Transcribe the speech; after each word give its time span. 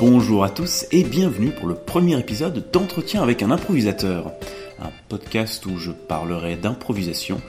Bonjour 0.00 0.44
à 0.44 0.48
tous 0.48 0.86
et 0.92 1.04
bienvenue 1.04 1.50
pour 1.50 1.68
le 1.68 1.74
premier 1.74 2.18
épisode 2.18 2.70
d'Entretien 2.72 3.22
avec 3.22 3.42
un 3.42 3.50
improvisateur, 3.50 4.32
un 4.80 4.88
podcast 5.10 5.66
où 5.66 5.76
je 5.76 5.90
parlerai 5.90 6.56
d'improvisation 6.56 7.42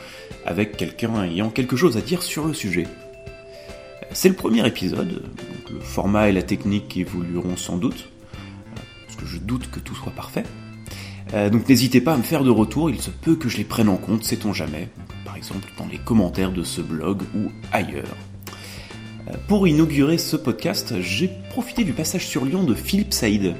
avec 0.46 0.76
quelqu'un 0.76 1.24
ayant 1.24 1.50
quelque 1.50 1.78
chose 1.78 1.96
à 1.96 2.02
dire 2.02 2.22
sur 2.22 2.46
le 2.46 2.54
sujet. 2.54 2.88
C'est 4.12 4.28
le 4.28 4.36
premier 4.36 4.68
épisode, 4.68 5.24
le 5.72 5.80
format 5.80 6.28
et 6.28 6.34
la 6.34 6.42
technique 6.42 6.98
évolueront 6.98 7.56
sans 7.56 7.78
doute, 7.78 8.10
parce 9.06 9.18
que 9.18 9.26
je 9.26 9.38
doute 9.38 9.72
que 9.72 9.80
tout 9.80 9.96
soit 9.96 10.12
parfait. 10.12 10.44
Euh, 11.34 11.50
donc 11.50 11.70
n'hésitez 11.70 12.02
pas 12.02 12.16
à 12.16 12.18
me 12.18 12.24
faire 12.24 12.44
de 12.44 12.52
retour, 12.52 12.90
il 12.90 13.02
se 13.02 13.12
peut 13.12 13.38
que 13.38 13.48
je 13.48 13.60
les 13.60 13.64
prenne 13.64 13.88
en 13.88 13.96
compte, 13.96 14.26
sait-on 14.26 14.52
jamais, 14.52 14.90
par 15.24 15.38
exemple 15.38 15.72
dans 15.78 15.88
les 15.88 16.00
commentaires 16.00 16.52
de 16.52 16.64
ce 16.64 16.82
blog 16.82 17.22
ou 17.34 17.50
ailleurs. 17.72 18.18
Euh, 19.32 19.36
Pour 19.48 19.68
inaugurer 19.68 20.18
ce 20.18 20.36
podcast, 20.36 20.94
j'ai 21.02 21.30
profité 21.50 21.84
du 21.84 21.94
passage 21.94 22.26
sur 22.28 22.46
Lyon 22.46 22.64
de 22.64 22.74
Philippe 22.74 23.14
Saïd, 23.14 23.46
euh, 23.46 23.54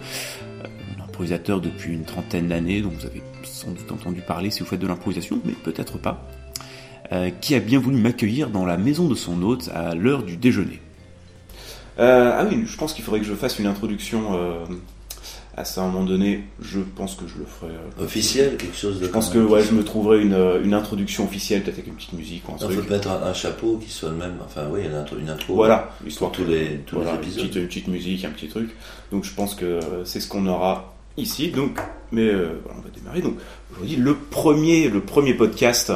un 0.98 1.04
improvisateur 1.04 1.62
depuis 1.62 1.94
une 1.94 2.04
trentaine 2.04 2.48
d'années, 2.48 2.82
dont 2.82 2.90
vous 2.90 3.06
avez 3.06 3.22
sans 3.44 3.72
doute 3.72 3.92
entendu 3.92 4.22
parler 4.22 4.52
si 4.52 4.62
vous 4.62 4.66
faites 4.66 4.80
de 4.80 4.88
l'improvisation, 4.88 5.40
mais 5.46 5.54
peut-être 5.54 5.98
pas, 5.98 6.28
euh, 7.12 7.30
qui 7.42 7.56
a 7.56 7.60
bien 7.60 7.80
voulu 7.80 7.98
m'accueillir 7.98 8.50
dans 8.50 8.66
la 8.66 8.78
maison 8.78 9.08
de 9.08 9.16
son 9.16 9.42
hôte 9.42 9.70
à 9.74 9.96
l'heure 9.96 10.24
du 10.24 10.38
déjeuner. 10.38 10.80
ah 11.98 12.46
oui, 12.50 12.64
je 12.66 12.78
pense 12.78 12.94
qu'il 12.94 13.04
faudrait 13.04 13.20
que 13.20 13.26
je 13.26 13.36
fasse 13.36 13.60
une 13.60 13.68
introduction 13.68 14.36
à 15.58 15.66
ça 15.66 15.82
à 15.82 15.84
un 15.86 15.88
moment 15.90 16.06
donné. 16.06 16.44
Je 16.62 16.80
pense 16.80 17.16
que 17.16 17.28
je 17.28 17.38
le 17.38 17.46
ferai. 17.46 17.72
Officiel, 18.00 18.58
quelque 18.58 18.76
chose 18.78 19.00
de. 19.00 19.06
Je 19.06 19.10
pense 19.12 19.30
que 19.30 19.38
ouais, 19.40 19.62
je 19.64 19.74
me 19.74 19.84
trouverai 19.84 20.22
une, 20.22 20.38
une 20.64 20.74
introduction 20.74 21.26
officielle, 21.26 21.62
peut-être 21.64 21.76
avec 21.76 21.88
une 21.88 21.96
petite 21.96 22.14
musique 22.14 22.48
ou 22.48 22.54
un 22.54 22.58
truc. 22.58 22.86
te 22.88 22.92
mettre 22.94 23.10
un, 23.12 23.24
un 23.24 23.34
chapeau 23.34 23.78
qui 23.84 23.90
soit 23.92 24.10
le 24.10 24.16
même. 24.16 24.36
Enfin, 24.46 24.64
oui, 24.72 24.82
une 25.20 25.30
intro. 25.30 25.56
Voilà, 25.56 25.92
histoire 26.08 26.32
tous 26.32 26.46
les, 26.46 26.78
tous 26.86 26.96
Voilà, 26.96 27.12
les 27.12 27.18
une 27.18 27.24
épisodes. 27.24 27.44
petite, 27.48 27.56
une 27.62 27.68
petite 27.68 27.88
musique, 27.88 28.26
un 28.26 28.30
petit 28.32 28.48
truc. 28.48 28.70
Donc 29.12 29.24
je 29.26 29.34
pense 29.34 29.56
que 29.56 29.66
euh, 29.66 30.06
c'est 30.06 30.20
ce 30.20 30.28
qu'on 30.28 30.48
aura 30.48 30.96
ici. 31.18 31.50
Donc, 31.50 31.80
mais 32.12 32.28
euh, 32.30 32.60
voilà, 32.64 32.80
on 32.80 32.82
va 32.82 32.90
démarrer. 32.90 33.22
Donc 33.22 33.36
aujourd'hui 33.72 33.96
le 33.98 34.16
premier, 34.16 34.88
le 34.90 35.02
premier 35.02 35.34
podcast. 35.34 35.92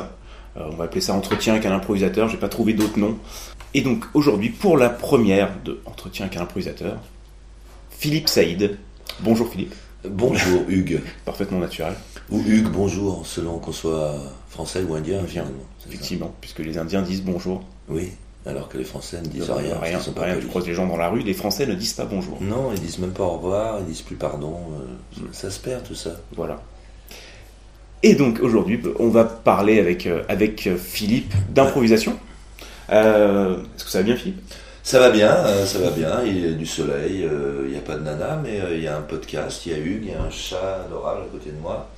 euh, 0.58 0.64
on 0.72 0.76
va 0.76 0.86
appeler 0.86 1.02
ça 1.02 1.14
entretien 1.14 1.54
avec 1.54 1.66
un 1.66 1.74
improvisateur. 1.74 2.28
J'ai 2.30 2.38
pas 2.38 2.50
trouvé 2.50 2.74
d'autre 2.74 3.00
nom. 3.00 3.18
Et 3.74 3.82
donc 3.82 4.06
aujourd'hui 4.14 4.50
pour 4.50 4.78
la 4.78 4.90
première 4.90 5.50
de 5.64 5.80
entretien 5.86 6.26
avec 6.26 6.38
un 6.38 6.44
improvisateur, 6.44 6.98
Philippe 7.90 8.28
Saïd. 8.30 8.78
Bonjour 9.22 9.48
Philippe, 9.50 9.74
Bonjour, 10.08 10.64
Hugues. 10.70 11.02
parfaitement 11.26 11.60
naturel, 11.60 11.94
Ou 12.30 12.40
Hugues, 12.46 12.68
bonjour, 12.72 13.26
selon 13.26 13.58
qu'on 13.60 13.72
soit 13.72 14.16
français 14.50 14.84
ou 14.88 14.94
indien, 14.96 15.22
finalement. 15.26 15.52
effectivement, 15.88 16.34
puisque 16.42 16.60
les 16.60 16.78
Indiens 16.78 17.02
disent 17.02 17.24
bonjour. 17.24 17.64
Oui, 17.90 18.12
alors 18.46 18.68
que 18.70 18.78
les 18.78 18.84
Français 18.84 19.20
ne 19.22 19.28
disent 19.28 19.50
rien. 19.50 19.78
rien, 19.80 20.00
sont 20.00 20.12
pas 20.14 20.24
rien. 20.24 20.38
Tu 20.40 20.48
croises 20.48 20.68
les 20.68 20.74
gens 20.74 20.86
dans 20.88 20.98
la 20.98 21.10
rue, 21.10 21.22
les 21.22 21.34
Français 21.34 21.66
ne 21.66 21.74
disent 21.74 21.94
pas 21.94 22.06
bonjour. 22.06 22.38
Non, 22.42 22.72
ils 22.74 22.80
disent 22.80 23.00
même 23.00 23.12
pas 23.14 23.24
au 23.24 23.32
revoir, 23.38 23.80
ils 23.80 23.86
disent 23.86 24.02
plus 24.02 24.16
pardon. 24.16 24.58
euh. 25.18 25.22
Ça 25.32 25.50
se 25.50 25.60
perd 25.60 25.84
tout 25.84 25.96
ça. 25.96 26.12
Voilà. 26.36 26.62
Et 28.04 28.14
donc 28.14 28.40
aujourd'hui, 28.42 28.80
on 29.00 29.10
va 29.10 29.24
parler 29.24 29.80
avec, 29.80 30.06
euh, 30.06 30.24
avec 30.30 30.68
euh, 30.68 30.78
Philippe 30.78 31.34
d'improvisation. 31.50 32.18
Euh, 32.92 33.58
Est-ce 33.76 33.86
que 33.86 33.90
ça 33.90 34.00
va 34.00 34.04
bien, 34.04 34.16
Philippe? 34.16 34.40
Ça 34.86 35.00
va 35.00 35.10
bien, 35.10 35.32
euh, 35.32 35.66
ça 35.66 35.80
va 35.80 35.90
bien. 35.90 36.22
Il 36.24 36.46
y 36.46 36.48
a 36.48 36.52
du 36.52 36.68
soleil, 36.68 37.24
euh, 37.24 37.64
il 37.66 37.72
n'y 37.72 37.78
a 37.78 37.82
pas 37.82 37.96
de 37.96 38.04
nana, 38.04 38.40
mais 38.44 38.62
euh, 38.62 38.78
il 38.78 38.84
y 38.84 38.88
a 38.88 38.96
un 38.96 39.02
podcast, 39.02 39.66
il 39.66 39.72
y 39.72 39.76
a 39.76 39.80
Hugues, 39.80 40.04
il 40.04 40.12
y 40.12 40.14
a 40.14 40.22
un 40.22 40.30
chat 40.30 40.84
adorable 40.86 41.24
à 41.24 41.32
côté 41.32 41.50
de 41.50 41.60
moi. 41.60 41.90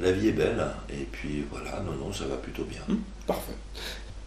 La 0.00 0.12
vie 0.12 0.28
est 0.28 0.32
belle. 0.32 0.66
Et 0.88 1.06
puis 1.12 1.44
voilà, 1.52 1.82
non, 1.84 1.92
non, 2.06 2.10
ça 2.14 2.24
va 2.24 2.36
plutôt 2.36 2.64
bien. 2.64 2.80
Parfait. 3.26 3.52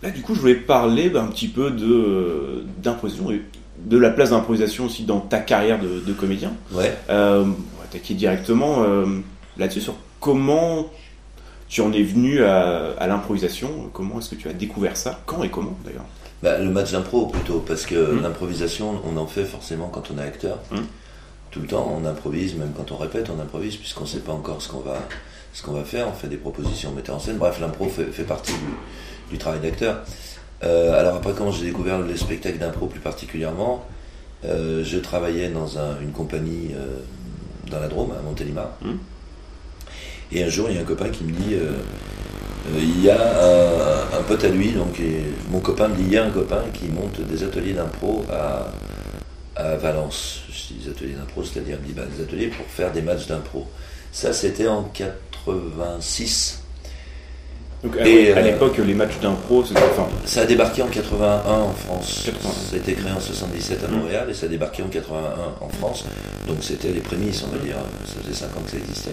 Là, 0.04 0.12
du 0.12 0.22
coup, 0.22 0.36
je 0.36 0.40
voulais 0.40 0.54
parler 0.54 1.10
bah, 1.10 1.24
un 1.24 1.30
petit 1.30 1.48
peu 1.48 1.72
de 1.72 2.64
d'improvisation 2.78 3.32
et 3.32 3.42
de 3.80 3.98
la 3.98 4.12
place 4.12 4.30
d'improvisation 4.30 4.86
aussi 4.86 5.06
dans 5.06 5.22
ta 5.22 5.40
carrière 5.40 5.80
de, 5.80 6.00
de 6.00 6.14
comédien. 6.14 6.54
Ouais. 6.72 6.96
Euh, 7.10 7.42
on 7.42 7.80
va 7.80 7.86
attaquer 7.86 8.14
directement 8.14 8.86
là-dessus 9.58 9.82
sur 9.82 9.96
comment 10.20 10.86
tu 11.68 11.82
en 11.82 11.92
es 11.92 12.04
venu 12.04 12.44
à, 12.44 12.92
à 13.00 13.08
l'improvisation. 13.08 13.90
Comment 13.94 14.20
est-ce 14.20 14.30
que 14.30 14.36
tu 14.36 14.48
as 14.48 14.54
découvert 14.54 14.96
ça? 14.96 15.22
Quand 15.26 15.42
et 15.42 15.50
comment 15.50 15.76
d'ailleurs? 15.84 16.06
Bah, 16.42 16.58
le 16.58 16.70
match 16.70 16.92
d'impro 16.92 17.26
plutôt, 17.28 17.60
parce 17.60 17.86
que 17.86 17.96
Mm. 17.96 18.22
l'improvisation, 18.22 19.02
on 19.06 19.18
en 19.18 19.28
fait 19.28 19.44
forcément 19.44 19.88
quand 19.90 20.10
on 20.14 20.18
est 20.20 20.24
acteur. 20.24 20.60
Mm. 20.72 20.78
Tout 21.52 21.60
le 21.62 21.68
temps, 21.68 21.92
on 22.00 22.06
improvise, 22.06 22.56
même 22.56 22.72
quand 22.78 22.92
on 22.92 22.98
répète, 22.98 23.30
on 23.36 23.40
improvise, 23.42 23.76
puisqu'on 23.76 24.04
ne 24.04 24.08
sait 24.10 24.20
pas 24.20 24.32
encore 24.34 24.62
ce 24.62 24.70
qu'on 24.70 24.80
va, 24.80 25.00
ce 25.54 25.64
qu'on 25.64 25.74
va 25.74 25.84
faire. 25.84 26.08
On 26.08 26.14
fait 26.14 26.28
des 26.28 26.38
propositions 26.38 26.92
au 26.92 26.94
metteur 26.94 27.16
en 27.16 27.20
scène. 27.20 27.38
Bref, 27.38 27.60
l'impro 27.60 27.88
fait, 27.90 28.06
fait 28.06 28.24
partie 28.24 28.54
du, 28.54 29.32
du 29.32 29.38
travail 29.38 29.60
d'acteur. 29.60 29.98
Euh, 30.64 30.98
alors 31.00 31.16
après, 31.16 31.34
comment 31.36 31.52
j'ai 31.52 31.66
découvert 31.66 32.00
les 32.02 32.16
spectacles 32.18 32.60
d'impro 32.60 32.86
plus 32.88 33.00
particulièrement 33.00 33.84
euh, 34.46 34.84
Je 34.84 34.98
travaillais 35.00 35.50
dans 35.50 35.78
un- 35.80 36.00
une 36.02 36.12
compagnie 36.12 36.72
euh, 36.76 37.00
dans 37.72 37.80
la 37.80 37.88
Drôme, 37.88 38.12
à 38.18 38.22
Montélimar. 38.22 38.70
Mm. 38.82 38.92
Et 40.32 40.44
un 40.44 40.50
jour, 40.50 40.68
il 40.70 40.76
y 40.76 40.78
a 40.78 40.82
un 40.82 40.86
copain 40.86 41.10
qui 41.10 41.24
me 41.26 41.32
dit... 41.32 41.56
euh, 42.76 42.80
il 42.82 43.02
y 43.04 43.10
a 43.10 43.16
un, 43.20 44.20
un 44.20 44.22
pote 44.24 44.44
à 44.44 44.50
lui, 44.50 44.72
donc 44.72 45.00
et 45.00 45.24
mon 45.50 45.60
copain 45.60 45.88
me 45.88 45.96
dit 45.96 46.04
il 46.08 46.14
y 46.14 46.18
a 46.18 46.26
un 46.26 46.30
copain 46.32 46.64
qui 46.74 46.86
monte 46.88 47.20
des 47.22 47.44
ateliers 47.44 47.74
d'impro 47.74 48.24
à, 48.32 48.68
à 49.56 49.76
Valence. 49.76 50.42
Je 50.52 50.74
dis 50.74 50.84
des 50.86 50.90
ateliers 50.92 51.14
d'impro, 51.14 51.44
c'est-à-dire 51.44 51.78
il 51.80 51.84
me 51.84 51.88
dit, 51.88 51.94
bah, 51.94 52.04
des 52.16 52.24
ateliers 52.24 52.48
pour 52.48 52.66
faire 52.68 52.92
des 52.92 53.02
matchs 53.02 53.28
d'impro. 53.28 53.68
Ça, 54.12 54.34
c'était 54.34 54.68
en 54.68 54.84
86. 54.84 56.64
Donc, 57.84 57.96
à, 57.98 58.06
Et, 58.08 58.34
à 58.34 58.38
euh, 58.38 58.42
l'époque, 58.42 58.78
les 58.78 58.94
matchs 58.94 59.20
d'impro, 59.22 59.64
c'était 59.64 59.80
enfin, 59.82 60.08
Ça 60.26 60.42
a 60.42 60.46
débarqué 60.46 60.82
en 60.82 60.88
81 60.88 61.50
en 61.50 61.74
France. 61.74 62.24
81. 62.26 62.52
Ça 62.52 62.76
a 62.76 62.78
été 62.78 62.94
créé 62.94 63.12
en 63.12 63.20
77 63.20 63.84
à 63.84 63.88
Mm. 63.88 63.92
Montréal 63.96 64.28
et 64.30 64.34
ça 64.34 64.48
a 64.48 64.50
débarqué 64.50 64.84
en 64.84 64.88
81 64.88 65.30
en 65.62 65.70
France. 65.70 66.04
Donc 66.48 66.58
c'était 66.62 66.92
les 66.92 67.00
prémices, 67.00 67.44
on 67.48 67.56
va 67.56 67.64
dire. 67.64 67.76
Ça 68.06 68.16
faisait 68.22 68.34
5 68.34 68.48
ans 68.58 68.62
que 68.66 68.72
ça 68.72 68.78
existait. 68.78 69.12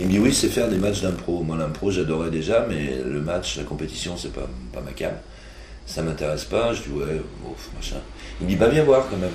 Il 0.00 0.06
me 0.06 0.10
dit 0.10 0.18
oui, 0.18 0.32
c'est 0.32 0.48
faire 0.48 0.68
des 0.68 0.78
matchs 0.78 1.02
d'impro. 1.02 1.42
Moi, 1.42 1.56
l'impro, 1.56 1.90
j'adorais 1.90 2.30
déjà, 2.30 2.66
mais 2.68 2.96
le 3.04 3.20
match, 3.20 3.56
la 3.56 3.64
compétition, 3.64 4.16
c'est 4.16 4.32
pas, 4.32 4.48
pas 4.72 4.80
ma 4.80 4.92
cam. 4.92 5.12
Ça 5.86 6.02
m'intéresse 6.02 6.44
pas. 6.44 6.72
Je 6.72 6.82
dis 6.82 6.90
ouais, 6.90 7.20
ouf, 7.48 7.70
machin. 7.76 7.96
Il 8.40 8.46
me 8.46 8.50
dit 8.50 8.56
bah 8.56 8.68
viens 8.68 8.84
voir 8.84 9.06
quand 9.08 9.16
même. 9.16 9.30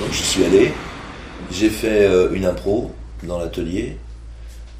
Donc 0.00 0.12
j'y 0.12 0.22
suis 0.22 0.44
allé. 0.44 0.72
J'ai 1.50 1.70
fait 1.70 2.04
euh, 2.04 2.30
une 2.32 2.44
impro 2.44 2.92
dans 3.22 3.38
l'atelier 3.38 3.96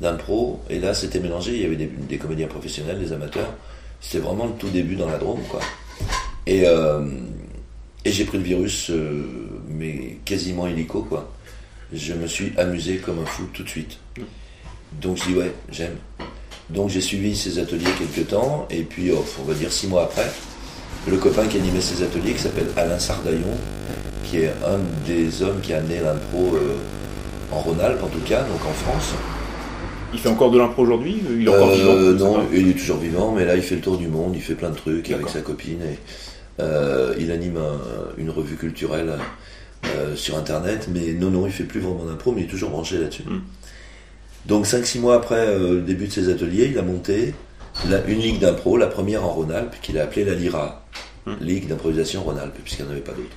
d'impro. 0.01 0.61
Et 0.69 0.79
là, 0.79 0.95
c'était 0.95 1.21
mélangé. 1.21 1.55
Il 1.55 1.63
y 1.63 1.65
avait 1.65 1.77
des, 1.77 2.19
comédiens 2.19 2.47
professionnels, 2.47 2.99
des 2.99 3.13
amateurs. 3.13 3.53
C'était 4.01 4.19
vraiment 4.23 4.47
le 4.47 4.53
tout 4.53 4.69
début 4.69 4.97
dans 4.97 5.09
la 5.09 5.19
Drôme, 5.19 5.43
quoi. 5.49 5.61
Et, 6.47 6.63
euh, 6.67 7.05
et 8.05 8.13
j'ai 8.13 8.25
pris 8.25 8.39
le 8.39 8.45
virus, 8.45 8.91
euh, 8.91 9.27
mais 9.69 10.19
quasiment 10.25 10.67
illico, 10.67 11.03
quoi. 11.03 11.33
Je 11.93 12.13
me 12.13 12.27
suis 12.27 12.53
amusé 12.57 12.99
comme 12.99 13.19
un 13.21 13.27
fou 13.27 13.49
tout 13.53 13.63
de 13.63 13.69
suite. 13.69 13.99
Donc 14.93 15.17
je 15.19 15.25
dis 15.25 15.35
ouais, 15.39 15.53
j'aime. 15.71 15.97
Donc 16.71 16.91
j'ai 16.91 17.01
suivi 17.01 17.35
ces 17.37 17.59
ateliers 17.59 17.87
quelques 17.99 18.29
temps, 18.29 18.67
et 18.71 18.83
puis 18.83 19.11
oh, 19.13 19.25
on 19.41 19.45
va 19.45 19.55
dire 19.55 19.73
six 19.73 19.87
mois 19.87 20.03
après, 20.05 20.31
le 21.09 21.17
copain 21.17 21.47
qui 21.47 21.57
animait 21.59 21.81
ces 21.81 22.03
ateliers, 22.03 22.33
qui 22.33 22.41
s'appelle 22.43 22.67
Alain 22.77 22.99
Sardaillon, 22.99 23.57
qui 24.25 24.39
est 24.41 24.49
un 24.67 24.79
des 25.07 25.43
hommes 25.43 25.61
qui 25.63 25.73
a 25.73 25.79
amené 25.79 26.01
l'impro 26.01 26.55
euh, 26.57 26.77
en 27.53 27.61
Rhône-Alpes 27.61 28.03
en 28.03 28.09
tout 28.09 28.21
cas, 28.27 28.43
donc 28.43 28.61
en 28.67 28.73
France. 28.73 29.15
il 30.13 30.19
fait 30.19 30.29
encore 30.29 30.51
de 30.51 30.59
l'impro 30.59 30.83
aujourd'hui? 30.83 31.23
Il 31.39 31.47
est 31.47 31.49
encore 31.49 31.71
Euh, 31.71 32.13
vivant? 32.13 32.33
Non, 32.39 32.47
il 32.53 32.69
est 32.69 32.75
toujours 32.79 32.99
vivant, 32.99 33.33
mais 33.33 33.45
là 33.47 33.57
il 33.57 33.63
fait 33.63 33.77
le 33.77 33.81
tour 33.81 33.97
du 33.97 34.09
monde, 34.09 34.33
il 34.35 34.43
fait 34.43 34.55
plein 34.55 34.71
de 34.71 34.77
trucs 34.77 35.11
avec 35.11 35.29
sa 35.31 35.41
copine 35.41 35.81
et 35.83 35.99
euh, 36.61 37.15
il 37.19 37.31
anime 37.31 37.57
un- 37.57 38.19
une 38.21 38.29
revue 38.31 38.57
culturelle 38.57 39.15
euh, 39.87 40.17
sur 40.17 40.37
internet, 40.37 40.89
mais 40.93 41.13
non, 41.15 41.31
non, 41.31 41.47
il 41.47 41.53
fait 41.53 41.65
plus 41.65 41.81
vraiment 41.81 42.05
d'impro, 42.05 42.33
mais 42.33 42.43
il 42.43 42.45
est 42.45 42.51
toujours 42.51 42.71
branché 42.71 42.99
là-dessus. 42.99 43.23
Mm. 43.27 43.41
Donc 44.49 44.65
5-6 44.67 44.99
mois 45.01 45.15
après 45.17 45.47
euh, 45.47 45.75
le 45.77 45.83
début 45.83 46.07
de 46.09 46.13
ses 46.13 46.29
ateliers, 46.31 46.69
il 46.73 46.79
a 46.79 46.83
monté 46.83 47.35
la- 47.89 48.05
une 48.07 48.19
ligue 48.19 48.41
d'impro, 48.41 48.77
la 48.77 48.87
première 48.89 49.25
en 49.25 49.29
Rhône-Alpes, 49.33 49.77
qu'il 49.83 49.99
a 49.99 50.03
appelée 50.05 50.25
la 50.25 50.35
LIRA, 50.35 50.85
Mm. 51.27 51.33
Ligue 51.43 51.69
d'improvisation 51.69 52.23
Rhône-Alpes, 52.23 52.57
puisqu'il 52.65 52.85
n'y 52.85 52.89
en 52.89 52.93
avait 52.93 53.01
pas 53.03 53.13
d'autres. 53.13 53.37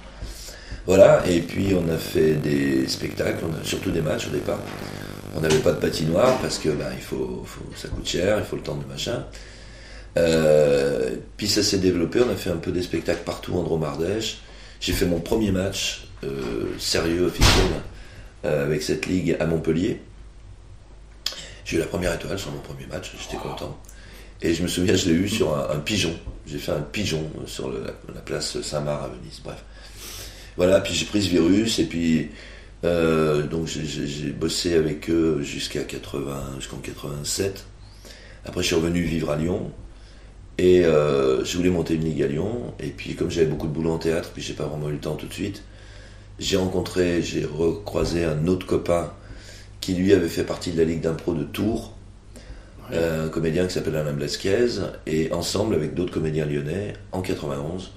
Voilà, 0.87 1.21
et 1.29 1.41
puis 1.41 1.75
on 1.75 1.91
a 1.93 1.97
fait 1.97 2.35
des 2.35 2.87
spectacles, 2.87 3.43
on 3.43 3.53
a 3.61 3.63
surtout 3.63 3.91
des 3.91 4.01
matchs 4.01 4.27
au 4.27 4.31
départ. 4.31 4.59
On 5.35 5.41
n'avait 5.41 5.59
pas 5.59 5.73
de 5.73 5.77
patinoire 5.79 6.37
parce 6.39 6.57
que 6.57 6.69
bah, 6.69 6.89
il 6.95 7.01
faut, 7.03 7.43
faut- 7.45 7.61
ça 7.75 7.87
coûte 7.89 8.07
cher, 8.07 8.37
il 8.39 8.45
faut 8.45 8.55
le 8.55 8.61
temps 8.63 8.75
de 8.77 8.85
machin. 8.89 9.25
Euh, 10.17 11.11
puis 11.37 11.47
ça 11.47 11.63
s'est 11.63 11.77
développé, 11.77 12.19
on 12.25 12.29
a 12.31 12.35
fait 12.35 12.49
un 12.49 12.57
peu 12.57 12.71
des 12.71 12.81
spectacles 12.81 13.23
partout 13.25 13.55
en 13.55 13.63
Drôme-Ardèche. 13.63 14.39
J'ai 14.79 14.93
fait 14.93 15.05
mon 15.05 15.19
premier 15.19 15.51
match 15.51 16.07
euh, 16.23 16.65
sérieux, 16.79 17.25
officiel, 17.25 17.65
euh, 18.45 18.65
avec 18.65 18.81
cette 18.83 19.05
ligue 19.05 19.35
à 19.39 19.45
Montpellier. 19.45 20.01
J'ai 21.65 21.77
eu 21.77 21.79
la 21.79 21.85
première 21.85 22.13
étoile 22.13 22.39
sur 22.39 22.51
mon 22.51 22.59
premier 22.59 22.85
match, 22.87 23.11
j'étais 23.19 23.41
content. 23.41 23.77
Et 24.41 24.53
je 24.53 24.63
me 24.63 24.67
souviens, 24.67 24.95
je 24.95 25.09
l'ai 25.09 25.15
eu 25.15 25.29
sur 25.29 25.55
un, 25.55 25.77
pigeon. 25.79 26.15
J'ai 26.47 26.57
fait 26.57 26.71
un 26.71 26.81
pigeon 26.81 27.29
sur 27.45 27.71
la, 27.71 27.91
la 28.13 28.21
place 28.21 28.59
Saint-Marc 28.61 29.03
à 29.03 29.07
Venise, 29.07 29.41
bref. 29.43 29.63
Voilà, 30.57 30.81
puis 30.81 30.93
j'ai 30.93 31.05
pris 31.05 31.21
ce 31.21 31.29
virus, 31.29 31.79
et 31.79 31.85
puis 31.85 32.29
euh, 32.83 33.43
donc 33.43 33.67
j'ai- 33.67 34.31
bossé 34.31 34.75
avec 34.75 35.09
eux 35.09 35.41
jusqu'à 35.41 35.83
80, 35.83 36.55
jusqu'en 36.57 36.77
87. 36.77 37.65
Après, 38.45 38.61
je 38.61 38.67
suis 38.67 38.75
revenu 38.75 39.01
vivre 39.01 39.29
à 39.29 39.35
Lyon. 39.35 39.71
Et 40.57 40.85
euh, 40.85 41.43
je 41.45 41.57
voulais 41.57 41.69
monter 41.69 41.95
une 41.95 42.03
ligue 42.03 42.21
à 42.23 42.27
Lyon. 42.27 42.73
Et 42.79 42.89
puis, 42.89 43.15
comme 43.15 43.31
j'avais 43.31 43.47
beaucoup 43.47 43.67
de 43.67 43.71
boulot 43.73 43.91
en 43.91 43.97
théâtre, 43.97 44.31
puis 44.33 44.41
j'ai 44.41 44.53
pas 44.53 44.65
vraiment 44.65 44.89
eu 44.89 44.93
le 44.93 44.99
temps 44.99 45.15
tout 45.15 45.27
de 45.27 45.33
suite, 45.33 45.63
j'ai 46.39 46.57
rencontré, 46.57 47.21
j'ai 47.21 47.45
recroisé 47.45 48.25
un 48.25 48.47
autre 48.47 48.65
copain 48.65 49.13
qui 49.81 49.93
lui 49.95 50.13
avait 50.13 50.27
fait 50.29 50.43
partie 50.43 50.71
de 50.71 50.77
la 50.77 50.83
Ligue 50.85 51.01
d'impro 51.01 51.33
de 51.33 51.43
Tours, 51.43 51.93
un 52.93 53.29
comédien 53.29 53.67
qui 53.67 53.73
s'appelle 53.73 53.95
Alain 53.95 54.13
Blasquez, 54.13 54.67
et 55.07 55.31
ensemble 55.31 55.75
avec 55.75 55.93
d'autres 55.93 56.13
comédiens 56.13 56.45
lyonnais, 56.45 56.93
en 57.13 57.21
91, 57.21 57.91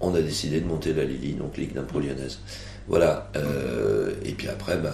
on 0.00 0.14
a 0.14 0.20
décidé 0.20 0.60
de 0.60 0.66
monter 0.66 0.92
la 0.92 1.04
Lili, 1.04 1.32
donc 1.34 1.56
Ligue 1.56 1.72
d'impro 1.74 1.98
lyonnaise. 2.00 2.38
Voilà. 2.88 3.30
euh, 3.36 4.12
et 4.24 4.32
puis 4.32 4.48
après, 4.48 4.76
ben, 4.76 4.92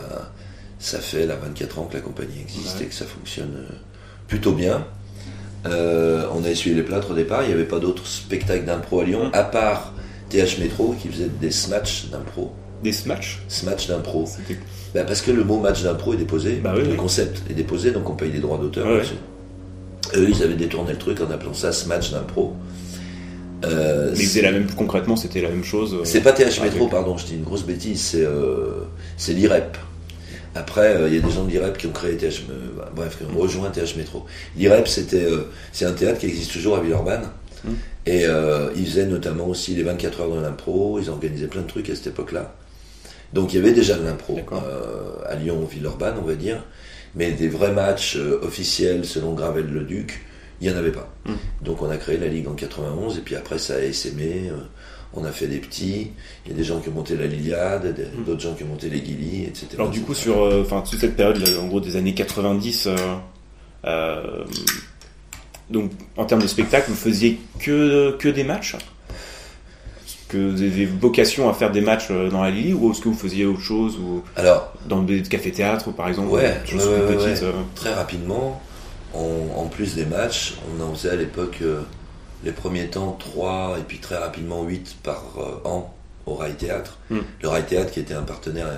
ça 0.78 0.98
fait 1.00 1.26
là 1.26 1.36
24 1.36 1.78
ans 1.78 1.84
que 1.84 1.94
la 1.94 2.00
compagnie 2.00 2.40
existe 2.40 2.78
Ouais. 2.78 2.84
et 2.84 2.88
que 2.88 2.94
ça 2.94 3.04
fonctionne 3.04 3.54
euh, 3.56 3.74
plutôt 4.26 4.52
bien. 4.52 4.86
Euh, 5.66 6.26
on 6.34 6.42
a 6.44 6.48
essuyé 6.48 6.74
les 6.74 6.82
plâtres 6.82 7.10
au 7.10 7.14
départ, 7.14 7.42
il 7.42 7.48
n'y 7.48 7.54
avait 7.54 7.64
pas 7.64 7.78
d'autres 7.78 8.06
spectacles 8.06 8.64
d'impro 8.64 9.00
à 9.00 9.04
Lyon, 9.04 9.30
à 9.32 9.44
part 9.44 9.92
TH 10.30 10.58
Métro 10.58 10.94
qui 11.00 11.08
faisait 11.08 11.28
des 11.28 11.50
smatchs 11.50 12.06
d'impro. 12.10 12.52
Des. 12.82 12.92
Smatch 12.92 13.88
d'impro. 13.88 14.26
C'était 14.26 14.58
Ben, 14.94 15.06
parce 15.06 15.22
que 15.22 15.30
le 15.30 15.44
mot 15.44 15.58
match 15.58 15.82
d'impro 15.82 16.14
est 16.14 16.16
déposé, 16.18 16.54
Bah 16.62 16.72
oui, 16.76 16.82
le 16.82 16.90
oui. 16.90 16.96
concept 16.96 17.42
est 17.50 17.54
déposé, 17.54 17.90
donc 17.92 18.08
on 18.10 18.14
paye 18.14 18.30
des 18.30 18.40
droits 18.40 18.58
d'auteur. 18.58 18.86
Ouais. 18.86 19.02
Eux, 20.16 20.26
ils 20.28 20.42
avaient 20.42 20.54
détourné 20.56 20.92
le 20.92 20.98
truc 20.98 21.20
en 21.20 21.30
appelant 21.30 21.54
ça 21.54 21.72
Smatch 21.72 22.10
d'impro. 22.10 22.54
Euh, 23.64 24.12
Mais 24.34 24.42
la 24.42 24.50
même, 24.52 24.66
concrètement, 24.76 25.14
c'était 25.16 25.40
la 25.40 25.48
même 25.48 25.62
chose. 25.64 25.94
euh, 25.94 26.00
c'est 26.04 26.20
pas 26.20 26.32
TH 26.32 26.58
avec- 26.60 26.72
Métro, 26.72 26.88
pardon, 26.88 27.16
je 27.16 27.26
dis 27.26 27.34
une 27.36 27.44
grosse 27.44 27.62
bêtise, 27.64 28.00
c'est 28.00 28.24
euh, 28.24 28.82
c'est 29.16 29.32
l'IREP. 29.32 29.76
Après, 30.56 30.96
euh, 30.96 31.08
il 31.08 31.14
y 31.14 31.18
a 31.18 31.20
des 31.20 31.30
gens 31.30 31.44
de 31.44 31.50
l'IREP 31.50 31.78
qui 31.78 31.86
ont 31.86 31.92
créé 31.92 32.16
TH, 32.16 32.42
bah, 32.76 32.90
bref, 32.94 33.16
qui 33.18 33.24
ont 33.24 33.38
rejoint 33.40 33.70
TH 33.70 33.96
Métro. 33.96 34.26
L'IREP, 34.56 34.88
c'était, 34.88 35.26
c'est 35.72 35.84
un 35.86 35.92
théâtre 35.92 36.18
qui 36.18 36.26
existe 36.26 36.52
toujours 36.52 36.76
à 36.76 36.80
Villeurbanne. 36.80 37.28
Mm. 37.64 37.70
Et 38.06 38.24
ils 38.76 38.86
faisaient 38.86 39.06
notamment 39.06 39.46
aussi 39.46 39.74
les 39.76 39.84
24 39.84 40.20
heures 40.22 40.34
de 40.34 40.40
l'impro, 40.42 40.98
ils 41.00 41.08
organisaient 41.08 41.46
plein 41.46 41.62
de 41.62 41.68
trucs 41.68 41.88
à 41.88 41.94
cette 41.94 42.08
époque-là. 42.08 42.52
Donc 43.32 43.52
il 43.52 43.56
y 43.56 43.58
avait 43.60 43.72
déjà 43.72 43.96
de 43.96 44.04
l'impro 44.04 44.38
euh, 44.52 45.14
à 45.26 45.34
Lyon, 45.36 45.64
Villeurbanne, 45.70 46.16
on 46.22 46.26
va 46.26 46.34
dire. 46.34 46.62
Mais 47.14 47.32
des 47.32 47.48
vrais 47.48 47.72
matchs 47.72 48.16
euh, 48.16 48.40
officiels 48.42 49.04
selon 49.04 49.34
Gravel-le-Duc, 49.34 50.22
il 50.60 50.68
n'y 50.68 50.74
en 50.74 50.78
avait 50.78 50.92
pas. 50.92 51.12
Mm. 51.26 51.32
Donc 51.64 51.82
on 51.82 51.90
a 51.90 51.96
créé 51.96 52.16
la 52.18 52.26
Ligue 52.28 52.48
en 52.48 52.54
91, 52.54 53.18
et 53.18 53.20
puis 53.20 53.36
après 53.36 53.58
ça 53.58 53.74
a 53.76 53.80
essaimé. 53.80 54.44
euh, 54.50 54.56
on 55.14 55.24
a 55.26 55.30
fait 55.30 55.46
des 55.46 55.58
petits, 55.58 56.10
il 56.46 56.52
y 56.52 56.54
a 56.54 56.56
des 56.56 56.64
gens 56.64 56.80
qui 56.80 56.88
ont 56.88 56.92
monté 56.92 57.16
la 57.18 57.26
Liliade, 57.26 57.94
des- 57.94 58.04
Mm. 58.04 58.24
d'autres 58.24 58.40
gens 58.40 58.54
qui 58.54 58.64
ont 58.64 58.68
monté 58.68 58.88
les 58.88 59.00
Guilly, 59.02 59.44
etc. 59.44 59.66
Alors 59.74 59.90
du 59.90 60.00
coup, 60.00 60.14
sur 60.14 60.38
enfin 60.62 60.82
toute 60.88 60.98
cette 61.00 61.16
période, 61.16 61.38
en 61.60 61.66
gros 61.66 61.80
des 61.80 61.96
années 61.96 62.14
90, 62.14 62.86
euh, 62.86 62.96
euh, 63.84 64.44
donc 65.70 65.90
en 66.16 66.24
termes 66.24 66.42
de 66.42 66.46
spectacle, 66.46 66.90
vous 66.90 66.96
faisiez 66.96 67.38
que, 67.60 68.12
que 68.18 68.28
des 68.28 68.44
matchs? 68.44 68.76
Que 70.32 70.50
vous 70.50 70.62
avez 70.62 70.86
vocation 70.86 71.48
à 71.48 71.54
faire 71.54 71.70
des 71.70 71.80
matchs 71.80 72.08
euh, 72.10 72.28
dans 72.30 72.42
la 72.42 72.50
Lille 72.50 72.74
ou 72.74 72.90
est-ce 72.90 73.00
que 73.00 73.08
vous 73.08 73.14
faisiez 73.14 73.44
autre 73.46 73.60
chose 73.60 73.96
ou 73.98 74.22
Alors, 74.36 74.72
dans 74.88 75.02
des 75.02 75.22
cafés-théâtres 75.22 75.92
par 75.92 76.08
exemple 76.08 76.28
Ouais, 76.30 76.60
choses 76.64 76.86
ouais, 76.86 76.94
ouais, 77.00 77.14
petites, 77.16 77.42
ouais. 77.42 77.48
euh, 77.48 77.52
très 77.74 77.92
rapidement, 77.94 78.60
on- 79.14 79.50
en 79.56 79.66
plus 79.66 79.94
des 79.94 80.06
matchs, 80.06 80.54
on 80.78 80.82
en 80.82 80.94
faisait 80.94 81.10
à 81.10 81.16
l'époque 81.16 81.58
euh, 81.62 81.80
les 82.44 82.52
premiers 82.52 82.88
temps 82.88 83.16
3 83.18 83.76
et 83.78 83.82
puis 83.82 83.98
très 83.98 84.16
rapidement 84.16 84.62
8 84.64 84.96
par 85.02 85.22
euh, 85.38 85.68
an 85.68 85.94
au 86.26 86.34
Rail 86.34 86.54
Théâtre. 86.54 86.98
Mm. 87.10 87.18
Le 87.42 87.48
Rail 87.48 87.64
Théâtre 87.66 87.90
qui 87.92 88.00
était 88.00 88.14
un 88.14 88.22
partenaire 88.22 88.68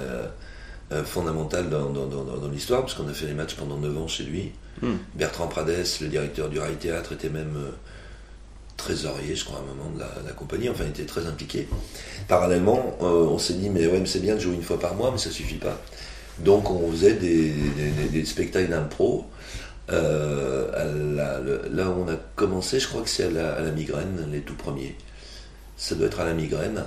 fondamental 1.04 1.68
dans, 1.70 1.90
dans- 1.90 2.06
dans- 2.06 2.24
dans- 2.24 2.36
dans 2.38 2.48
l'histoire, 2.48 2.82
parce 2.82 2.94
qu'on 2.94 3.08
a 3.08 3.12
fait 3.12 3.26
les 3.26 3.32
matchs 3.34 3.54
pendant 3.54 3.76
9 3.78 3.96
ans 3.98 4.06
chez 4.08 4.22
lui. 4.24 4.52
Mm. 4.82 4.88
Bertrand 5.14 5.46
Prades, 5.48 5.68
le 6.00 6.08
directeur 6.08 6.48
du 6.48 6.58
Rail 6.58 6.76
Théâtre, 6.76 7.12
était 7.12 7.30
même 7.30 7.56
trésorier, 8.76 9.34
je 9.36 9.44
crois, 9.44 9.58
à 9.58 9.62
un 9.62 9.74
moment 9.74 9.90
de 9.94 10.00
la, 10.00 10.06
de 10.22 10.26
la 10.26 10.32
compagnie, 10.32 10.68
enfin 10.68 10.84
il 10.84 10.90
était 10.90 11.04
très 11.04 11.26
impliqué. 11.26 11.68
Parallèlement, 12.28 12.96
euh, 13.02 13.26
on 13.30 13.38
s'est 13.38 13.54
dit, 13.54 13.70
mais 13.70 13.86
ouais, 13.86 14.02
c'est 14.06 14.20
bien 14.20 14.34
de 14.34 14.40
jouer 14.40 14.54
une 14.54 14.62
fois 14.62 14.78
par 14.78 14.94
mois, 14.94 15.10
mais 15.10 15.18
ça 15.18 15.30
suffit 15.30 15.56
pas. 15.56 15.80
Donc 16.40 16.70
on 16.70 16.90
faisait 16.90 17.14
des, 17.14 17.50
des- 17.50 17.90
des- 17.90 18.08
des 18.08 18.24
spectacles 18.24 18.70
d'impro. 18.70 19.26
Euh, 19.90 20.70
à 20.72 20.84
la- 20.84 21.40
le- 21.40 21.62
là 21.70 21.88
où 21.90 22.04
on 22.06 22.08
a 22.08 22.16
commencé, 22.36 22.80
je 22.80 22.88
crois 22.88 23.02
que 23.02 23.08
c'est 23.10 23.24
à 23.26 23.30
la, 23.30 23.52
à 23.54 23.60
la 23.60 23.70
migraine, 23.70 24.26
les 24.32 24.40
tout 24.40 24.54
premiers. 24.54 24.96
Ça 25.76 25.94
doit 25.94 26.06
être 26.06 26.20
à 26.20 26.24
la 26.24 26.32
migraine. 26.34 26.84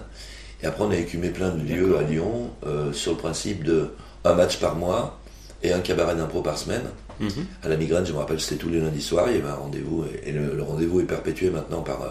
Et 0.63 0.65
après, 0.65 0.83
on 0.83 0.89
a 0.89 0.95
écumé 0.95 1.29
plein 1.29 1.51
de 1.51 1.61
lieux 1.63 1.97
à 1.97 2.01
Lyon 2.01 2.49
euh, 2.65 2.91
sur 2.93 3.11
le 3.11 3.17
principe 3.19 3.63
de 3.63 3.91
un 4.25 4.33
match 4.33 4.59
par 4.59 4.75
mois 4.75 5.19
et 5.63 5.71
un 5.73 5.79
cabaret 5.79 6.15
d'impro 6.15 6.41
par 6.41 6.57
semaine. 6.57 6.83
mhm. 7.19 7.29
À 7.63 7.69
la 7.69 7.77
migraine, 7.77 8.05
je 8.05 8.13
me 8.13 8.17
rappelle, 8.17 8.39
c'était 8.39 8.57
tous 8.61 8.69
les 8.69 8.79
lundis 8.79 9.01
soirs, 9.01 9.25
il 9.29 9.35
y 9.37 9.39
avait 9.39 9.49
un 9.49 9.55
rendez-vous, 9.55 10.05
et, 10.23 10.29
et 10.29 10.31
le, 10.31 10.55
le 10.55 10.63
rendez-vous 10.63 10.99
est 11.01 11.05
perpétué 11.05 11.49
maintenant 11.49 11.81
par, 11.81 12.01
euh, 12.03 12.07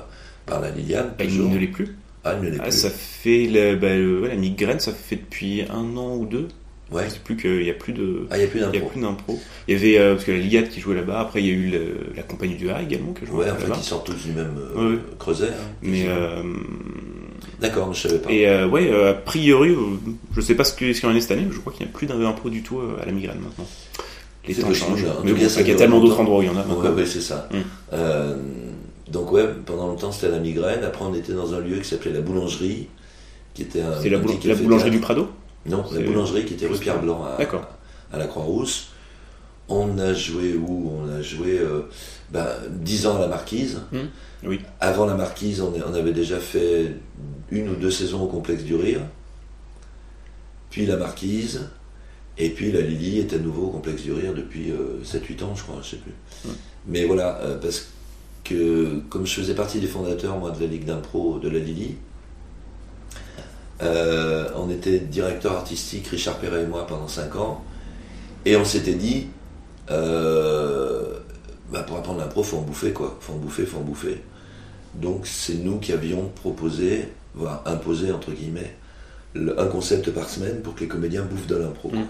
par 0.47 0.61
la 0.61 0.71
Liliane. 0.71 1.13
Il 1.21 1.27
toujours. 1.27 1.51
ne 1.51 1.59
l'est 1.59 1.67
plus. 1.69 1.97
Ah, 2.25 2.35
il 2.41 2.45
ne 2.47 2.51
l'est 2.51 2.59
Ah, 2.61 2.65
plus. 2.65 2.73
ça 2.73 2.91
fait 2.91 3.47
la, 3.47 3.77
bah, 3.77 3.95
le- 3.95 4.21
ouais, 4.23 4.29
la 4.29 4.35
migraine, 4.37 4.81
ça 4.81 4.93
fait 4.93 5.17
depuis 5.17 5.63
un 5.71 5.97
an 5.97 6.17
ou 6.17 6.27
deux. 6.27 6.49
Ouais. 6.93 7.05
Je 7.09 7.15
sais 7.15 7.19
plus 7.19 7.37
qu'il 7.37 7.59
n'y 7.63 7.71
a 7.71 7.75
plus 7.75 7.93
de. 7.93 8.29
Ah, 8.31 8.37
il 8.37 8.41
n'y 8.41 8.45
a 8.45 8.49
plus 8.49 8.61
Il 8.61 8.63
n'y 8.63 8.69
a 8.69 8.73
d'impro. 8.73 8.89
plus 8.91 9.01
d'impro. 9.01 9.41
Il 9.67 9.75
y 9.75 9.77
avait, 9.77 9.99
euh, 9.99 10.13
parce 10.15 10.25
que 10.25 10.31
la 10.31 10.39
Ligade 10.39 10.69
qui 10.69 10.81
jouait 10.81 10.95
là-bas, 10.95 11.19
après 11.19 11.43
il 11.43 11.47
y 11.47 11.51
a 11.51 11.53
eu 11.53 11.67
le- 11.71 11.97
la 12.17 12.23
compagnie 12.23 12.55
du 12.55 12.71
A 12.71 12.81
également 12.81 13.13
qui 13.13 13.27
jouait 13.27 13.45
Ouais, 13.45 13.51
en 13.51 13.57
fait, 13.57 13.73
ils 13.77 13.83
sortent 13.83 14.07
tous 14.07 14.25
du 14.25 14.31
même 14.33 14.55
euh, 14.57 14.93
Ouais, 14.95 14.99
creuset. 15.19 15.49
hein, 15.49 15.67
Mais 15.83 16.07
D'accord, 17.61 17.93
je 17.95 18.09
savais 18.09 18.19
pas. 18.19 18.31
et 18.31 18.49
euh, 18.49 18.69
ouais, 18.69 18.91
euh, 18.91 19.13
a 19.13 19.15
priori, 19.15 19.71
euh, 19.71 19.99
je 20.35 20.41
sais 20.41 20.55
pas 20.55 20.65
ce 20.65 20.75
qu'il 20.75 20.95
y 20.97 21.07
en 21.07 21.15
est 21.15 21.21
cette 21.21 21.31
année, 21.31 21.45
mais 21.47 21.55
je 21.55 21.61
crois 21.61 21.73
qu'il 21.73 21.87
n'y 21.87 21.93
a 21.93 21.95
plus 21.95 22.07
d'impro 22.07 22.51
du 22.51 22.63
tout 22.63 22.79
euh, 22.79 22.99
à 23.03 23.07
la 23.07 23.13
migraine 23.13 23.41
maintenant. 23.41 23.67
Les 24.47 24.55
temps 24.55 24.73
changent. 24.73 25.05
en 25.05 25.25
Mais 25.25 25.33
bon, 25.33 25.39
qu'il 25.39 25.69
y 25.69 25.73
a 25.73 25.75
tellement 25.75 26.01
d'autres 26.01 26.21
endroits 26.21 26.39
où 26.39 26.43
il 26.43 26.49
y 26.49 26.51
en 26.51 26.57
a. 26.57 26.65
Ouais, 26.67 26.89
ouais, 26.91 27.07
c'est 27.07 27.21
ça. 27.21 27.49
Mm. 27.51 27.57
Euh, 27.95 28.37
donc 29.11 29.33
ouais, 29.33 29.49
pendant 29.65 29.87
longtemps 29.87 30.13
c'était 30.13 30.29
à 30.29 30.31
la 30.31 30.39
migraine. 30.39 30.85
Après 30.85 31.05
on 31.05 31.15
était 31.15 31.33
dans 31.33 31.55
un 31.55 31.61
lieu 31.61 31.79
qui 31.79 31.89
s'appelait 31.89 32.13
la 32.13 32.21
boulangerie, 32.21 32.89
qui 33.55 33.63
était 33.63 33.81
un 33.81 34.01
C'est 34.01 34.11
la, 34.11 34.19
boulangerie 34.19 34.91
du. 34.91 35.01
Prado? 35.01 35.29
Non, 35.65 35.85
la 35.93 36.01
boulangerie 36.01 36.45
qui 36.45 36.55
était 36.55 36.67
rue 36.67 36.79
Pierre 36.79 37.01
Blanc 37.01 37.25
à 38.13 38.19
la 38.19 38.27
Croix-Rousse. 38.27 38.91
On 39.69 39.99
a 39.99 40.15
joué 40.15 40.55
où 40.55 40.93
On 40.93 41.11
a 41.13 41.23
joué 41.23 41.59
euh, 41.59 41.89
ben, 42.31 42.47
10 42.71 43.07
ans 43.07 43.17
à 43.17 43.21
la 43.21 43.29
Marquise. 43.29 43.81
Mm. 43.93 43.99
Oui. 44.45 44.61
Avant 44.81 45.07
la 45.07 45.15
Marquise, 45.15 45.61
on, 45.61 45.95
avait 45.95 46.13
déjà 46.13 46.39
fait 46.39 46.95
une 47.51 47.69
ou 47.71 47.75
deux 47.75 47.91
saisons 47.91 48.23
au 48.23 48.27
Complexe 48.29 48.63
du 48.63 48.77
Rire. 48.77 49.01
Puis 50.71 50.87
la 50.87 50.97
Marquise. 50.97 51.69
Et 52.39 52.51
puis 52.51 52.71
la 52.71 52.83
Lily 52.83 53.21
est 53.21 53.33
à 53.33 53.39
nouveau 53.39 53.67
au 53.67 53.71
Complexe 53.71 54.03
du 54.03 54.13
Rire 54.13 54.35
depuis 54.35 54.73
7-8 55.05 55.45
ans, 55.45 55.55
je 55.55 55.63
crois, 55.63 55.81
je 55.83 55.91
sais 55.91 55.97
plus. 55.97 56.13
Mm. 56.45 56.55
Mais 56.89 57.05
voilà, 57.05 57.39
euh, 57.39 57.59
parce 57.59 57.89
que 58.45 59.01
comme 59.09 59.27
je 59.27 59.35
faisais 59.35 59.55
partie 59.55 59.81
des 59.81 59.87
fondateurs, 59.87 60.39
moi, 60.39 60.51
de 60.51 60.61
la 60.61 60.67
Ligue 60.67 60.85
d'impro 60.85 61.39
de 61.39 61.49
la 61.49 61.59
Lily, 61.59 61.97
euh, 63.83 64.49
on 64.55 64.71
était 64.71 64.99
directeur 64.99 65.53
artistique, 65.53 66.07
Richard 66.09 66.39
Perret 66.39 66.63
et 66.63 66.67
moi, 66.67 66.87
pendant 66.87 67.09
5 67.09 67.37
ans. 67.37 67.65
Et 68.45 68.57
on 68.57 68.65
s'était 68.65 68.95
dit, 68.95 69.29
euh, 69.91 71.15
bah, 71.71 71.83
pour 71.83 71.97
apprendre 71.99 72.21
l'impro, 72.21 72.43
faut 72.43 72.59
en 72.59 72.63
bouffer, 72.63 72.93
quoi. 72.93 73.17
Faut 73.21 73.33
en 73.35 73.37
bouffer, 73.37 73.67
faut 73.67 73.79
en 73.79 73.83
bouffer. 73.83 74.21
Donc 74.95 75.27
c'est 75.27 75.55
nous 75.55 75.79
qui 75.79 75.93
avions 75.93 76.29
proposé, 76.35 77.09
voire 77.35 77.63
imposé, 77.67 78.13
entre 78.13 78.33
guillemets, 78.33 78.75
le- 79.35 79.59
un 79.61 79.67
concept 79.67 80.11
par 80.11 80.29
semaine 80.29 80.61
pour 80.63 80.75
que 80.75 80.81
les 80.81 80.89
comédiens 80.89 81.23
bouffent 81.23 81.47
de 81.47 81.57
l'impro. 81.57 81.91
Mm. 81.91 82.07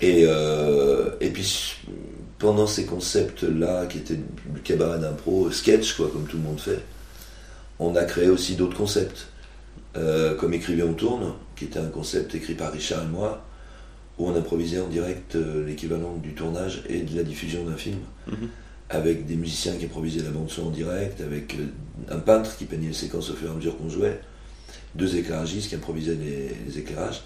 Et, 0.00 0.24
euh, 0.26 1.10
et 1.20 1.30
puis 1.30 1.76
pendant 2.38 2.66
ces 2.66 2.86
concepts-là, 2.86 3.86
qui 3.86 3.98
étaient 3.98 4.16
du 4.16 4.60
cabaret 4.62 4.98
d'impro, 5.00 5.50
sketch, 5.50 5.94
quoi, 5.94 6.08
comme 6.12 6.24
tout 6.26 6.36
le 6.36 6.42
monde 6.44 6.60
fait, 6.60 6.80
on 7.80 7.94
a 7.96 8.04
créé 8.04 8.28
aussi 8.28 8.54
d'autres 8.56 8.76
concepts. 8.76 9.26
Euh, 9.96 10.34
comme 10.36 10.54
Écrivez 10.54 10.82
on 10.84 10.92
tourne, 10.94 11.32
qui 11.56 11.64
était 11.64 11.78
un 11.80 11.88
concept 11.88 12.34
écrit 12.34 12.54
par 12.54 12.70
Richard 12.72 13.02
et 13.02 13.06
moi, 13.06 13.44
où 14.18 14.26
on 14.28 14.34
improvisait 14.36 14.80
en 14.80 14.88
direct 14.88 15.36
euh, 15.36 15.64
l'équivalent 15.66 16.16
du 16.16 16.32
tournage 16.34 16.82
et 16.88 17.00
de 17.00 17.16
la 17.16 17.22
diffusion 17.22 17.64
d'un 17.64 17.76
film, 17.76 17.98
Mhm. 18.26 18.48
avec 18.90 19.26
des 19.26 19.36
musiciens 19.36 19.74
qui 19.76 19.84
improvisaient 19.84 20.22
la 20.22 20.30
bande 20.30 20.50
son 20.50 20.66
en 20.68 20.70
direct, 20.70 21.20
avec 21.20 21.54
euh, 21.54 21.66
un 22.14 22.18
peintre 22.18 22.56
qui 22.56 22.64
peignait 22.64 22.88
les 22.88 22.94
séquences 22.94 23.30
au 23.30 23.34
fur 23.34 23.48
et 23.48 23.50
à 23.52 23.54
mesure 23.54 23.76
qu'on 23.78 23.88
jouait, 23.88 24.20
deux 24.94 25.16
éclairagistes 25.16 25.68
qui 25.68 25.74
improvisaient 25.76 26.14
les, 26.16 26.50
les 26.66 26.78
éclairages. 26.78 27.22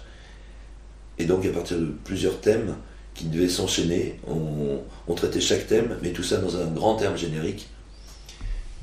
Et 1.17 1.25
donc 1.25 1.45
à 1.45 1.49
partir 1.49 1.79
de 1.79 1.85
plusieurs 2.03 2.39
thèmes 2.41 2.75
qui 3.13 3.25
devaient 3.25 3.49
s'enchaîner, 3.49 4.19
on, 4.27 4.79
on 5.07 5.13
traitait 5.15 5.39
chaque 5.41 5.67
thème, 5.67 5.97
mais 6.01 6.11
tout 6.11 6.23
ça 6.23 6.37
dans 6.37 6.57
un 6.57 6.65
grand 6.67 6.95
terme 6.95 7.15
générique, 7.17 7.67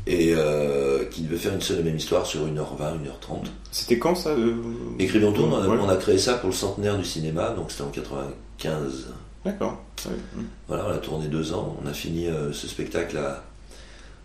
et 0.07 0.33
euh, 0.35 1.05
qui 1.07 1.23
devait 1.23 1.37
faire 1.37 1.53
une 1.55 1.61
seule 1.61 1.81
et 1.81 1.83
même 1.83 1.97
histoire 1.97 2.27
sur 2.27 2.47
1h20, 2.47 2.49
1h30. 2.49 3.47
C'était 3.71 3.99
quand 3.99 4.15
ça 4.15 4.31
euh, 4.31 4.55
tourne, 4.99 5.53
on 5.53 5.63
a, 5.63 5.69
Ouais. 5.69 5.77
on 5.81 5.89
a 5.89 5.97
créé 5.97 6.19
ça 6.19 6.35
pour 6.35 6.49
le 6.51 6.55
centenaire 6.55 6.97
du 6.99 7.05
cinéma, 7.05 7.51
donc 7.51 7.71
c'était 7.71 7.83
en 7.85 7.91
95. 7.91 9.09
D'accord. 9.45 9.83
Ouais. 10.07 10.13
Mm. 10.37 10.43
Voilà, 10.69 10.87
on 10.89 10.91
a 10.93 10.99
tourné 10.99 11.29
deux 11.29 11.53
ans, 11.53 11.77
on 11.83 11.87
a 11.87 11.93
fini 11.93 12.27
euh, 12.27 12.53
ce 12.53 12.67
spectacle 12.67 13.17
à- 13.19 13.45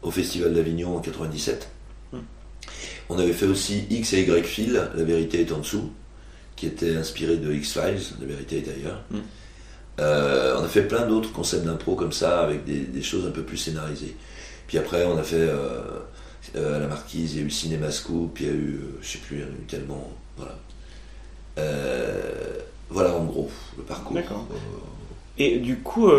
au 0.02 0.12
Festival 0.12 0.54
d'Avignon 0.54 0.96
en 0.96 1.00
97. 1.00 1.70
Hmm. 2.14 2.18
On 3.10 3.18
avait 3.20 3.34
fait 3.34 3.48
aussi 3.48 3.86
X 3.90 4.14
et 4.14 4.22
Y 4.22 4.46
Fil, 4.46 4.74
La 4.96 5.04
vérité 5.04 5.42
est 5.42 5.52
en 5.52 5.60
dessous, 5.60 5.90
qui 6.56 6.68
était 6.68 6.96
inspiré 6.96 7.38
de 7.38 7.52
X-Files, 7.54 8.02
La 8.20 8.26
vérité 8.28 8.58
est 8.58 8.70
ailleurs. 8.70 9.02
Hmm. 9.12 9.18
Euh, 10.00 10.58
on 10.60 10.64
a 10.64 10.68
fait 10.68 10.84
plein 10.84 11.06
d'autres 11.08 11.32
concepts 11.32 11.66
d'impro 11.66 11.96
comme 11.96 12.12
ça, 12.12 12.42
avec 12.42 12.66
des, 12.66 12.80
des 12.82 13.02
choses 13.02 13.26
un 13.26 13.32
peu 13.32 13.44
plus 13.44 13.58
scénarisées. 13.58 14.16
Puis 14.68 14.78
après, 14.78 15.06
on 15.06 15.18
a 15.18 15.24
fait 15.24 15.36
euh, 15.36 15.82
euh, 16.56 16.80
la 16.80 16.88
Marquise, 16.88 17.36
il 17.36 17.40
y 17.40 17.44
a 17.44 17.46
eu 17.46 17.50
Cinéma 17.50 17.92
Scoop, 17.92 18.40
il 18.40 18.46
y 18.46 18.50
a 18.50 18.54
eu, 18.54 18.80
euh, 18.82 19.00
je 19.02 19.08
sais 19.08 19.18
plus, 19.20 19.38
il 19.38 19.40
y 19.40 19.44
a 19.44 19.48
eu 19.48 19.66
tellement. 19.68 20.12
Voilà. 20.38 20.58
voilà 22.90 23.16
en 23.16 23.24
gros 23.24 23.50
le 23.78 23.84
parcours. 23.84 24.16
D'accord. 24.16 24.48
Et 25.38 25.60
du 25.60 25.78
coup, 25.78 26.10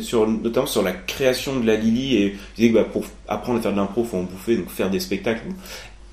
sur, 0.00 0.26
notamment 0.26 0.66
sur 0.66 0.82
la 0.82 0.92
création 0.92 1.60
de 1.60 1.66
la 1.66 1.76
Lily, 1.76 2.16
et 2.16 2.32
tu 2.32 2.38
disais 2.56 2.68
que 2.70 2.74
bah, 2.74 2.84
pour 2.84 3.04
apprendre 3.28 3.58
à 3.58 3.62
faire 3.62 3.72
de 3.72 3.76
l'impro, 3.76 4.04
faut 4.04 4.16
en 4.16 4.22
bouffer, 4.22 4.56
donc 4.56 4.68
faire 4.70 4.90
des 4.90 5.00
spectacles. 5.00 5.46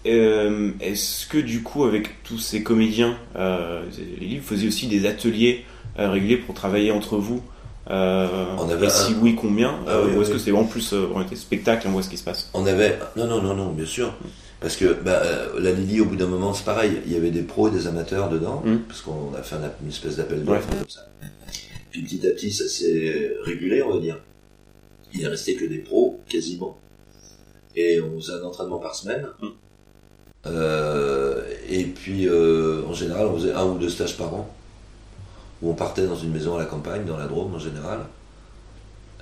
Est-ce 0.04 1.26
que 1.26 1.40
du 1.40 1.64
coup, 1.64 1.86
avec 1.86 2.24
tous 2.24 2.38
ces 2.38 2.62
comédiens, 2.62 3.18
euh, 3.36 3.84
Lily, 4.20 4.38
vous 4.38 4.48
faisiez 4.48 4.68
aussi 4.68 4.88
des 4.88 5.08
ateliers 5.08 5.66
réguliers 5.98 6.38
pour 6.38 6.54
travailler 6.54 6.92
entre 6.92 7.18
vous 7.18 7.42
euh, 7.90 8.46
on 8.58 8.70
avait 8.70 8.88
et 8.88 8.90
si 8.90 9.14
oui, 9.22 9.36
combien 9.36 9.80
ah 9.88 10.02
Ou 10.02 10.22
est-ce 10.22 10.32
que 10.32 10.38
c'est 10.38 10.52
en 10.52 10.66
plus 10.66 10.94
on 10.94 11.22
était 11.22 11.36
spectacle, 11.36 11.88
on 11.88 11.92
voit 11.92 12.02
ce 12.02 12.10
qui 12.10 12.18
se 12.18 12.24
passe 12.24 12.50
On 12.54 12.66
avait. 12.66 12.98
Non, 13.16 13.28
non, 13.28 13.42
non, 13.42 13.54
non, 13.54 13.72
bien 13.72 13.86
sûr. 13.86 14.14
Parce 14.60 14.76
que 14.76 14.94
bah, 14.94 15.22
la 15.60 15.72
Lily, 15.72 16.02
au 16.02 16.06
bout 16.06 16.16
d'un 16.16 16.28
moment, 16.28 16.54
c'est 16.54 16.66
pareil. 16.66 17.02
Il 17.06 17.14
y 17.14 17.16
avait 17.16 17.30
des 17.30 17.44
pros 17.44 17.68
et 17.68 17.72
des 17.72 17.88
amateurs 17.88 18.30
dedans, 18.30 18.64
mm. 18.66 18.80
parce 18.88 19.02
qu'on 19.02 19.34
a 19.38 19.44
fait 19.44 19.58
une 19.82 19.90
espèce 19.90 20.16
d'appel 20.16 20.44
d'offres 20.44 20.68
comme 20.68 20.90
ça. 20.90 21.08
Puis 21.92 22.02
petit 22.02 22.28
à 22.28 22.32
petit, 22.32 22.52
ça 22.52 22.68
s'est 22.68 23.36
régulé, 23.44 23.84
on 23.84 23.94
va 23.94 24.00
dire. 24.00 24.20
Il 25.14 25.22
est 25.22 25.28
resté 25.28 25.56
que 25.56 25.66
des 25.66 25.78
pros, 25.78 26.20
quasiment. 26.28 26.78
Et 27.76 28.02
on 28.02 28.20
faisait 28.20 28.34
un 28.34 28.44
entraînement 28.44 28.80
par 28.80 28.96
semaine. 28.96 29.28
Mm. 29.42 29.48
Euh, 30.48 31.44
et 31.70 31.84
puis, 31.84 32.28
euh, 32.28 32.84
en 32.88 32.94
général, 32.94 33.28
on 33.28 33.36
faisait 33.36 33.54
un 33.54 33.66
ou 33.66 33.78
deux 33.78 33.90
stages 33.90 34.18
par 34.18 34.34
an. 34.34 34.55
Où 35.62 35.72
on 35.72 35.74
partait 35.74 36.06
dans 36.06 36.16
une 36.16 36.32
maison 36.32 36.56
à 36.56 36.60
la 36.60 36.66
campagne, 36.66 37.06
dans 37.06 37.18
la 37.18 37.28
Drôme 37.28 37.56
en 37.56 37.60
général. 37.60 38.00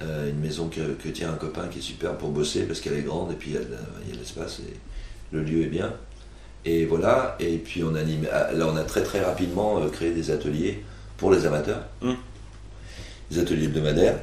Euh, 0.02 0.30
une 0.30 0.40
maison 0.40 0.70
que, 0.70 1.10
tient 1.10 1.32
un 1.32 1.36
copain 1.36 1.68
qui 1.68 1.80
est 1.80 1.84
super 1.84 2.18
pour 2.18 2.30
bosser 2.30 2.64
parce 2.64 2.82
qu'elle 2.82 2.98
est 2.98 3.04
grande 3.04 3.32
et 3.32 3.36
puis 3.36 3.52
il 3.52 3.54
y 3.54 3.58
a, 3.58 4.18
l'espace 4.18 4.60
et 4.60 4.74
le 5.32 5.44
lieu 5.44 5.64
est 5.64 5.68
bien. 5.68 5.94
Et 6.66 6.86
voilà, 6.86 7.36
et 7.40 7.58
puis 7.58 7.84
on 7.84 7.94
anime. 7.94 8.28
Ah, 8.32 8.52
là, 8.54 8.68
on 8.68 8.76
a 8.76 8.84
très 8.84 9.04
très 9.04 9.22
rapidement 9.22 9.80
créé 9.90 10.12
des 10.12 10.32
ateliers 10.32 10.84
pour 11.18 11.32
les 11.32 11.46
amateurs. 11.46 11.84
Mm 12.02 12.14
ateliers 13.40 13.66
hebdomadaires. 13.66 14.20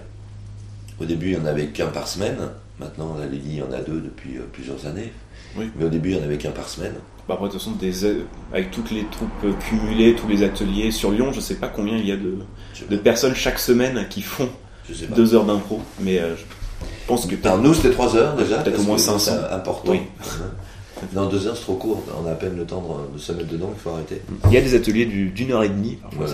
Au 1.00 1.04
début, 1.04 1.30
il 1.30 1.38
n'y 1.38 1.42
en 1.42 1.46
avait 1.46 1.68
qu'un 1.68 1.88
par 1.88 2.06
semaine. 2.06 2.36
Maintenant, 2.78 3.16
la 3.18 3.26
Lily, 3.26 3.50
il 3.50 3.56
y 3.56 3.62
en 3.62 3.72
a 3.72 3.80
deux 3.80 4.00
depuis 4.00 4.36
euh, 4.36 4.42
plusieurs 4.52 4.86
années. 4.86 5.12
Mais 5.56 5.84
au 5.84 5.88
début, 5.88 6.10
il 6.10 6.16
n'y 6.16 6.22
en 6.22 6.24
avait 6.24 6.38
qu'un 6.38 6.52
par 6.52 6.68
semaine. 6.68 6.94
Bah 7.30 7.36
après, 7.36 7.46
de 7.46 7.52
toute 7.52 7.60
façon, 7.60 7.76
des, 7.76 8.24
avec 8.52 8.72
toutes 8.72 8.90
les 8.90 9.04
troupes 9.04 9.30
euh, 9.44 9.52
cumulées, 9.52 10.16
tous 10.16 10.26
les 10.26 10.42
ateliers 10.42 10.90
sur 10.90 11.12
Lyon, 11.12 11.30
je 11.30 11.36
ne 11.36 11.40
sais 11.40 11.54
pas 11.54 11.68
combien 11.68 11.96
il 11.96 12.04
y 12.04 12.10
a 12.10 12.16
de, 12.16 12.38
de 12.90 12.96
personnes 12.96 13.36
chaque 13.36 13.60
semaine 13.60 14.04
qui 14.10 14.20
font 14.20 14.48
deux 15.14 15.32
heures 15.32 15.44
d'impro. 15.44 15.80
Mais 16.00 16.18
euh, 16.18 16.34
je 16.34 16.42
pense 17.06 17.26
que. 17.26 17.36
nous, 17.58 17.72
c'était 17.72 17.92
trois 17.92 18.16
heures 18.16 18.34
déjà. 18.34 18.58
Peut-être 18.58 18.80
au 18.80 18.82
moins 18.82 18.98
500. 18.98 19.30
C'est 19.30 19.54
important. 19.54 19.92
Oui. 19.92 20.00
Dans 21.12 21.26
deux 21.26 21.46
heures, 21.46 21.56
c'est 21.56 21.62
trop 21.62 21.76
court. 21.76 22.02
On 22.20 22.26
a 22.26 22.32
à 22.32 22.34
peine 22.34 22.56
le 22.56 22.66
temps 22.66 22.82
de 23.14 23.18
se 23.18 23.30
mettre 23.30 23.48
dedans, 23.48 23.70
il 23.72 23.80
faut 23.80 23.90
arrêter. 23.90 24.22
Il 24.46 24.52
y 24.52 24.56
a 24.56 24.60
des 24.60 24.74
ateliers 24.74 25.06
d'une 25.06 25.52
heure 25.52 25.62
et 25.62 25.68
demie. 25.68 25.98
Parfois, 26.02 26.26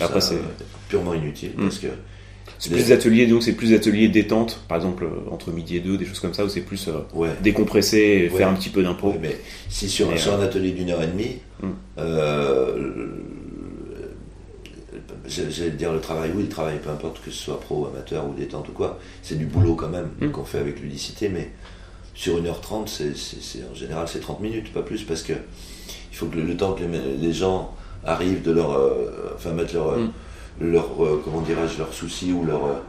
après, 0.00 0.20
c'est 0.20 0.38
purement 0.88 1.14
inutile 1.14 1.50
mm. 1.56 1.62
parce 1.64 1.80
que. 1.80 1.88
C'est 2.62 2.70
plus 2.70 2.84
des 2.84 2.92
ateliers, 2.92 3.26
donc 3.26 3.42
c'est 3.42 3.54
plus 3.54 3.70
des 3.70 3.74
ateliers 3.74 4.08
détente, 4.08 4.60
par 4.68 4.76
exemple 4.76 5.02
euh, 5.02 5.32
entre 5.32 5.50
midi 5.50 5.78
et 5.78 5.80
deux, 5.80 5.98
des 5.98 6.04
choses 6.04 6.20
comme 6.20 6.32
ça, 6.32 6.44
où 6.44 6.48
c'est 6.48 6.60
plus 6.60 6.86
euh, 6.86 7.26
décompresser, 7.42 8.30
faire 8.36 8.48
un 8.48 8.54
petit 8.54 8.68
peu 8.68 8.84
d'impro. 8.84 9.16
mais 9.20 9.36
si 9.68 9.88
sur, 9.88 10.12
un, 10.12 10.16
sur 10.16 10.32
un 10.32 10.40
atelier 10.40 10.70
d'une 10.70 10.90
heure 10.90 11.02
et 11.02 11.08
demie, 11.08 11.38
mm. 11.60 11.66
euh, 11.98 13.06
j'allais 15.26 15.70
dire 15.70 15.92
le 15.92 15.98
travail, 15.98 16.30
oui, 16.36 16.44
le 16.44 16.48
travail, 16.48 16.78
peu 16.80 16.90
importe 16.90 17.20
que 17.24 17.32
ce 17.32 17.36
soit 17.42 17.58
pro, 17.58 17.88
amateur 17.88 18.28
ou 18.28 18.32
détente 18.32 18.68
ou 18.68 18.72
quoi, 18.72 19.00
c'est 19.24 19.36
du 19.36 19.46
boulot 19.46 19.74
quand 19.74 19.88
même 19.88 20.30
qu'on 20.30 20.44
fait 20.44 20.58
avec 20.58 20.78
ludicité, 20.78 21.28
mais 21.30 21.50
sur 22.14 22.40
1h30, 22.40 22.86
c'est, 22.86 23.64
en 23.68 23.74
général 23.74 24.06
c'est 24.06 24.20
30 24.20 24.38
minutes, 24.40 24.72
pas 24.72 24.82
plus, 24.82 25.02
parce 25.02 25.22
que 25.22 25.32
il 25.32 26.16
faut 26.16 26.26
que 26.26 26.38
le, 26.38 26.56
temps 26.56 26.74
que 26.74 26.84
les, 26.84 27.32
gens 27.32 27.74
arrivent 28.04 28.42
de 28.42 28.52
leur. 28.52 28.80
enfin, 29.34 29.50
mettre 29.50 29.74
leur 29.74 29.96
leur 30.60 31.04
euh, 31.04 31.20
comment 31.24 31.40
dirais-je, 31.40 31.78
leurs 31.78 31.92
soucis 31.92 32.32
ou 32.32 32.44
leurs 32.44 32.82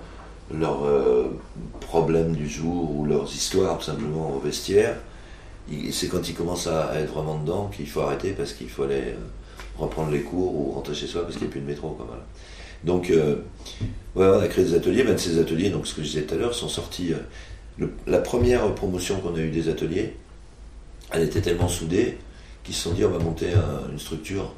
leur, 0.53 0.83
euh, 0.83 1.27
problèmes 1.79 2.35
du 2.35 2.47
jour 2.47 2.95
ou 2.95 3.05
leurs 3.05 3.33
histoires 3.33 3.77
tout 3.77 3.85
simplement 3.85 4.35
au 4.35 4.39
vestiaire, 4.39 4.97
c'est 5.91 6.07
quand 6.07 6.27
ils 6.27 6.35
commencent 6.35 6.67
à, 6.67 6.99
être 6.99 7.13
vraiment 7.13 7.39
dedans 7.39 7.71
qu'il 7.73 7.87
faut 7.87 8.01
arrêter 8.01 8.31
parce 8.31 8.53
qu'il 8.53 8.69
faut 8.69 8.83
aller 8.83 8.95
euh, 8.95 9.15
reprendre 9.77 10.11
les 10.11 10.21
cours 10.21 10.53
ou 10.55 10.71
rentrer 10.71 10.93
chez 10.93 11.07
soi 11.07 11.23
parce 11.23 11.35
qu'il 11.35 11.43
n'y 11.43 11.49
a 11.49 11.51
plus 11.51 11.61
de 11.61 11.65
métro. 11.65 11.89
Quoi, 11.89 12.07
Donc, 12.83 13.11
on 14.15 14.21
a 14.21 14.47
créé 14.47 14.65
des 14.65 14.75
ateliers. 14.75 15.03
Même 15.03 15.17
ces 15.17 15.39
ateliers, 15.39 15.69
donc 15.69 15.87
ce 15.87 15.95
que 15.95 16.03
je 16.03 16.07
disais 16.07 16.21
tout 16.23 16.35
à 16.35 16.37
l'heure, 16.37 16.53
sont 16.53 16.67
sortis. 16.67 17.13
la 18.05 18.19
première 18.19 18.75
promotion 18.75 19.19
qu'on 19.19 19.33
a 19.35 19.39
eue 19.39 19.49
des 19.49 19.69
ateliers, 19.69 20.15
elle 21.11 21.23
était 21.23 21.41
tellement 21.41 21.69
soudée 21.69 22.17
qu'ils 22.63 22.75
se 22.75 22.83
sont 22.83 22.91
dit 22.91 23.03
on 23.03 23.09
va 23.09 23.19
monter 23.19 23.47
une 23.91 23.99
structure 23.99 24.53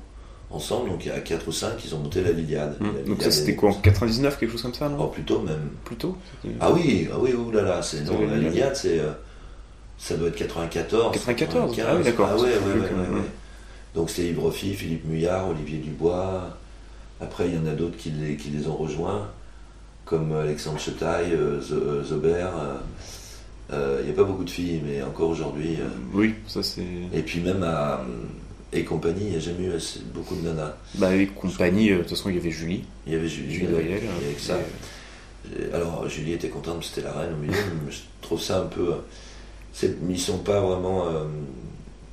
ensemble, 0.55 0.89
donc 0.89 1.05
il 1.05 1.09
y 1.09 1.11
a 1.11 1.19
4 1.19 1.47
ou 1.47 1.51
5, 1.51 1.73
ils 1.83 1.93
ont 1.93 1.99
monté 1.99 2.21
la 2.21 2.31
Liliade. 2.31 2.77
Hmm. 2.79 3.07
donc 3.07 3.21
ça 3.21 3.31
c'était 3.31 3.55
quoi 3.55 3.69
en 3.69 3.73
99, 3.73 4.37
quelque 4.37 4.51
chose 4.51 4.61
comme 4.61 4.73
ça, 4.73 4.89
non 4.89 4.97
Oh, 4.99 5.07
plutôt 5.07 5.39
même. 5.41 5.69
Plutôt 5.83 6.17
Ah 6.59 6.71
oui, 6.71 7.07
ah 7.11 7.17
oui, 7.19 7.33
oulala, 7.33 7.81
c'est 7.81 8.01
non, 8.03 8.19
la 8.27 8.37
Liliade, 8.37 8.75
c'est 8.75 8.99
euh, 8.99 9.11
ça 9.97 10.15
doit 10.15 10.29
être 10.29 10.35
94. 10.35 11.13
94, 11.13 11.79
ah 11.87 11.95
oui, 11.97 12.03
d'accord. 12.03 12.29
Ah 12.31 12.35
ouais, 12.35 12.43
ouais, 12.43 12.81
ouais, 12.81 12.89
ouais, 12.89 13.21
Donc 13.93 14.09
c'était 14.09 14.37
Roffi, 14.39 14.73
Philippe 14.73 15.05
Muyard, 15.05 15.49
Olivier 15.49 15.79
Dubois. 15.79 16.57
Après, 17.21 17.47
il 17.47 17.55
y 17.55 17.57
en 17.57 17.65
a 17.65 17.73
d'autres 17.73 17.97
qui 17.97 18.09
les, 18.11 18.35
qui 18.35 18.49
les 18.49 18.67
ont 18.67 18.75
rejoints, 18.75 19.29
comme 20.03 20.33
Alexandre 20.33 20.79
Chetaille, 20.79 21.33
euh, 21.33 21.61
euh, 21.71 22.03
Zobert. 22.03 22.51
Il 23.71 24.05
n'y 24.05 24.11
a 24.11 24.13
pas 24.13 24.23
beaucoup 24.23 24.43
de 24.43 24.49
filles, 24.49 24.81
mais 24.85 25.01
encore 25.01 25.29
aujourd'hui. 25.29 25.77
oui, 26.13 26.35
ça 26.47 26.61
c'est. 26.61 26.85
Et 27.13 27.21
puis 27.21 27.39
même 27.39 27.63
à 27.63 28.05
et 28.73 28.83
compagnie, 28.83 29.25
il 29.25 29.29
n'y 29.31 29.35
a 29.35 29.39
jamais 29.39 29.65
eu 29.65 29.71
beaucoup 30.13 30.35
de 30.35 30.41
nanas. 30.41 30.73
Bah, 30.95 31.07
avec 31.07 31.35
compagnie, 31.35 31.91
euh, 31.91 31.97
de 31.97 32.01
toute 32.01 32.11
façon, 32.11 32.29
il 32.29 32.35
y 32.35 32.39
avait 32.39 32.51
Julie. 32.51 32.83
Il 33.07 33.13
y 33.13 33.15
avait 33.15 33.27
Julie. 33.27 33.53
Julie 33.53 33.67
Doyel. 33.67 34.01
Avec 34.17 34.39
ça. 34.39 34.57
Alors, 35.73 36.07
Julie 36.09 36.33
était 36.33 36.49
contente, 36.49 36.83
c'était 36.83 37.01
la 37.01 37.13
reine 37.13 37.33
au 37.33 37.37
milieu, 37.37 37.53
mais 37.85 37.91
je 37.91 37.99
trouve 38.21 38.41
ça 38.41 38.59
un 38.59 38.65
peu. 38.65 38.93
Ils 39.81 39.95
ne 40.07 40.17
sont 40.17 40.39
pas 40.39 40.59
vraiment 40.59 41.07
euh, 41.07 41.25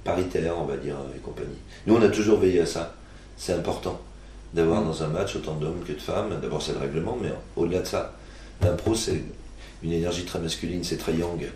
paritaires, 0.05 0.55
on 0.59 0.65
va 0.65 0.77
dire, 0.77 0.97
et 1.17 1.19
compagnie. 1.21 1.49
Nous, 1.87 1.95
on 1.95 2.03
a 2.03 2.09
toujours 2.09 2.39
veillé 2.39 2.61
à 2.61 2.67
ça. 2.67 2.95
C'est 3.37 3.55
important 3.55 4.01
d'avoir 4.53 4.83
mm. 4.83 4.87
dans 4.87 5.03
un 5.03 5.09
match 5.09 5.37
autant 5.37 5.55
d'hommes 5.55 5.83
que 5.87 5.93
de 5.93 6.01
femmes. 6.01 6.39
D'abord, 6.41 6.63
c'est 6.63 6.73
le 6.73 6.79
règlement, 6.79 7.17
mais 7.21 7.33
au-delà 7.57 7.81
de 7.81 7.87
ça, 7.87 8.15
l'impro, 8.61 8.95
c'est 8.95 9.23
une 9.83 9.93
énergie 9.93 10.25
très 10.25 10.39
masculine, 10.39 10.85
c'est 10.85 10.99
très 10.99 11.15
yang. 11.15 11.51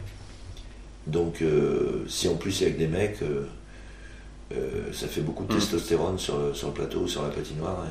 Donc, 1.06 1.42
euh, 1.42 2.04
si 2.08 2.28
en 2.28 2.34
plus 2.34 2.60
il 2.60 2.64
y 2.64 2.70
a 2.70 2.72
que 2.72 2.78
des 2.78 2.88
mecs, 2.88 3.22
euh, 3.22 3.46
ça 4.92 5.06
fait 5.06 5.20
beaucoup 5.20 5.44
de 5.44 5.52
mm. 5.52 5.58
testostérone 5.58 6.18
sur 6.18 6.38
le, 6.38 6.54
sur 6.54 6.68
le 6.68 6.74
plateau 6.74 7.00
ou 7.00 7.08
sur 7.08 7.22
la 7.22 7.28
patinoire. 7.28 7.84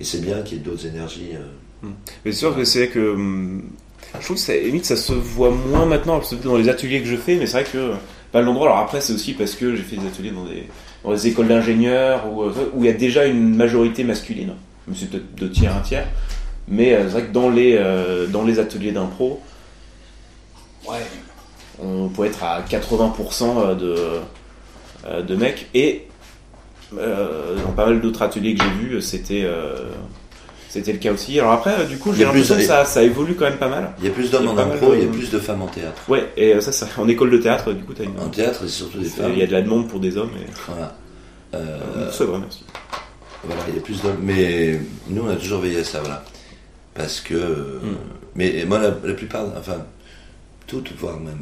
Et, 0.00 0.04
c'est 0.04 0.20
bien 0.20 0.42
qu'il 0.42 0.58
y 0.58 0.60
ait 0.60 0.64
d'autres 0.64 0.86
énergies. 0.86 1.30
Euh. 1.34 1.86
Mm. 1.86 1.92
Mais 2.24 2.32
c'est 2.32 2.38
sûr 2.38 2.56
que 2.56 2.64
c'est 2.64 2.88
que. 2.88 3.14
Hum, 3.14 3.62
je 4.18 4.24
trouve 4.24 4.36
que 4.36 4.42
ça, 4.42 4.54
limite, 4.56 4.84
ça 4.84 4.96
se 4.96 5.12
voit 5.12 5.50
moins 5.50 5.86
maintenant, 5.86 6.20
dans 6.44 6.56
les 6.56 6.68
ateliers 6.68 7.00
que 7.00 7.08
je 7.08 7.16
fais, 7.16 7.36
mais 7.36 7.46
c'est 7.46 7.62
vrai 7.62 7.70
que. 7.70 7.92
Pas 8.32 8.42
l'endroit. 8.42 8.66
Alors 8.66 8.78
après, 8.78 9.00
c'est 9.00 9.12
aussi 9.12 9.32
parce 9.32 9.54
que 9.54 9.76
j'ai 9.76 9.82
fait 9.84 9.96
des 9.96 10.08
ateliers 10.08 10.32
dans 10.32 10.44
des, 10.44 10.64
dans 11.04 11.12
des 11.12 11.28
écoles 11.28 11.46
d'ingénieurs 11.46 12.26
où, 12.32 12.42
euh, 12.42 12.52
où 12.74 12.82
il 12.82 12.86
y 12.86 12.90
a 12.90 12.92
déjà 12.92 13.26
une 13.26 13.54
majorité 13.54 14.02
masculine. 14.02 14.54
C'est 14.92 15.08
peut-être 15.08 15.34
deux 15.36 15.50
tiers, 15.50 15.74
un 15.74 15.80
tiers. 15.80 16.08
Mais 16.66 16.96
c'est 16.96 17.04
vrai 17.04 17.22
que 17.26 17.32
dans 17.32 17.48
les, 17.48 17.78
dans 18.30 18.42
les 18.42 18.58
ateliers 18.58 18.90
d'impro, 18.90 19.40
ouais, 20.88 20.98
on 21.78 22.08
peut 22.08 22.24
être 22.24 22.42
à 22.42 22.62
80% 22.62 23.76
de 23.76 23.86
euh, 23.86 24.20
de 25.04 25.36
mecs. 25.36 25.68
Et 25.74 26.06
euh, 26.98 27.56
dans 27.64 27.72
pas 27.72 27.86
mal 27.86 28.00
d'autres 28.00 28.22
ateliers 28.22 28.54
que 28.54 28.62
j'ai 28.62 28.70
vus, 28.70 29.00
c'était 29.00 29.42
euh, 29.44 29.90
c'était 30.68 30.92
le 30.92 30.98
cas 30.98 31.12
aussi. 31.12 31.38
Alors 31.38 31.52
après, 31.52 31.86
du 31.86 31.98
coup, 31.98 32.12
j'ai 32.12 32.24
l'impression 32.24 32.56
que 32.56 32.62
ça, 32.62 32.84
ça 32.84 33.02
évolue 33.02 33.34
quand 33.34 33.44
même 33.44 33.58
pas 33.58 33.68
mal. 33.68 33.92
Il 33.98 34.04
y 34.04 34.08
a 34.08 34.10
plus 34.10 34.30
d'hommes 34.30 34.48
en 34.48 34.58
impro, 34.58 34.94
il 34.94 35.02
y 35.02 35.04
a 35.04 35.08
plus 35.08 35.30
de 35.30 35.38
femmes 35.38 35.62
en 35.62 35.66
théâtre. 35.66 36.02
Ouais, 36.08 36.32
et 36.36 36.60
ça, 36.60 36.72
ça 36.72 36.86
en 36.98 37.08
école 37.08 37.30
de 37.30 37.38
théâtre, 37.38 37.72
du 37.72 37.84
coup, 37.84 37.94
t'as 37.94 38.04
une. 38.04 38.18
En 38.20 38.28
théâtre, 38.28 38.60
c'est 38.62 38.68
surtout 38.68 38.98
des 38.98 39.08
femmes. 39.08 39.32
Il 39.32 39.38
y 39.38 39.42
a 39.42 39.46
de 39.46 39.52
la 39.52 39.62
demande 39.62 39.88
pour 39.88 40.00
des 40.00 40.16
hommes. 40.16 40.30
Et... 40.36 40.46
Voilà. 40.66 40.96
C'est 42.10 42.24
vrai, 42.24 42.38
merci. 42.38 42.64
Voilà, 43.44 43.62
il 43.68 43.74
y 43.74 43.78
a 43.78 43.82
plus 43.82 44.02
d'hommes. 44.02 44.20
Mais 44.22 44.80
nous, 45.08 45.22
on 45.22 45.30
a 45.30 45.36
toujours 45.36 45.60
veillé 45.60 45.80
à 45.80 45.84
ça, 45.84 46.00
voilà. 46.00 46.24
Parce 46.94 47.20
que. 47.20 47.34
Hmm. 47.34 47.96
Mais 48.34 48.64
moi, 48.66 48.78
la, 48.78 48.90
plupart. 48.90 49.46
Enfin, 49.58 49.84
toutes, 50.66 50.92
voire 50.92 51.20
même 51.20 51.38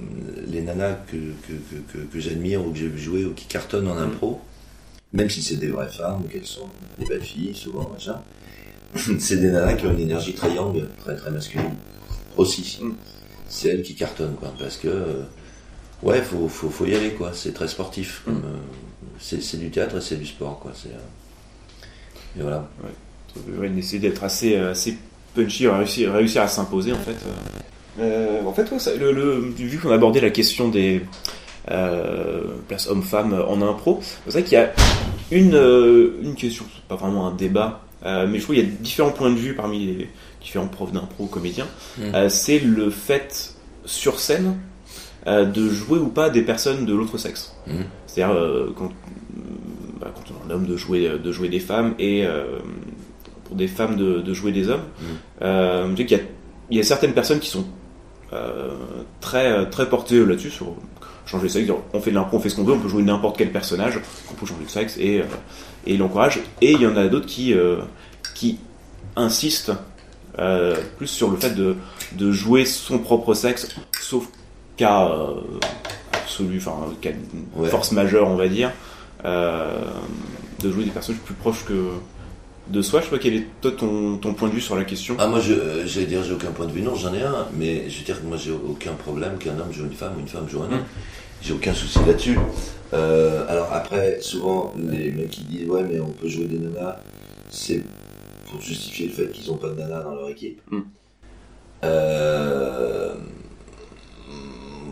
les 0.49 0.63
nanas 0.63 0.95
que, 1.07 1.17
que, 1.17 1.99
que, 1.99 2.21
j'admire 2.21 2.67
ou 2.67 2.73
que 2.73 2.79
j'ai 2.79 2.89
vu 2.89 2.99
jouer 2.99 3.25
ou 3.25 3.33
qui 3.33 3.47
cartonnent 3.47 3.89
en 3.89 3.97
impro, 3.97 4.41
même 5.13 5.31
si 5.31 5.43
c'est 5.43 5.57
des 5.57 5.69
vraies 5.69 5.91
femmes, 5.91 6.25
qu'elles 6.31 6.47
sont 6.47 6.69
des 6.99 7.07
belles 7.07 7.23
filles, 7.23 7.55
souvent, 7.55 7.89
machin, 7.89 8.21
c'est 9.19 9.37
des 9.37 9.51
nanas 9.51 9.75
qui 9.75 9.87
ont 9.87 9.93
une 9.93 10.01
énergie 10.01 10.35
très 10.35 10.55
yang, 10.55 10.83
très 10.99 11.17
très 11.17 11.31
masculine. 11.31 11.75
Aussi. 12.37 12.81
Mm. 12.83 12.93
C'est 13.49 13.69
elles 13.69 13.83
qui 13.83 13.95
cartonnent, 13.95 14.37
quoi, 14.37 14.53
parce 14.59 14.77
que, 14.77 14.89
euh, 14.89 15.23
ouais, 16.03 16.23
faut, 16.23 16.49
faut, 16.49 16.71
faut, 16.71 16.87
y 16.87 16.95
aller, 16.95 17.13
quoi. 17.13 17.33
C'est 17.35 17.53
très 17.53 17.69
sportif. 17.69 18.23
Mm. 18.27 18.31
Euh, 18.31 18.59
c'est 19.19 19.59
du 19.59 19.71
théâtre 19.71 19.99
et 19.99 20.01
c'est 20.01 20.17
du 20.17 20.27
sport, 20.27 20.59
quoi. 20.59 20.73
C'est, 20.75 20.89
euh, 20.89 22.39
et 22.39 22.43
voilà. 22.43 22.69
Ouais. 22.83 23.71
essayer 23.79 23.99
d'être 23.99 24.25
assez, 24.25 24.57
assez 24.57 24.97
punchy, 25.35 25.69
réussir, 25.69 26.13
réussir 26.13 26.43
à 26.43 26.49
s'imposer, 26.49 26.93
en 26.93 26.99
fait. 26.99 27.17
Euh, 28.01 28.43
en 28.45 28.53
fait, 28.53 28.71
le, 28.99 29.41
vu 29.57 29.79
qu'on 29.79 29.91
a 29.91 29.95
abordé 29.95 30.21
la 30.21 30.31
question 30.31 30.69
des 30.69 31.03
euh, 31.71 32.43
places 32.69 32.89
hommes-femmes 32.89 33.45
en 33.47 33.63
impro, 33.63 34.01
c'est 34.25 34.33
vrai 34.33 34.43
qu'il 34.43 34.55
y 34.55 34.61
a 34.61 34.73
une, 35.31 35.55
euh, 35.55 36.19
une 36.23 36.35
question, 36.35 36.65
pas 36.89 36.97
vraiment 36.97 37.27
un 37.27 37.35
débat, 37.35 37.83
mais 38.05 38.39
je 38.39 38.43
trouve 38.43 38.57
qu'il 38.57 38.65
y 38.65 38.69
a 38.69 38.71
différents 38.81 39.13
points 39.13 39.31
de 39.31 39.37
vue 39.37 39.55
parmi 39.55 39.87
les 39.87 40.09
différents 40.41 40.69
profs 40.69 40.93
d'impro, 40.93 41.27
comédiens. 41.27 41.69
Mm. 41.99 42.03
Euh, 42.15 42.29
c'est 42.29 42.59
le 42.59 42.91
fait 42.91 43.55
sur 43.85 44.19
scène 44.19 44.57
de 45.27 45.69
jouer 45.69 46.01
ou 46.01 46.09
pas 46.09 46.31
des 46.31 46.43
personnes 46.43 46.85
de 46.85 46.95
l'autre 46.95 47.17
sexe. 47.17 47.55
Mm. 47.67 47.83
C'est-à-dire 48.07 48.37
quand, 48.77 48.91
bah, 50.01 50.13
quand 50.15 50.23
on 50.33 50.49
est 50.49 50.53
un 50.53 50.57
homme 50.57 50.67
de 50.67 50.77
jouer, 50.77 51.09
de 51.09 51.33
jouer 51.33 51.49
des 51.49 51.61
femmes 51.61 51.95
et 52.01 52.27
pour 53.45 53.59
des 53.59 53.69
femmes 53.69 53.97
de, 53.97 54.21
de 54.21 54.35
jouer 54.35 54.51
des 54.51 54.69
hommes. 54.69 54.81
Mm. 54.81 55.05
Euh, 55.43 55.91
je 55.91 55.97
sais 55.97 56.07
qu'il 56.07 56.17
y 56.17 56.21
a, 56.21 56.25
il 56.71 56.77
y 56.79 56.81
a 56.81 56.85
certaines 56.85 57.13
personnes 57.13 57.39
qui 57.39 57.51
sont 57.51 57.67
très, 59.21 59.69
très 59.71 59.89
portées 59.89 60.25
là-dessus 60.25 60.51
sur 60.51 60.75
changer 61.27 61.45
de 61.45 61.53
sexe. 61.53 61.71
On 61.93 62.01
fait 62.01 62.11
de 62.11 62.17
l'impro, 62.17 62.37
on 62.39 62.41
fait 62.41 62.49
ce 62.49 62.57
qu'on 62.57 62.65
veut, 62.65 62.75
on 62.75 62.79
peut 62.81 62.89
jouer 62.89 63.03
n'importe 63.03 63.37
quel 63.39 63.53
personnage, 63.53 64.01
on 64.31 64.35
peut 64.35 64.47
changer 64.47 64.65
de 64.65 64.71
sexe 64.71 64.97
et, 64.99 65.21
euh, 65.21 65.25
et 65.87 65.95
il 65.95 65.99
l'encourage. 65.99 66.41
Et 66.61 66.73
il 66.73 66.81
y 66.81 66.87
en 66.87 66.97
a 66.97 67.07
d'autres 67.09 67.27
qui, 67.27 67.55
euh, 67.55 67.79
qui 68.35 68.59
insistent 69.17 69.73
euh, 70.39 70.77
plus 70.97 71.07
sur 71.09 71.31
le 71.31 71.37
fait 71.37 71.51
de, 71.51 71.77
de 72.13 72.33
jouer 72.33 72.65
son 72.65 72.99
propre 72.99 73.35
sexe, 73.35 73.69
sauf 74.01 74.27
cas 74.77 75.09
euh, 75.11 75.35
absolu, 76.13 76.57
enfin 76.59 76.77
cas 77.01 77.11
de 77.13 77.17
Ouais. 77.63 77.69
force 77.69 77.93
majeure, 77.93 78.29
on 78.29 78.37
va 78.37 78.49
dire, 78.49 78.71
euh, 79.25 79.71
de 80.61 80.71
jouer 80.73 80.85
des 80.85 80.91
personnages 80.91 81.21
plus 81.23 81.35
proches 81.35 81.65
que 81.67 81.91
de 82.69 82.83
soi. 82.83 83.01
Je 83.01 83.05
sais 83.07 83.11
pas 83.11 83.19
quel 83.19 83.35
est 83.35 83.47
toi 83.61 83.73
ton, 83.73 84.17
ton 84.19 84.35
point 84.35 84.49
de 84.49 84.55
vue 84.55 84.61
sur 84.61 84.77
la 84.77 84.85
question. 84.85 85.17
Ah, 85.19 85.27
moi, 85.27 85.41
je, 85.41 85.53
euh, 85.53 85.87
j'allais 85.87 86.07
dire, 86.07 86.23
j'ai 86.23 86.33
aucun 86.33 86.51
point 86.53 86.67
de 86.67 86.73
vue. 86.73 86.83
Non, 86.83 86.95
j'en 86.95 87.13
ai 87.15 87.23
un, 87.23 87.47
mais 87.55 87.89
je 87.89 87.99
veux 87.99 88.05
dire 88.05 88.21
que 88.21 88.27
moi, 88.27 88.37
j'ai 88.37 88.53
aucun 88.53 88.93
problème 88.95 89.39
qu'un 89.39 89.59
homme 89.59 89.73
joue 89.73 89.85
une 89.85 89.93
femme 89.93 90.15
ou 90.17 90.21
une 90.21 90.29
femme 90.29 90.49
joue 90.49 90.61
un 90.63 90.67
homme. 90.67 90.81
Mm. 90.81 90.85
J'ai 91.43 91.53
aucun 91.55 91.75
souci 91.75 91.99
là-dessus. 92.07 92.39
Euh, 92.95 93.45
alors 93.49 93.73
après, 93.73 94.21
souvent, 94.21 94.73
les 94.77 95.11
mecs 95.11 95.31
qui 95.31 95.45
disent, 95.45 95.69
ouais, 95.69 95.83
mais 95.83 95.99
on 96.01 96.11
peut 96.11 96.29
jouer 96.29 96.45
des 96.45 96.59
nanas, 96.59 97.01
c'est 97.51 97.83
pour 98.51 98.61
justifier 98.61 99.07
le 99.07 99.13
fait 99.13 99.31
qu'ils 99.33 99.51
n'ont 99.51 99.57
pas 99.57 99.69
de 99.71 99.75
nanas 99.81 100.03
dans 100.03 100.15
leur 100.15 100.29
équipe. 100.29 100.61
Mm. 100.71 100.81
Euh, 101.85 103.15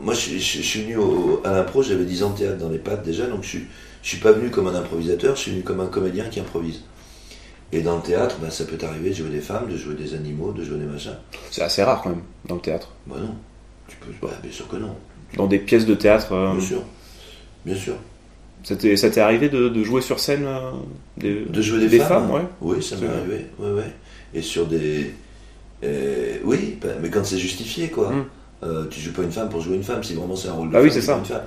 moi, 0.02 0.14
je, 0.14 0.30
je- 0.32 0.38
je 0.38 0.62
suis 0.62 0.82
venu 0.82 0.96
au- 0.96 1.40
à 1.44 1.52
l'impro, 1.52 1.82
j'avais 1.82 2.04
10 2.04 2.22
ans 2.22 2.30
de 2.30 2.38
théâtre 2.38 2.58
dans 2.58 2.68
les 2.70 2.78
pattes 2.78 3.04
déjà, 3.04 3.26
donc 3.26 3.42
je 3.44 3.48
suis, 3.48 3.64
je 4.02 4.08
suis 4.08 4.18
pas 4.18 4.32
venu 4.32 4.50
comme 4.50 4.66
un 4.66 4.74
improvisateur, 4.74 5.36
je 5.36 5.42
suis 5.42 5.50
venu 5.52 5.62
comme 5.62 5.80
un 5.80 5.86
comédien 5.86 6.24
qui 6.24 6.40
improvise. 6.40 6.80
Et 7.72 7.82
dans 7.82 7.96
le 7.96 8.02
théâtre, 8.02 8.36
bah, 8.42 8.50
ça 8.50 8.64
peut 8.64 8.76
t'arriver 8.76 9.10
de 9.10 9.14
jouer 9.14 9.28
des 9.30 9.40
femmes, 9.40 9.68
de 9.70 9.76
jouer 9.76 9.94
des 9.94 10.14
animaux, 10.14 10.52
de 10.52 10.64
jouer 10.64 10.78
des 10.78 10.86
machins. 10.86 11.14
C'est 11.50 11.62
assez 11.62 11.82
rare 11.82 12.02
quand 12.02 12.10
même 12.10 12.22
dans 12.46 12.56
le 12.56 12.60
théâtre. 12.60 12.88
Bah 13.06 13.16
non, 13.20 13.34
tu 13.86 13.96
peux. 13.98 14.10
Bah, 14.26 14.32
bien 14.42 14.50
sûr 14.52 14.66
que 14.68 14.76
non. 14.76 14.94
Dans 15.36 15.46
des 15.46 15.58
pièces 15.60 15.86
de 15.86 15.94
théâtre, 15.94 16.32
euh, 16.32 16.52
Bien 16.52 16.60
sûr. 16.60 16.82
Bien 17.64 17.76
sûr. 17.76 17.94
ça 18.64 18.74
t'est 18.74 18.96
ça 18.96 19.24
arrivé 19.24 19.48
de, 19.48 19.68
de 19.68 19.84
jouer 19.84 20.00
sur 20.00 20.18
scène 20.18 20.44
euh, 20.46 20.70
des, 21.16 21.42
De 21.44 21.62
jouer 21.62 21.86
des, 21.86 21.98
femmes, 22.00 22.30
hein. 22.30 22.34
ouais. 22.34 22.42
Oui, 22.60 22.82
ça 22.82 22.96
C'est 22.98 23.04
m'est 23.06 23.12
arrivé. 23.12 23.46
Ouais, 23.60 23.70
ouais. 23.70 23.92
Et 24.34 24.42
sur 24.42 24.66
des. 24.66 25.12
euh, 25.84 26.38
oui, 26.44 26.76
bah, 26.82 26.88
mais 27.00 27.08
quand 27.10 27.24
c'est 27.24 27.38
justifié, 27.38 27.88
quoi. 27.88 28.10
Mm. 28.10 28.26
Tu 28.90 29.00
joues 29.00 29.12
pas 29.12 29.22
une 29.22 29.32
femme 29.32 29.48
pour 29.48 29.60
jouer 29.62 29.76
une 29.76 29.82
femme, 29.82 30.02
si 30.04 30.12
vraiment 30.14 30.36
c'est 30.36 30.48
un 30.48 30.52
rôle 30.52 30.70
de 30.70 30.76
Ah 30.76 30.82
oui, 30.82 30.90
femme, 30.90 30.94
c'est 31.00 31.06
ça. 31.06 31.12
joues 31.14 31.20
une 31.20 31.24
femme. 31.26 31.42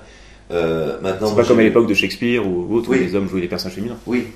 Euh, 0.52 1.00
maintenant, 1.02 1.28
C'est 1.30 1.36
pas 1.36 1.44
comme 1.46 1.60
à 1.60 1.64
l'époque 1.64 1.88
de 1.88 1.94
Shakespeare 1.94 2.46
ou 2.48 2.74
autre, 2.76 2.90
Oui. 2.90 2.98
où 2.98 3.02
les 3.02 3.16
hommes 3.16 3.30
jouaient 3.30 3.42
les 3.42 3.48
personnages 3.48 3.76
féminins. 3.76 3.98
Oui, 4.08 4.28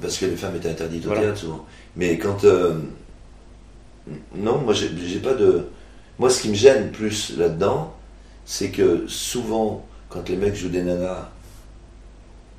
parce 0.00 0.16
que 0.18 0.26
les 0.26 0.36
femmes 0.36 0.56
étaient 0.56 0.70
interdites 0.70 1.04
au 1.04 1.08
Voilà. 1.08 1.22
théâtre 1.22 1.38
souvent. 1.38 1.66
Mais 1.96 2.18
quand. 2.18 2.44
euh, 2.44 2.74
non, 4.34 4.58
moi 4.58 4.74
j'ai 4.74 5.18
pas 5.18 5.34
de. 5.34 5.66
Moi 6.18 6.30
ce 6.30 6.42
qui 6.42 6.48
me 6.48 6.54
gêne 6.54 6.90
plus 6.90 7.36
là-dedans, 7.36 7.94
c'est 8.44 8.70
que 8.70 9.04
souvent, 9.06 9.86
quand 10.08 10.28
les 10.28 10.36
mecs 10.36 10.54
jouent 10.54 10.68
des 10.68 10.82
nanas, 10.82 11.30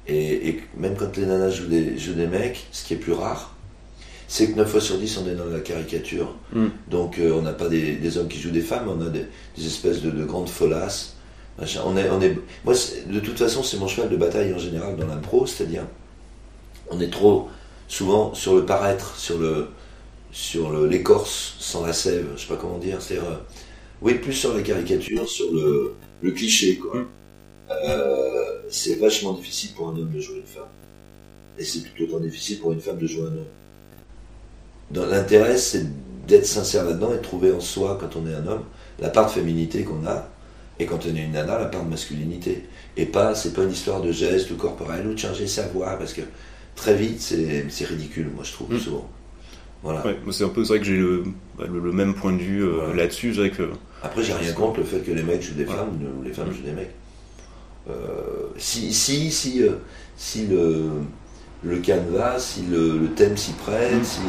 et, 0.08 0.50
et 0.50 0.64
même 0.78 0.96
quand 0.96 1.16
les 1.18 1.26
nanas 1.26 1.52
jouent 1.52 1.68
des, 1.68 1.98
jouent 1.98 2.14
des 2.14 2.28
mecs, 2.28 2.68
ce 2.72 2.86
qui 2.86 2.94
est 2.94 2.98
plus 2.98 3.14
rare, 3.14 3.56
c'est 4.28 4.48
que 4.52 4.56
9 4.58 4.68
fois 4.70 4.82
sur 4.82 4.98
10 4.98 5.18
on 5.20 5.28
est 5.30 5.36
dans 5.36 5.46
la 5.46 5.60
caricature. 5.60 6.36
Mm. 6.54 6.68
Donc 6.90 7.20
euh, 7.20 7.34
on 7.34 7.42
n'a 7.42 7.54
pas 7.54 7.68
des, 7.70 7.96
des 7.96 8.18
hommes 8.18 8.28
qui 8.30 8.40
jouent 8.40 8.52
des 8.52 8.62
femmes, 8.62 8.88
on 8.88 9.02
a 9.06 9.10
des, 9.10 9.26
des 9.58 9.66
espèces 9.68 10.02
de, 10.02 10.10
de 10.12 10.24
grandes 10.26 10.50
folasses. 10.50 11.16
machin. 11.60 11.82
On 11.86 11.98
est, 11.98 12.10
on 12.10 12.22
est, 12.22 12.38
moi, 12.66 12.74
de 13.08 13.20
toute 13.20 13.38
façon, 13.38 13.62
c'est 13.64 13.78
mon 13.78 13.88
cheval 13.88 14.10
de 14.10 14.18
bataille 14.18 14.54
en 14.54 14.60
général 14.60 14.96
dans 14.96 15.08
l'impro, 15.08 15.46
c'est-à-dire 15.46 15.84
on 16.92 17.00
est 17.02 17.12
trop 17.12 17.50
souvent 17.88 18.34
sur 18.34 18.56
le 18.56 18.66
paraître, 18.66 19.18
sur 19.18 19.38
le 19.40 19.68
sur 20.32 20.72
l'écorce 20.88 21.56
sans 21.60 21.86
la 21.86 21.94
sève, 21.94 22.28
je 22.36 22.42
sais 22.42 22.48
pas 22.48 22.56
comment 22.58 22.78
dire, 22.80 23.02
c'est 23.02 23.20
oui 24.02 24.16
plus 24.16 24.34
sur 24.34 24.54
la 24.56 24.62
caricature, 24.64 25.28
sur 25.30 25.52
le, 25.54 25.96
le 26.22 26.32
cliché 26.32 26.78
quoi. 26.78 27.00
Mm. 27.02 27.08
Euh, 27.72 28.62
c'est 28.70 28.96
vachement 29.00 29.34
difficile 29.34 29.72
pour 29.76 29.90
un 29.90 29.98
homme 29.98 30.12
de 30.12 30.20
jouer 30.22 30.38
une 30.40 30.46
femme, 30.48 30.70
et 31.58 31.64
c'est 31.66 31.82
tout 31.82 32.04
autant 32.04 32.20
difficile 32.20 32.60
pour 32.60 32.72
une 32.74 32.82
femme 32.82 32.98
de 33.00 33.08
jouer 33.08 33.24
un 33.24 33.38
homme. 33.38 33.46
Dans- 34.92 35.06
L'intérêt 35.06 35.58
c'est 35.58 35.86
d'être 36.28 36.46
sincère 36.46 36.86
là-dedans 36.86 37.14
et 37.14 37.18
de 37.18 37.22
trouver 37.22 37.52
en 37.52 37.60
soi 37.60 37.98
quand 38.00 38.16
on 38.16 38.28
est 38.28 38.34
un 38.34 38.46
homme 38.48 38.66
la 39.00 39.10
part 39.10 39.26
de 39.28 39.32
féminité 39.32 39.84
qu'on 39.84 40.06
a 40.06 40.30
et 40.80 40.86
quand 40.86 41.06
on 41.06 41.16
est 41.16 41.24
une 41.26 41.32
nana 41.34 41.58
la 41.60 41.66
part 41.66 41.84
de 41.84 41.90
masculinité 41.90 42.68
et 42.98 43.06
pas 43.06 43.36
c'est 43.36 43.54
pas 43.54 43.64
une 43.64 43.72
histoire 43.72 44.02
de 44.02 44.12
geste 44.12 44.52
ou 44.52 44.56
corporel 44.58 45.08
ou 45.08 45.14
de 45.14 45.20
changer 45.20 45.48
sa 45.48 45.68
voix 45.68 45.98
parce 45.98 46.14
que 46.14 46.22
très 46.76 46.96
vite 46.96 47.20
c'est 47.22 47.86
ridicule 47.86 48.30
moi 48.34 48.44
je 48.44 48.52
trouve 48.54 48.74
Mm. 48.74 48.80
souvent 48.80 49.10
voilà 49.84 50.06
Ouais, 50.06 50.16
c'est 50.32 50.44
un 50.44 50.50
peu 50.50 50.62
vrai 50.62 50.78
que 50.80 50.86
j'ai 50.86 50.96
le, 50.98 51.24
bah, 51.58 51.66
le, 51.72 51.80
le 51.80 51.92
même 51.92 52.14
point 52.14 52.34
de 52.34 52.38
vue 52.38 52.64
euh, 52.64 52.90
Ouais. 52.90 52.96
là-dessus. 52.96 53.34
Que 53.56 53.70
après 54.04 54.24
j'ai 54.24 54.34
rien 54.34 54.52
contre 54.54 54.80
le 54.80 54.86
fait 54.86 55.00
que 55.00 55.12
les 55.12 55.24
mecs 55.24 55.42
jouent 55.42 55.56
des 55.56 55.66
femmes 55.66 56.00
ou 56.20 56.24
les 56.24 56.32
femmes 56.34 56.50
Mm. 56.50 56.54
jouent 56.54 56.64
des 56.64 56.72
mecs 56.74 56.92
Euh, 57.90 58.48
si 58.58 58.94
si 58.94 59.32
si 59.32 59.64
euh, 59.64 59.72
si 60.16 60.46
le 60.46 60.90
le 61.64 61.78
canevas 61.78 62.38
si 62.40 62.62
le, 62.70 62.98
le 63.00 63.08
thème 63.10 63.36
s'y 63.38 63.54
prête 63.54 63.94
Mm. 63.96 64.04
si 64.04 64.20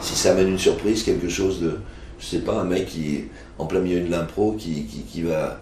si 0.00 0.14
ça 0.14 0.30
amène 0.32 0.48
une 0.48 0.58
surprise 0.58 1.02
quelque 1.02 1.28
chose 1.28 1.60
de 1.60 1.72
je 2.20 2.26
sais 2.26 2.38
pas 2.40 2.60
un 2.60 2.64
mec 2.64 2.86
qui 2.86 3.14
est 3.16 3.28
en 3.58 3.66
plein 3.66 3.80
milieu 3.80 4.00
de 4.00 4.10
l'impro 4.10 4.52
qui, 4.52 4.84
qui, 4.84 5.02
qui 5.02 5.22
va 5.22 5.60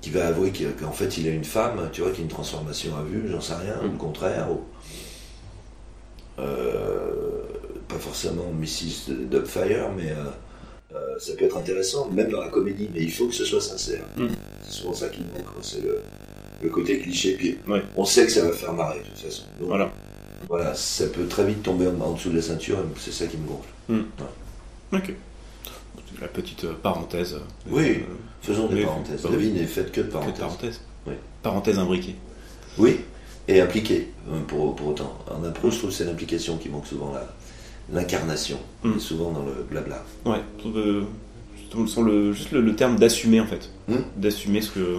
qui 0.00 0.08
va 0.10 0.26
avouer 0.28 0.52
qu'en 0.80 0.92
fait 0.92 1.16
il 1.18 1.26
est 1.26 1.34
une 1.34 1.44
femme, 1.44 1.88
tu 1.92 2.00
vois, 2.02 2.10
qu'il 2.10 2.18
y 2.20 2.22
a 2.22 2.24
une 2.24 2.30
transformation 2.30 2.94
à 2.96 3.02
vue, 3.02 3.22
j'en 3.30 3.40
sais 3.40 3.54
rien, 3.54 3.76
le 3.82 3.88
contraire. 3.96 4.48
ou- 4.50 4.60
pas 6.36 7.98
forcément 7.98 8.50
Mrs. 8.52 9.12
Dubfire, 9.30 9.90
mais 9.96 10.10
euh, 10.10 10.94
euh, 10.94 11.18
ça 11.18 11.34
peut 11.34 11.44
être 11.44 11.56
intéressant, 11.56 12.08
même 12.10 12.30
dans 12.30 12.40
la 12.40 12.48
comédie, 12.48 12.88
mais 12.94 13.02
il 13.02 13.12
faut 13.12 13.26
que 13.28 13.34
ce 13.34 13.44
soit 13.44 13.60
sincère. 13.60 14.04
Mm. 14.16 14.26
C'est 14.64 14.72
souvent 14.72 14.94
ça 14.94 15.08
qui 15.08 15.20
me 15.20 15.26
manque, 15.26 15.46
c'est 15.62 15.82
le, 15.82 16.00
le 16.62 16.68
côté 16.70 16.98
cliché. 16.98 17.34
Puis 17.36 17.58
Ouais. 17.68 17.82
on 17.96 18.04
sait 18.04 18.26
que 18.26 18.32
ça 18.32 18.44
va 18.44 18.52
faire 18.52 18.72
marrer 18.72 19.00
de 19.00 19.04
toute 19.04 19.18
façon. 19.18 19.42
Donc, 19.60 19.68
voilà. 19.68 19.90
voilà, 20.48 20.74
ça 20.74 21.06
peut 21.08 21.26
très 21.26 21.44
vite 21.46 21.62
tomber 21.62 21.86
en, 21.88 22.00
en 22.00 22.12
dessous 22.12 22.30
de 22.30 22.36
la 22.36 22.42
ceinture, 22.42 22.78
c'est 22.98 23.12
ça 23.12 23.26
qui 23.26 23.36
me 23.36 23.46
gonfle. 23.46 24.04
Ok. 24.92 25.14
C'est 26.14 26.20
La 26.20 26.28
petite 26.28 26.64
euh, 26.64 26.74
parenthèse. 26.82 27.34
euh, 27.34 27.38
Oui. 27.70 27.88
euh, 28.00 28.14
Faisons 28.42 28.68
des 28.68 28.82
parenthèses. 28.84 29.22
bah 29.22 29.30
La 29.32 29.36
vie 29.38 29.50
n'est 29.50 29.66
faite 29.66 29.90
que 29.90 30.00
de 30.00 30.06
que 30.06 30.08
de 30.08 30.12
parenthèses. 30.12 30.38
parenthèse. 30.40 30.80
Oui. 31.06 31.14
Parenthèse 31.42 31.78
imbriquée. 31.78 32.14
Oui, 32.78 33.00
et 33.48 33.60
impliqué, 33.60 34.08
euh, 34.30 34.40
pour, 34.46 34.74
pour 34.76 34.88
autant. 34.88 35.18
En 35.30 35.44
impro, 35.44 35.70
je 35.70 35.78
trouve 35.78 35.90
que 35.90 35.96
c'est 35.96 36.04
l'implication 36.04 36.56
qui 36.56 36.68
manque 36.68 36.86
souvent, 36.86 37.12
la- 37.12 37.34
l'incarnation, 37.92 38.58
Mm. 38.82 38.92
et 38.96 39.00
souvent 39.00 39.30
dans 39.32 39.42
le 39.44 39.66
blabla. 39.70 40.02
Ouais. 40.24 40.40
sur 41.86 42.02
le, 42.02 42.32
juste 42.32 42.52
le, 42.52 42.60
le 42.60 42.76
terme 42.76 42.96
d'assumer 42.98 43.40
en 43.40 43.46
fait. 43.46 43.68
Hmm. 43.88 43.96
D'assumer 44.16 44.60
ce 44.62 44.70
que 44.70 44.98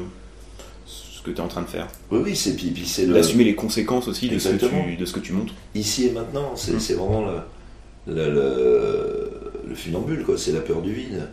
ce 0.86 1.22
que 1.24 1.32
tu 1.32 1.38
es 1.38 1.42
en 1.42 1.48
train 1.48 1.62
de 1.64 1.68
faire. 1.68 1.88
Oui, 2.12 2.20
oui, 2.24 2.36
c'est 2.36 2.56
puis, 2.56 2.68
puis 2.70 2.86
c'est 2.86 3.06
le 3.08 3.14
D'assumer 3.16 3.46
les 3.46 3.56
conséquences 3.56 4.08
aussi 4.08 4.30
de 4.30 4.38
ce, 4.38 4.50
que 4.50 4.66
tu, 4.68 4.96
de 4.98 5.06
ce 5.06 5.14
que 5.14 5.20
tu 5.22 5.32
montres. 5.34 5.54
ici 5.74 6.06
et 6.08 6.12
maintenant, 6.12 6.52
c'est 6.56 6.74
Mm. 6.74 6.80
c'est 6.80 6.94
vraiment 6.94 7.26
le, 7.26 8.14
le, 8.14 8.30
le, 8.32 9.32
le 9.70 9.76
funambule, 9.76 10.24
quoi. 10.24 10.38
C'est 10.38 10.52
la 10.52 10.60
peur 10.62 10.82
du 10.82 10.94
vide. 10.94 11.28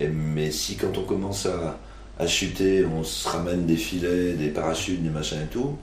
Et, 0.00 0.08
mais 0.08 0.50
si 0.50 0.74
quand 0.76 0.98
on 0.98 1.02
commence 1.04 1.46
à, 1.46 1.78
à 2.18 2.26
chuter, 2.26 2.84
on 2.84 3.02
se 3.04 3.26
ramène 3.28 3.64
des 3.64 3.76
filets, 3.76 4.32
des 4.34 4.48
parachutes, 4.48 5.02
des 5.02 5.10
machins 5.10 5.38
et 5.42 5.50
tout, 5.50 5.76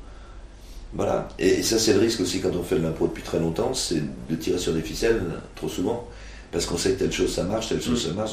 voilà. 0.94 1.28
Et, 1.38 1.62
ça, 1.64 1.78
c'est 1.78 1.94
le 1.94 2.00
risque 2.00 2.20
aussi 2.22 2.42
quand 2.42 2.56
on 2.56 2.64
fait 2.64 2.76
de 2.78 2.84
l'impro 2.84 3.08
depuis 3.08 3.24
très 3.24 3.40
longtemps, 3.40 3.74
c'est 3.74 4.02
de 4.30 4.36
tirer 4.36 4.58
sur 4.58 4.74
des 4.74 4.82
ficelles 4.82 5.22
trop 5.56 5.70
souvent, 5.70 6.08
parce 6.52 6.66
qu'on 6.66 6.78
sait 6.78 6.94
que 6.94 7.00
telle 7.00 7.12
chose 7.12 7.34
ça 7.34 7.44
marche, 7.44 7.70
telle 7.70 7.82
chose 7.82 8.06
Mm. 8.06 8.10
ça 8.10 8.14
marche. 8.16 8.32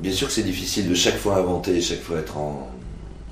Bien 0.00 0.12
sûr 0.12 0.28
que 0.28 0.32
c'est 0.32 0.42
difficile 0.42 0.88
de 0.88 0.94
chaque 0.94 1.18
fois 1.18 1.36
inventer, 1.36 1.80
chaque 1.82 2.00
fois 2.00 2.18
être 2.18 2.38
en, 2.38 2.70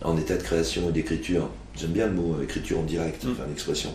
en 0.03 0.17
état 0.19 0.37
de 0.37 0.43
création 0.43 0.91
et 0.91 0.93
d'écriture. 0.93 1.49
J'aime 1.77 1.93
bien 1.93 2.07
le 2.07 2.13
mot 2.13 2.35
euh, 2.39 2.43
écriture 2.45 2.79
en 2.81 2.83
direct, 2.83 3.25
Mm. 3.25 3.31
enfin 3.33 3.45
l'expression 3.49 3.95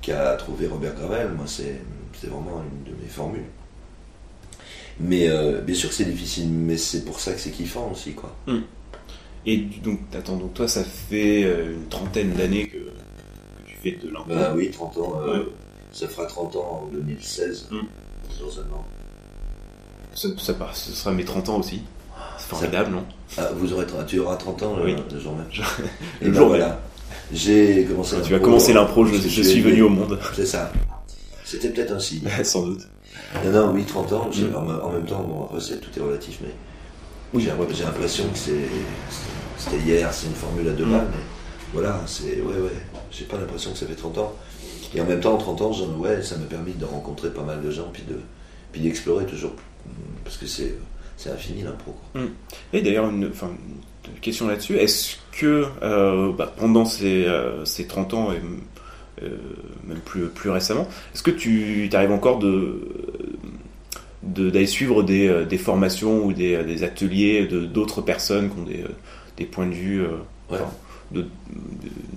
qu'a 0.00 0.34
trouvé 0.36 0.66
Robert 0.68 0.94
Gravel. 0.94 1.28
Moi, 1.36 1.44
c'est 1.46 1.82
vraiment 2.28 2.62
une 2.62 2.90
de 2.92 2.96
mes 3.02 3.08
formules. 3.08 3.44
Mais 5.00 5.28
euh, 5.28 5.60
bien 5.60 5.74
sûr 5.76 5.90
que 5.90 5.94
c'est 5.94 6.04
difficile, 6.06 6.48
mais 6.48 6.76
c'est 6.76 7.04
pour 7.04 7.20
ça 7.20 7.32
que 7.32 7.38
c'est 7.40 7.50
kiffant 7.50 7.90
aussi, 7.92 8.12
quoi. 8.14 8.34
Et 9.50 9.56
donc, 9.82 9.98
attends, 10.14 10.36
donc 10.36 10.52
toi, 10.52 10.68
ça 10.68 10.84
fait 10.84 11.42
euh, 11.44 11.72
une 11.74 11.88
trentaine 11.88 12.32
d'années 12.32 12.66
que, 12.68 12.76
que 12.76 13.66
tu 13.66 13.76
fais 13.82 13.92
de 13.92 14.12
l'impro. 14.12 14.28
Bah 14.28 14.52
oui, 14.54 14.70
30 14.70 14.98
ans, 14.98 15.20
euh, 15.26 15.38
Ouais. 15.38 15.46
ça 15.92 16.06
fera 16.06 16.26
30 16.26 16.56
ans 16.56 16.82
en 16.84 16.92
2016, 16.92 17.68
Mm. 17.70 17.76
dans 18.40 18.58
un 18.60 18.76
an. 18.76 18.84
Ça, 20.14 20.28
ce 20.74 20.92
sera 20.92 21.12
mes 21.12 21.24
30 21.24 21.48
ans 21.48 21.58
aussi. 21.60 21.82
C'est 22.36 22.48
formidable, 22.48 22.90
non? 22.92 23.04
Ah, 23.38 23.48
vous 23.56 23.72
aurez, 23.72 23.86
tu 24.06 24.18
auras 24.18 24.36
30 24.36 24.62
ans 24.64 24.76
Oui. 24.84 24.94
le 25.12 25.18
jour 25.20 25.34
même. 25.34 25.46
Le 26.20 26.30
ben 26.30 26.34
jour 26.36 26.48
voilà. 26.48 26.80
J'ai 27.32 27.84
commencé 27.84 28.16
Tu 28.22 28.34
as 28.34 28.38
commencé 28.40 28.72
l'impro, 28.74 29.06
je, 29.06 29.14
je 29.16 29.42
suis 29.42 29.60
venu 29.60 29.82
au 29.82 29.88
monde. 29.88 30.18
C'est 30.34 30.46
ça. 30.46 30.72
C'était 31.44 31.70
peut-être 31.70 31.92
un 31.92 31.98
signe. 32.00 32.28
Sans 32.44 32.66
doute. 32.66 32.86
Non, 33.44 33.50
non, 33.50 33.72
oui, 33.72 33.84
30 33.84 34.12
ans, 34.12 34.28
j'ai- 34.30 34.52
en, 34.54 34.68
en 34.68 34.92
même 34.92 35.06
temps, 35.06 35.22
bon, 35.22 35.44
après, 35.44 35.58
tout 35.78 35.90
est 35.98 36.02
relatif, 36.02 36.38
mais 36.42 36.50
Oui. 37.34 37.42
j'ai 37.74 37.84
l'impression 37.84 38.24
que 38.28 38.38
c'est 38.38 38.52
c'était 39.70 39.82
hier, 39.84 40.12
c'est 40.12 40.26
une 40.26 40.34
formule 40.34 40.68
à 40.68 40.72
deux 40.72 40.84
Mm. 40.86 40.90
balles, 40.92 41.08
mais 41.10 41.22
voilà, 41.72 42.00
c'est, 42.06 42.40
ouais, 42.40 42.54
ouais, 42.60 42.70
j'ai 43.10 43.24
pas 43.24 43.36
l'impression 43.38 43.72
que 43.72 43.78
ça 43.78 43.86
fait 43.86 43.94
30 43.94 44.18
ans. 44.18 44.34
Et 44.94 45.00
en 45.00 45.04
même 45.04 45.20
temps, 45.20 45.36
30 45.36 45.60
ans, 45.62 45.72
ouais, 45.98 46.22
ça 46.22 46.36
m'a 46.38 46.46
permis 46.46 46.72
de 46.72 46.84
rencontrer 46.84 47.30
pas 47.30 47.42
mal 47.42 47.60
de 47.62 47.70
gens, 47.70 47.88
puis 47.92 48.02
de 48.08 48.16
puis 48.72 48.80
d'explorer 48.82 49.24
toujours, 49.26 49.52
parce 50.24 50.36
que 50.36 50.46
c'est 50.46 50.74
c'est 51.16 51.30
infini 51.30 51.62
l'impro. 51.62 51.94
quoi. 52.12 52.22
Et 52.72 52.80
d'ailleurs, 52.80 53.08
une, 53.10 53.28
enfin, 53.28 53.50
une 54.06 54.20
question 54.20 54.46
là-dessus. 54.46 54.76
Est-ce 54.76 55.16
que 55.32 55.64
euh, 55.82 56.32
bah, 56.32 56.52
pendant 56.56 56.84
ces, 56.84 57.24
euh, 57.26 57.64
ces 57.64 57.86
30 57.86 58.14
ans, 58.14 58.32
et 58.32 58.40
euh, 59.24 59.36
même 59.84 59.98
plus, 59.98 60.28
plus 60.28 60.48
récemment, 60.50 60.86
est-ce 61.14 61.22
que 61.24 61.30
tu 61.32 61.90
arrives 61.92 62.12
encore 62.12 62.38
de 62.38 62.88
de- 64.22 64.50
d'aller 64.50 64.66
suivre 64.66 65.02
des, 65.02 65.44
des 65.48 65.58
formations 65.58 66.24
ou 66.24 66.32
des, 66.32 66.62
des 66.64 66.82
ateliers 66.82 67.46
de 67.46 67.64
d'autres 67.66 68.00
personnes 68.02 68.50
qui 68.50 68.58
ont 68.58 68.64
des, 68.64 68.84
des 69.38 69.44
points 69.46 69.66
de 69.66 69.72
vue 69.74 70.02
euh, 70.02 70.08
Ouais. 70.50 70.58
enfin, 70.60 70.70
de, 71.12 71.22
de- 71.22 71.26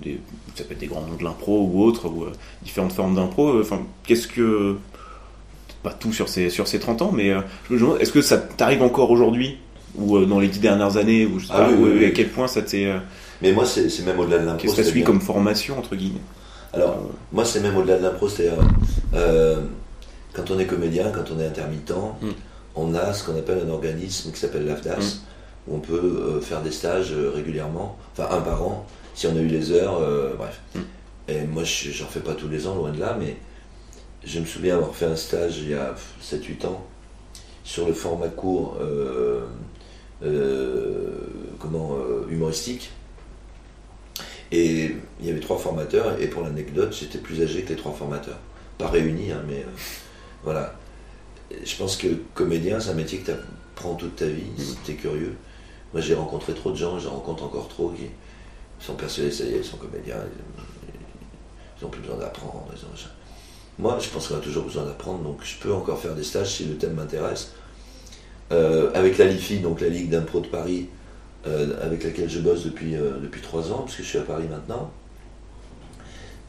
des- 0.02 0.20
ça 0.54 0.64
peut 0.64 0.72
être 0.72 0.78
des 0.80 0.86
grands 0.86 1.00
noms 1.02 1.16
de 1.18 1.24
l'impro 1.24 1.66
ou 1.72 1.82
autres 1.82 2.08
ou 2.08 2.24
euh, 2.24 2.32
différentes 2.62 2.92
formes 2.92 3.14
d'impro 3.14 3.48
euh, 3.56 3.60
enfin 3.62 3.80
qu'est-ce 4.04 4.26
que 4.28 4.76
pas 5.82 5.92
tout 5.92 6.12
sur 6.12 6.28
ces 6.28 6.50
sur 6.50 6.66
ces 6.68 6.78
30 6.78 7.02
ans 7.02 7.12
mais 7.12 7.30
euh, 7.30 7.40
je 7.68 7.74
me 7.74 7.80
demande 7.80 8.00
est-ce 8.00 8.12
que 8.12 8.22
ça 8.22 8.38
t'arrive 8.38 8.82
encore 8.82 9.10
aujourd'hui? 9.10 9.58
Ou 9.96 10.16
euh, 10.16 10.24
dans 10.26 10.40
les 10.40 10.48
dix 10.48 10.60
dernières 10.60 10.96
années 10.96 11.26
ou 11.26 11.38
je 11.38 11.46
sais 11.46 11.52
Ah 11.54 11.64
pas 11.64 11.68
oui, 11.70 11.74
ou, 11.74 11.98
oui, 11.98 12.04
à 12.06 12.10
quel 12.10 12.30
point 12.30 12.48
ça 12.48 12.62
t'est 12.62 12.90
Mais 13.42 13.52
moi, 13.52 13.66
c'est 13.66 13.90
c'est 13.90 14.04
même 14.04 14.18
au-delà 14.18 14.38
de 14.38 14.46
l'impro. 14.46 14.62
qu'est-ce 14.62 14.76
que 14.76 14.82
ça 14.82 14.90
suit 14.90 15.04
comme 15.04 15.20
formation 15.20 15.78
entre 15.78 15.94
guillemets? 15.96 16.20
Alors, 16.72 17.10
moi, 17.32 17.44
c'est 17.44 17.60
même 17.60 17.76
au-delà 17.76 17.98
de 17.98 18.02
l'impro, 18.04 18.26
c'est-à-dire, 18.26 18.56
euh, 19.12 19.60
quand 20.32 20.50
on 20.50 20.58
est 20.58 20.64
comédien, 20.64 21.10
quand 21.14 21.24
on 21.36 21.38
est 21.38 21.46
intermittent, 21.46 21.92
Mm. 22.22 22.28
on 22.76 22.94
a 22.94 23.12
ce 23.12 23.24
qu'on 23.26 23.36
appelle 23.38 23.60
un 23.66 23.70
organisme 23.70 24.32
qui 24.32 24.40
s'appelle 24.40 24.64
l'AFDAS, 24.64 24.96
Mm. 24.96 25.02
Où 25.68 25.76
on 25.76 25.80
peut 25.80 25.94
euh, 25.94 26.40
faire 26.40 26.62
des 26.62 26.70
stages 26.72 27.12
euh, 27.12 27.30
régulièrement, 27.34 27.96
enfin 28.12 28.28
un 28.36 28.40
par 28.40 28.62
an, 28.62 28.86
si 29.14 29.26
on 29.26 29.36
a 29.36 29.40
eu 29.40 29.46
les 29.46 29.70
heures, 29.72 29.98
euh, 30.00 30.34
bref. 30.36 30.60
Mm. 30.74 30.80
Et 31.28 31.40
moi, 31.42 31.64
je- 31.64 31.90
j'en 31.90 32.06
fais 32.06 32.20
pas 32.20 32.34
tous 32.34 32.48
les 32.48 32.66
ans, 32.66 32.74
loin 32.74 32.90
de 32.90 32.98
là, 32.98 33.16
mais 33.18 33.36
je 34.24 34.40
me 34.40 34.44
souviens 34.46 34.76
avoir 34.76 34.94
fait 34.94 35.06
un 35.06 35.16
stage 35.16 35.58
il 35.58 35.70
y 35.70 35.74
a 35.74 35.94
7-8 36.20 36.64
ans 36.64 36.84
sur 37.64 37.86
le 37.86 37.92
format 37.94 38.28
court, 38.28 38.76
euh, 38.80 39.42
euh, 40.24 41.10
comment, 41.60 41.96
euh, 41.96 42.26
humoristique. 42.30 42.90
Et 44.50 44.96
il 45.20 45.26
y 45.26 45.30
avait 45.30 45.40
trois 45.40 45.58
formateurs, 45.58 46.20
et 46.20 46.26
pour 46.26 46.42
l'anecdote, 46.42 46.94
j'étais 46.98 47.18
plus 47.18 47.40
âgé 47.42 47.62
que 47.62 47.70
les 47.70 47.76
trois 47.76 47.92
formateurs. 47.92 48.38
Pas 48.78 48.88
réunis, 48.88 49.32
hein, 49.32 49.42
mais 49.48 49.64
voilà. 50.44 50.74
Je 51.64 51.76
pense 51.76 51.96
que 51.96 52.08
comédien, 52.34 52.78
c'est 52.80 52.90
un 52.90 52.94
métier 52.94 53.18
que 53.20 53.26
tu 53.26 53.30
apprends 53.32 53.94
toute 53.94 54.16
ta 54.16 54.26
vie, 54.26 54.42
si 54.58 54.76
tu 54.84 54.92
es 54.92 54.94
curieux. 54.94 55.34
Moi, 55.92 56.00
j'ai 56.00 56.14
rencontré 56.14 56.54
trop 56.54 56.70
de 56.70 56.76
gens, 56.76 56.98
j'en 56.98 57.10
rencontre 57.10 57.44
encore 57.44 57.68
trop, 57.68 57.90
qui 57.90 58.06
sont 58.78 58.94
persuadés, 58.94 59.30
ça 59.30 59.44
y 59.44 59.54
est, 59.54 59.58
ils 59.58 59.64
sont 59.64 59.76
comédiens, 59.76 60.16
ils 61.78 61.84
n'ont 61.84 61.90
plus 61.90 62.00
besoin 62.00 62.16
d'apprendre. 62.16 62.64
Moi, 63.78 63.98
je 64.00 64.08
pense 64.08 64.28
qu'on 64.28 64.36
a 64.36 64.40
toujours 64.40 64.64
besoin 64.64 64.84
d'apprendre, 64.84 65.22
donc 65.22 65.40
je 65.42 65.56
peux 65.58 65.72
encore 65.72 65.98
faire 65.98 66.14
des 66.14 66.24
stages 66.24 66.54
si 66.54 66.64
le 66.64 66.76
thème 66.76 66.94
m'intéresse. 66.94 67.52
Euh, 68.50 68.90
avec 68.94 69.18
la 69.18 69.26
LIFI, 69.26 69.60
donc 69.60 69.80
la 69.80 69.88
Ligue 69.88 70.10
d'impro 70.10 70.40
de 70.40 70.46
Paris, 70.46 70.88
euh, 71.46 71.74
avec 71.82 72.04
laquelle 72.04 72.28
je 72.30 72.40
bosse 72.40 72.64
depuis, 72.64 72.96
euh, 72.96 73.18
depuis 73.20 73.40
trois 73.40 73.72
ans, 73.72 73.78
parce 73.78 73.96
que 73.96 74.02
je 74.02 74.08
suis 74.08 74.18
à 74.18 74.22
Paris 74.22 74.46
maintenant. 74.48 74.90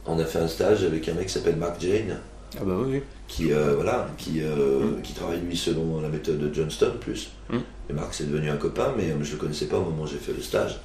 On 0.06 0.18
a 0.18 0.24
fait 0.24 0.38
un 0.38 0.48
stage 0.48 0.84
avec 0.84 1.08
un 1.08 1.14
mec 1.14 1.26
qui 1.26 1.32
s'appelle 1.32 1.56
Mark 1.56 1.80
Jane, 1.80 2.18
ah 2.56 2.62
bah 2.64 2.76
oui, 2.86 3.02
qui, 3.26 3.50
voilà, 3.50 4.08
qui, 4.18 4.42
euh, 4.42 5.00
qui 5.02 5.14
travaille 5.14 5.40
lui 5.40 5.56
selon 5.56 6.00
la 6.00 6.08
méthode 6.08 6.38
de 6.38 6.54
Johnston 6.54 6.92
plus. 7.00 7.30
Mm. 7.50 7.58
Et 7.90 7.92
Marc 7.92 8.14
c'est 8.14 8.30
devenu 8.30 8.50
un 8.50 8.56
copain, 8.56 8.92
mais 8.96 9.14
je 9.22 9.32
le 9.32 9.38
connaissais 9.38 9.66
pas 9.66 9.78
au 9.78 9.84
moment 9.84 10.04
où 10.04 10.06
j'ai 10.06 10.16
fait 10.18 10.32
le 10.32 10.42
stage. 10.42 10.80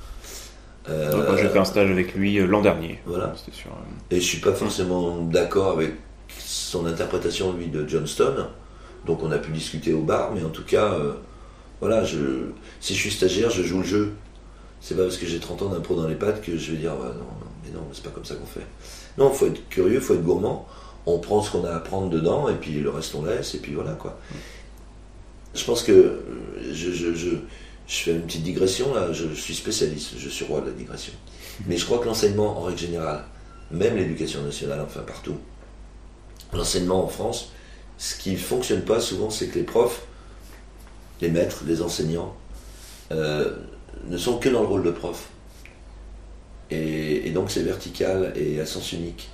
Euh, 0.88 1.12
Donc, 1.12 1.28
moi, 1.28 1.38
j'ai 1.38 1.50
fait 1.50 1.60
un 1.60 1.66
stage 1.66 1.92
avec 1.92 2.16
lui 2.16 2.40
euh, 2.40 2.48
l'an 2.48 2.62
dernier 2.62 3.00
Voilà. 3.06 3.34
c'était 3.36 3.56
sur 3.56 3.70
euh, 3.70 3.76
Et 4.16 4.16
je 4.20 4.26
suis 4.26 4.40
pas 4.40 4.54
forcément 4.54 5.18
d'accord 5.24 5.72
avec 5.72 5.94
son 6.38 6.86
interprétation 6.86 7.54
lui 7.54 7.68
de 7.68 7.88
Johnston. 7.88 8.48
Donc 9.06 9.24
on 9.24 9.32
a 9.32 9.38
pu 9.38 9.52
discuter 9.52 9.94
au 9.94 10.02
bar, 10.02 10.32
mais 10.34 10.44
en 10.44 10.50
tout 10.50 10.64
cas, 10.64 10.94
euh, 10.94 11.14
voilà, 11.80 12.04
je, 12.04 12.18
si 12.80 12.96
je 12.96 13.00
suis 13.00 13.12
stagiaire, 13.12 13.50
je 13.50 13.64
joue 13.64 13.80
le 13.80 13.86
jeu. 13.86 14.14
C'est 14.82 14.96
pas 14.96 15.04
parce 15.04 15.18
que 15.18 15.26
j'ai 15.26 15.40
30 15.40 15.62
ans 15.64 15.70
d'impro 15.70 15.96
dans 15.96 16.08
les 16.08 16.16
pattes 16.16 16.42
que 16.42 16.58
je 16.58 16.72
vais 16.72 16.78
dire, 16.78 16.96
bah, 16.96 17.14
non, 17.18 17.26
mais 17.64 17.72
non, 17.72 17.86
c'est 17.92 18.04
pas 18.04 18.10
comme 18.12 18.26
ça 18.26 18.36
qu'on 18.36 18.46
fait. 18.46 18.66
Non, 19.18 19.30
faut 19.32 19.48
être 19.48 19.68
curieux, 19.70 20.00
faut 20.00 20.14
être 20.14 20.24
gourmand. 20.24 20.68
On 21.06 21.20
prend 21.20 21.42
ce 21.42 21.52
qu'on 21.52 21.66
a 21.66 21.72
à 21.72 21.80
prendre 21.80 22.10
dedans, 22.10 22.50
et 22.50 22.56
puis 22.56 22.80
le 22.80 22.90
reste 22.90 23.14
on 23.16 23.26
laisse, 23.26 23.56
et 23.56 23.60
puis 23.60 23.74
voilà 23.74 23.94
quoi. 23.94 24.18
Je 25.56 25.64
pense 25.66 25.84
que 25.84 25.92
euh, 25.92 26.22
je, 26.72 26.92
je, 26.92 27.14
je, 27.16 27.36
fais 27.88 28.12
une 28.12 28.22
petite 28.22 28.44
digression 28.44 28.94
là, 28.94 29.12
je 29.12 29.34
suis 29.34 29.56
spécialiste, 29.56 30.14
je 30.18 30.30
suis 30.30 30.46
roi 30.46 30.62
de 30.62 30.68
la 30.68 30.72
digression. 30.74 31.14
Mais 31.68 31.78
je 31.78 31.86
crois 31.86 32.00
que 32.00 32.06
l'enseignement 32.06 32.60
en 32.60 32.64
règle 32.64 32.80
générale, 32.80 33.26
même 33.72 33.98
l'éducation 33.98 34.42
nationale, 34.44 34.82
enfin 34.82 35.02
partout, 35.02 35.38
l'enseignement 36.54 37.04
en 37.04 37.08
France, 37.08 37.52
ce 37.98 38.16
qui 38.16 38.32
ne 38.32 38.38
fonctionne 38.38 38.82
pas 38.82 39.00
souvent, 39.00 39.30
c'est 39.30 39.48
que 39.48 39.60
les 39.60 39.66
profs, 39.66 40.04
les 41.22 41.30
maîtres, 41.30 41.64
les 41.66 41.82
enseignants, 41.82 42.36
euh, 43.12 43.56
ne 44.08 44.18
sont 44.18 44.38
que 44.38 44.50
dans 44.50 44.62
le 44.62 44.68
rôle 44.68 44.84
de 44.84 44.92
prof. 44.92 45.30
Et 46.72 47.32
donc 47.32 47.50
c'est 47.50 47.64
vertical 47.64 48.32
et 48.36 48.60
à 48.60 48.66
sens 48.68 48.92
unique. 48.92 49.30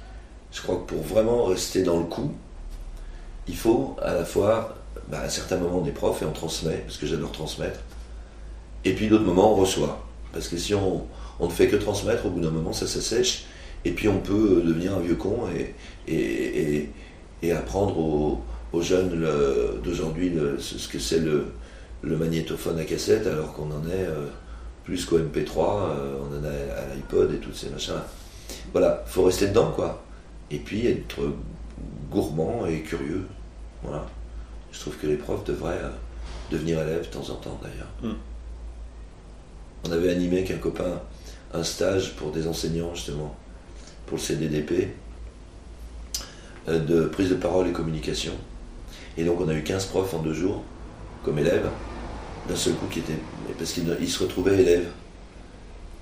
Je 0.56 0.62
crois 0.62 0.78
que 0.78 0.84
pour 0.84 1.01
vraiment 1.01 1.43
rester 1.43 1.84
dans 1.84 1.97
le 1.97 2.06
coup, 2.06 2.34
il 3.47 3.58
faut 3.58 3.97
à 4.01 4.13
la 4.13 4.23
fois, 4.23 4.78
bah, 5.10 5.22
à 5.22 5.30
certains 5.30 5.58
moments, 5.58 5.82
des 5.82 5.91
profs, 5.91 6.22
et 6.22 6.26
on 6.26 6.32
transmet, 6.32 6.84
parce 6.86 6.98
que 6.98 7.06
j'adore 7.06 7.32
transmettre, 7.32 7.80
et 8.84 8.94
puis 8.94 9.08
d'autres 9.08 9.26
moments, 9.26 9.54
on 9.54 9.56
reçoit. 9.56 10.06
Parce 10.34 10.48
que 10.48 10.58
si 10.58 10.74
on, 10.74 11.06
on 11.39 11.46
ne 11.48 11.52
fait 11.52 11.68
que 11.68 11.76
transmettre, 11.76 12.26
au 12.26 12.30
bout 12.30 12.41
d'un 12.41 12.52
moment, 12.52 12.74
ça 12.74 12.88
s'assèche, 12.88 13.46
et 13.84 13.91
puis 13.91 14.08
on 14.08 14.20
peut 14.20 14.62
devenir 14.65 14.96
un 14.96 15.00
vieux 15.00 15.15
con 15.15 15.44
et, 15.56 15.76
et, 16.12 16.89
et, 17.44 17.52
apprendre 17.52 17.98
aux, 18.00 18.41
aux 18.74 18.82
jeunes 18.82 19.24
d'aujourd'hui 19.84 20.34
ce 20.58 20.88
que 20.88 20.98
c'est 20.98 21.20
le, 21.20 21.46
le 22.02 22.18
magnétophone 22.18 22.80
à 22.80 22.84
cassette, 22.84 23.28
alors 23.28 23.54
qu'on 23.54 23.72
en 23.72 23.86
est 23.88 24.06
euh, 24.06 24.28
plus 24.84 25.06
qu'au 25.06 25.20
MP3, 25.20 25.58
euh, 25.58 26.18
on 26.22 26.38
en 26.38 26.44
est 26.44 26.72
à 26.72 26.96
l'iPod 26.96 27.34
et 27.34 27.38
tous 27.38 27.54
ces 27.54 27.70
machins. 27.70 27.94
Voilà, 28.72 29.04
faut 29.08 29.24
rester 29.24 29.48
dedans, 29.48 29.72
quoi. 29.72 30.04
Et 30.52 30.60
puis 30.60 30.88
être 30.88 31.22
gourmand 32.12 32.65
et 32.68 32.82
curieux. 32.82 33.26
Voilà. 33.84 34.06
Je 34.75 34.81
trouve 34.81 34.97
que 34.97 35.07
les 35.07 35.15
profs 35.15 35.45
devraient 35.45 35.79
euh, 35.81 35.89
devenir 36.51 36.81
élèves 36.81 37.03
de 37.03 37.13
temps 37.13 37.29
en 37.29 37.35
temps, 37.35 37.59
d'ailleurs. 37.63 37.88
Mm. 38.03 38.17
On 39.88 39.91
avait 39.91 40.09
animé 40.09 40.39
avec 40.39 40.51
un 40.51 40.57
copain 40.57 41.01
un 41.53 41.63
stage 41.63 42.15
pour 42.15 42.31
des 42.31 42.47
enseignants, 42.47 42.93
justement, 42.93 43.35
pour 44.05 44.17
le 44.17 44.21
CDDP, 44.21 44.89
euh, 46.67 46.79
de 46.79 47.05
prise 47.05 47.29
de 47.29 47.35
parole 47.35 47.67
et 47.67 47.71
communication. 47.71 48.33
Et 49.17 49.23
donc 49.23 49.39
on 49.39 49.47
a 49.47 49.53
eu 49.53 49.63
15 49.63 49.85
profs 49.85 50.13
en 50.13 50.19
deux 50.19 50.33
jours, 50.33 50.63
comme 51.23 51.39
élèves, 51.39 51.69
d'un 52.49 52.55
seul 52.55 52.73
coup 52.73 52.88
qui 52.88 52.99
étaient. 52.99 53.17
parce 53.57 53.71
qu'ils 53.71 54.11
se 54.11 54.23
retrouvaient 54.23 54.59
élèves. 54.59 54.88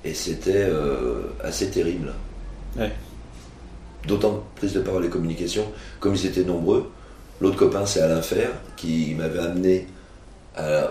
Et 0.04 0.16
c'était 0.16 0.66
euh, 0.68 1.28
assez 1.44 1.70
terrible. 1.70 2.14
Ouais. 2.76 2.92
D'autant 4.08 4.44
prise 4.56 4.74
de 4.74 4.82
parole 4.82 5.06
et 5.06 5.10
communication, 5.10 5.72
comme 6.00 6.16
ils 6.16 6.26
étaient 6.26 6.44
nombreux. 6.44 6.92
L'autre 7.42 7.58
copain, 7.58 7.86
c'est 7.86 8.02
Alain 8.02 8.22
Fer, 8.22 8.50
qui 8.78 9.14
m'avait 9.16 9.40
amené 9.40 9.88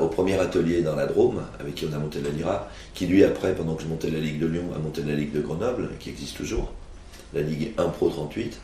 au 0.01 0.09
premier 0.09 0.39
atelier 0.39 0.83
dans 0.83 0.97
la 0.97 1.07
Drôme, 1.07 1.43
avec 1.61 1.77
qui 1.77 1.87
on 1.91 1.95
a 1.95 1.99
monté 1.99 2.21
la 2.21 2.31
Lyra, 2.31 2.69
qui 2.95 3.07
lui, 3.07 3.23
après, 3.25 3.55
pendant 3.55 3.75
que 3.75 3.83
je 3.83 3.89
montais 3.89 4.11
la 4.11 4.19
Ligue 4.19 4.41
de 4.41 4.47
Lyon, 4.47 4.65
a 4.75 4.79
monté 4.79 5.03
la 5.03 5.15
Ligue 5.15 5.33
de 5.33 5.41
Grenoble, 5.41 5.91
qui 6.01 6.11
existe 6.11 6.37
toujours, 6.37 6.73
la 7.33 7.43
Ligue 7.43 7.73
1 7.79 7.85
Pro 7.91 8.11
38. 8.11 8.59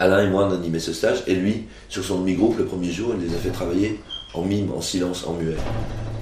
Alain 0.00 0.24
et 0.24 0.28
moi, 0.28 0.46
on 0.46 0.52
animait 0.52 0.80
ce 0.80 0.92
stage, 0.92 1.22
et 1.26 1.34
lui, 1.34 1.66
sur 1.88 2.04
son 2.04 2.18
demi-groupe, 2.20 2.58
le 2.58 2.64
premier 2.64 2.90
jour, 2.90 3.14
il 3.18 3.26
les 3.26 3.34
a 3.34 3.38
fait 3.38 3.50
travailler 3.50 4.00
en 4.34 4.42
mime, 4.42 4.72
en 4.72 4.80
silence, 4.80 5.24
en 5.24 5.34
muet. 5.34 5.56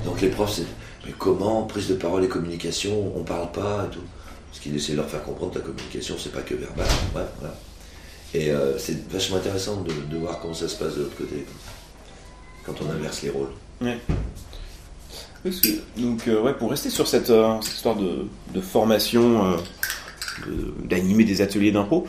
Donc 0.04 0.20
les 0.20 0.28
profs, 0.28 0.52
c'est 0.52 0.66
mais 1.06 1.14
comment, 1.16 1.62
prise 1.62 1.88
de 1.88 1.94
parole 1.94 2.24
et 2.24 2.28
communication, 2.28 3.12
on 3.16 3.22
parle 3.22 3.52
pas 3.52 3.86
et 3.86 3.94
tout. 3.94 4.02
Parce 4.48 4.58
qu'il 4.60 4.74
essayait 4.74 4.94
de 4.94 5.00
leur 5.00 5.08
faire 5.08 5.22
comprendre 5.22 5.54
la 5.54 5.60
communication, 5.60 6.16
c'est 6.18 6.32
pas 6.32 6.40
que 6.40 6.54
verbal. 6.54 6.86
Et 8.38 8.50
euh, 8.50 8.76
c'est 8.78 9.08
vachement 9.10 9.36
intéressant 9.38 9.80
de, 9.80 9.92
de 10.10 10.18
voir 10.18 10.40
comment 10.40 10.52
ça 10.52 10.68
se 10.68 10.76
passe 10.76 10.94
de 10.94 11.00
l'autre 11.04 11.16
côté, 11.16 11.46
quand 12.66 12.74
on 12.86 12.90
inverse 12.90 13.22
les 13.22 13.30
rôles. 13.30 13.48
Parce 15.42 15.60
que- 15.60 15.68
donc, 15.96 16.28
euh, 16.28 16.42
ouais, 16.42 16.52
pour 16.52 16.68
rester 16.70 16.90
sur 16.90 17.06
cette, 17.08 17.30
euh, 17.30 17.54
cette 17.62 17.74
histoire 17.76 17.96
de, 17.96 18.26
de 18.52 18.60
formation, 18.60 19.56
de- 20.46 20.74
d'animer 20.84 21.24
des 21.24 21.40
ateliers 21.40 21.72
d'impro, 21.72 22.06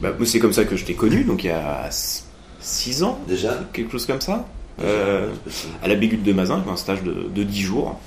bah, 0.00 0.12
c'est 0.24 0.38
comme 0.38 0.52
ça 0.54 0.64
que 0.64 0.76
je 0.76 0.84
t'ai 0.86 0.94
connu, 0.94 1.24
donc 1.24 1.44
il 1.44 1.48
y 1.48 1.50
a 1.50 1.88
6 1.90 3.02
ans, 3.02 3.18
Déjà, 3.28 3.58
quelque 3.74 3.92
chose 3.92 4.06
comme 4.06 4.20
ça, 4.22 4.46
à 4.80 5.88
la 5.88 5.94
Bégute 5.94 6.22
de 6.22 6.32
Mazin, 6.32 6.64
un 6.68 6.76
stage 6.76 7.02
de, 7.02 7.12
de 7.28 7.42
10 7.42 7.62
jours. 7.62 7.98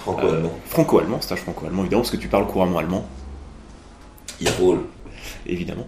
franco-allemand. 0.00 0.52
Franco-allemand, 0.66 1.20
stage 1.20 1.40
franco-allemand, 1.40 1.82
évidemment, 1.82 2.02
parce 2.02 2.12
que 2.12 2.16
tu 2.16 2.28
parles 2.28 2.46
couramment 2.46 2.78
allemand. 2.78 3.08
Il 4.40 4.48
roule. 4.50 4.80
Évidemment. 5.46 5.86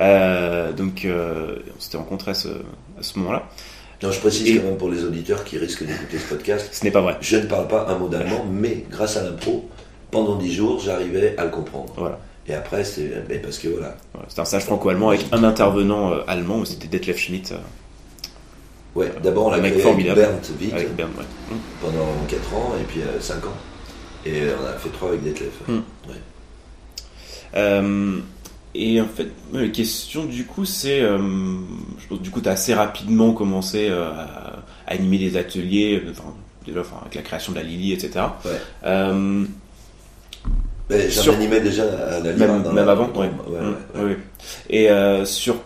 Euh, 0.00 0.72
donc, 0.72 1.04
euh, 1.04 1.56
on 1.76 1.80
s'était 1.80 1.96
rencontrés 1.96 2.30
à 2.32 2.34
ce, 2.34 2.48
moment-là. 3.16 3.48
Non, 4.02 4.12
je 4.12 4.20
précise 4.20 4.48
Et- 4.48 4.58
quand 4.58 4.64
même 4.66 4.76
pour 4.76 4.90
les 4.90 5.02
auditeurs 5.04 5.42
qui 5.44 5.58
risquent 5.58 5.84
d'écouter 5.84 6.18
ce 6.18 6.28
podcast, 6.28 6.68
Ce 6.72 6.84
n'est 6.84 6.90
pas 6.92 7.00
vrai. 7.00 7.16
je 7.20 7.36
ne 7.36 7.46
parle 7.46 7.66
pas 7.66 7.86
un 7.88 7.98
mot 7.98 8.08
d'allemand, 8.08 8.44
mais 8.48 8.84
grâce 8.90 9.16
à 9.16 9.24
l'impro, 9.24 9.68
pendant 10.12 10.36
dix 10.36 10.54
jours, 10.54 10.78
j'arrivais 10.80 11.34
à 11.36 11.44
le 11.44 11.50
comprendre. 11.50 11.92
Voilà. 11.96 12.18
Et 12.46 12.54
après, 12.54 12.84
c'est 12.84 13.10
mais 13.28 13.38
parce 13.40 13.58
que 13.58 13.68
voilà. 13.68 13.96
Voilà, 14.14 14.28
C'était 14.28 14.40
un 14.40 14.44
stage 14.44 14.64
franco-allemand 14.64 15.08
avec 15.10 15.26
un 15.32 15.42
intervenant 15.44 16.12
euh, 16.12 16.20
allemand, 16.28 16.64
c'était 16.64 16.86
Detlef 16.88 17.18
Schmidt, 17.18 17.52
euh, 17.52 17.58
Ouais, 18.94 19.12
d'abord 19.22 19.46
on 19.46 19.50
l'a 19.50 19.58
créé 19.60 19.78
formidable. 19.80 20.20
avec 20.20 20.30
Bernd 20.40 20.60
Witt 20.60 20.72
avec 20.74 20.96
Bern. 20.96 21.10
ouais. 21.18 21.54
Mm. 21.54 21.58
pendant 21.82 22.06
4 22.28 22.54
ans 22.54 22.72
et 22.80 22.84
puis 22.84 23.00
5 23.20 23.44
ans. 23.46 23.52
Et 24.24 24.42
euh, 24.42 24.54
on 24.62 24.66
a 24.66 24.72
fait 24.78 24.88
3 24.88 25.08
avec 25.10 25.22
Detlef. 25.24 25.50
Hmm. 25.68 25.80
Ouais. 26.08 26.14
Et 28.74 29.00
en 29.00 29.06
fait, 29.06 29.28
la 29.52 29.68
question 29.68 30.24
du 30.24 30.44
coup, 30.44 30.64
c'est, 30.64 31.00
euh, 31.00 31.18
je 31.98 32.06
pense, 32.08 32.20
du 32.20 32.30
coup, 32.30 32.40
tu 32.40 32.48
as 32.48 32.52
assez 32.52 32.74
rapidement 32.74 33.32
commencé 33.32 33.88
euh, 33.90 34.10
à, 34.10 34.62
animer 34.86 35.18
des 35.18 35.36
ateliers, 35.36 36.02
euh, 36.04 36.10
enfin, 36.10 36.34
déjà, 36.66 36.80
enfin, 36.80 36.96
avec 37.00 37.14
la 37.14 37.22
création 37.22 37.52
de 37.52 37.58
la 37.58 37.64
Lily, 37.64 37.92
etc. 37.92 38.26
Ouais. 38.44 38.50
Euh, 38.84 39.44
Sur- 41.10 41.24
J'en 41.24 41.34
animais 41.34 41.60
déjà 41.60 41.82
à 41.84 42.20
la 42.20 42.32
Lira. 42.32 42.46
même 42.46 42.62
dans 42.62 42.72
même 42.72 42.86
la- 42.86 42.92
avant, 42.92 43.08
ouais, 43.14 43.30
ouais. 43.96 44.02
ouais. 44.02 44.18
Et 44.70 44.88
sur 45.24 45.56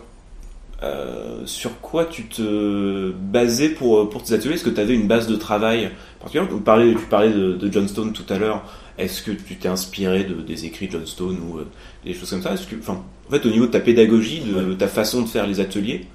sur 1.45 1.79
quoi 1.79 2.03
tu 2.05 2.25
te 2.25 3.11
basais 3.11 3.69
pour, 3.69 4.09
pour 4.09 4.23
tes 4.23 4.33
ateliers? 4.33 4.55
Est-ce 4.55 4.65
que 4.65 4.69
tu 4.69 4.81
avais 4.81 4.93
une 4.95 5.07
base 5.07 5.27
de 5.27 5.35
travail? 5.37 5.91
Tu 6.31 6.39
parlais, 6.65 6.91
tu 6.93 7.05
parlais 7.09 7.31
de, 7.31 7.53
de 7.53 7.71
John 7.71 7.87
Stone 7.87 8.11
tout 8.11 8.25
à 8.33 8.37
l'heure. 8.37 8.63
Est-ce 8.97 9.23
que 9.23 9.31
tu 9.31 9.55
t'es 9.55 9.67
inspiré 9.67 10.23
de, 10.23 10.35
des 10.35 10.65
écrits 10.65 10.87
de 10.87 10.93
John 10.93 11.05
Stone 11.05 11.39
ou 11.47 11.57
euh, 11.57 11.67
des 12.05 12.13
choses 12.13 12.29
comme 12.29 12.41
ça? 12.41 12.53
Est-ce 12.53 12.67
que, 12.67 12.75
enfin, 12.75 13.03
En 13.27 13.31
fait, 13.31 13.45
au 13.45 13.49
niveau 13.49 13.65
de 13.65 13.71
ta 13.71 13.79
pédagogie, 13.79 14.41
de, 14.41 14.73
ta 14.73 14.87
façon 14.87 15.21
de 15.21 15.27
faire 15.27 15.47
les 15.47 15.59
ateliers, 15.59 16.05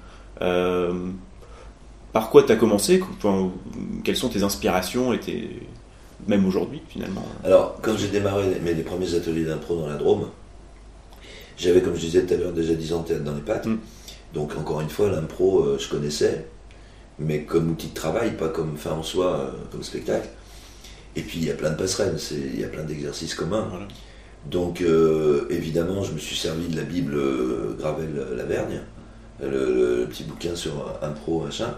euh, 0.41 0.93
par 2.13 2.29
quoi 2.29 2.43
tu 2.43 2.51
as 2.51 2.55
commencé? 2.55 3.01
Enfin, 3.17 3.51
Quelles 4.03 4.15
sont 4.15 4.29
tes 4.29 4.43
inspirations 4.43 5.13
et 5.13 5.19
tes... 5.19 5.49
même 6.27 6.45
aujourd'hui 6.45 6.81
finalement? 6.87 7.25
Alors, 7.43 7.77
quand 7.81 7.97
j'ai 7.97 8.07
démarré 8.07 8.59
mes 8.63 8.73
les 8.73 8.83
premiers 8.83 9.13
ateliers 9.13 9.43
d'impro 9.43 9.75
dans 9.75 9.87
la 9.87 9.97
Drôme, 9.97 10.29
j'avais, 11.57 11.81
comme 11.81 11.95
je 11.95 12.01
disais 12.01 12.25
tout 12.25 12.33
à 12.33 12.37
l'heure, 12.37 12.53
déjà 12.53 12.73
10 12.73 12.93
ans 12.93 13.01
de 13.01 13.07
théâtre 13.07 13.23
dans 13.23 13.35
les 13.35 13.41
pattes. 13.41 13.65
Mm. 13.65 13.79
Donc, 14.33 14.55
encore 14.57 14.79
une 14.79 14.89
fois, 14.89 15.09
l'impro, 15.09 15.63
euh, 15.63 15.77
je 15.79 15.89
connaissais, 15.89 16.45
mais 17.17 17.43
comme 17.43 17.71
outil 17.71 17.87
de 17.87 17.93
travail, 17.93 18.31
pas 18.37 18.47
comme 18.47 18.77
fin 18.77 18.91
en 18.91 19.03
soi, 19.03 19.25
euh, 19.27 19.51
comme 19.71 19.83
spectacle. 19.83 20.29
Et 21.15 21.21
puis, 21.21 21.39
il 21.39 21.45
y 21.45 21.51
a 21.51 21.55
plein 21.55 21.71
de 21.71 21.75
passerelles, 21.75 22.15
il 22.31 22.59
y 22.59 22.63
a 22.63 22.67
plein 22.67 22.83
d'exercices 22.83 23.33
communs. 23.35 23.67
Voilà. 23.69 23.87
Donc, 24.49 24.81
euh, 24.81 25.45
évidemment, 25.49 26.03
je 26.03 26.13
me 26.13 26.17
suis 26.19 26.35
servi 26.35 26.67
de 26.67 26.77
la 26.77 26.83
Bible 26.83 27.13
euh, 27.15 27.75
Gravel-Lavergne, 27.77 28.81
le, 29.41 29.49
le- 29.49 29.97
le 30.01 30.05
petit 30.05 30.23
bouquin 30.23 30.55
sur 30.55 30.97
impro, 31.01 31.41
machin. 31.41 31.75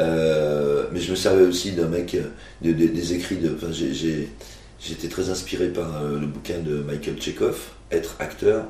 Euh, 0.00 0.86
mais 0.92 1.00
je 1.00 1.10
me 1.10 1.16
servais 1.16 1.42
aussi 1.44 1.72
d'un 1.72 1.88
mec, 1.88 2.14
euh, 2.14 2.22
de- 2.62 2.72
de- 2.72 2.86
des 2.86 3.12
écrits 3.14 3.36
de. 3.36 3.54
Enfin, 3.54 3.72
j'étais 3.72 5.08
très 5.08 5.28
inspiré 5.30 5.68
par 5.68 6.02
euh, 6.02 6.18
le 6.20 6.26
bouquin 6.26 6.58
de 6.60 6.76
Michael 6.78 7.20
Chekhov, 7.20 7.58
Être 7.90 8.16
acteur. 8.20 8.64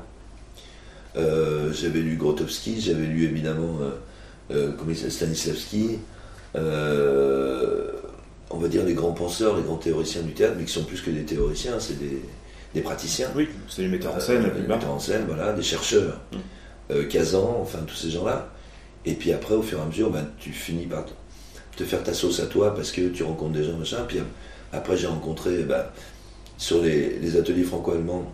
Euh, 1.15 1.71
j'avais 1.71 1.99
lu 1.99 2.15
Grotowski, 2.17 2.81
j'avais 2.81 3.05
lu 3.05 3.25
évidemment 3.25 3.77
euh, 4.51 4.71
euh, 4.73 5.09
Stanislavski. 5.09 5.99
euh, 6.55 7.91
on 8.53 8.57
va 8.59 8.67
dire 8.67 8.83
les 8.85 8.93
grands 8.93 9.11
penseurs, 9.13 9.57
les 9.57 9.63
grands 9.63 9.77
théoriciens 9.77 10.21
du 10.21 10.33
théâtre, 10.33 10.55
mais 10.57 10.65
qui 10.65 10.71
sont 10.73 10.83
plus 10.83 11.01
que 11.01 11.09
des 11.11 11.23
théoriciens, 11.23 11.79
c'est 11.79 11.97
des, 11.99 12.21
des 12.73 12.81
praticiens. 12.81 13.29
Oui, 13.35 13.49
c'est 13.69 13.81
les 13.81 13.87
metteurs 13.87 14.15
en 14.15 14.19
scène 14.19 14.43
la 14.43 14.49
Euh, 14.49 14.67
metteurs 14.67 14.91
en 14.91 14.99
scène, 14.99 15.23
voilà, 15.27 15.53
des 15.53 15.63
chercheurs, 15.63 16.19
Mm. 16.31 16.37
euh, 16.91 17.05
Kazan, 17.07 17.57
enfin 17.61 17.79
tous 17.87 17.95
ces 17.95 18.09
gens-là. 18.11 18.49
Et 19.05 19.13
puis 19.13 19.33
après, 19.33 19.55
au 19.55 19.61
fur 19.61 19.79
et 19.79 19.81
à 19.81 19.85
mesure, 19.85 20.09
ben, 20.09 20.25
tu 20.39 20.51
finis 20.51 20.85
par 20.85 21.05
te, 21.75 21.83
faire 21.83 22.03
ta 22.03 22.13
sauce 22.13 22.39
à 22.39 22.45
toi 22.45 22.73
parce 22.73 22.91
que 22.91 23.09
tu 23.09 23.23
rencontres 23.23 23.53
des 23.53 23.63
gens, 23.65 23.77
machin. 23.77 24.05
Puis 24.07 24.19
après, 24.71 24.95
j'ai 24.95 25.07
rencontré 25.07 25.63
ben, 25.63 25.83
sur 26.57 26.81
les, 26.81 27.17
les 27.19 27.35
ateliers 27.37 27.63
franco-allemands, 27.63 28.31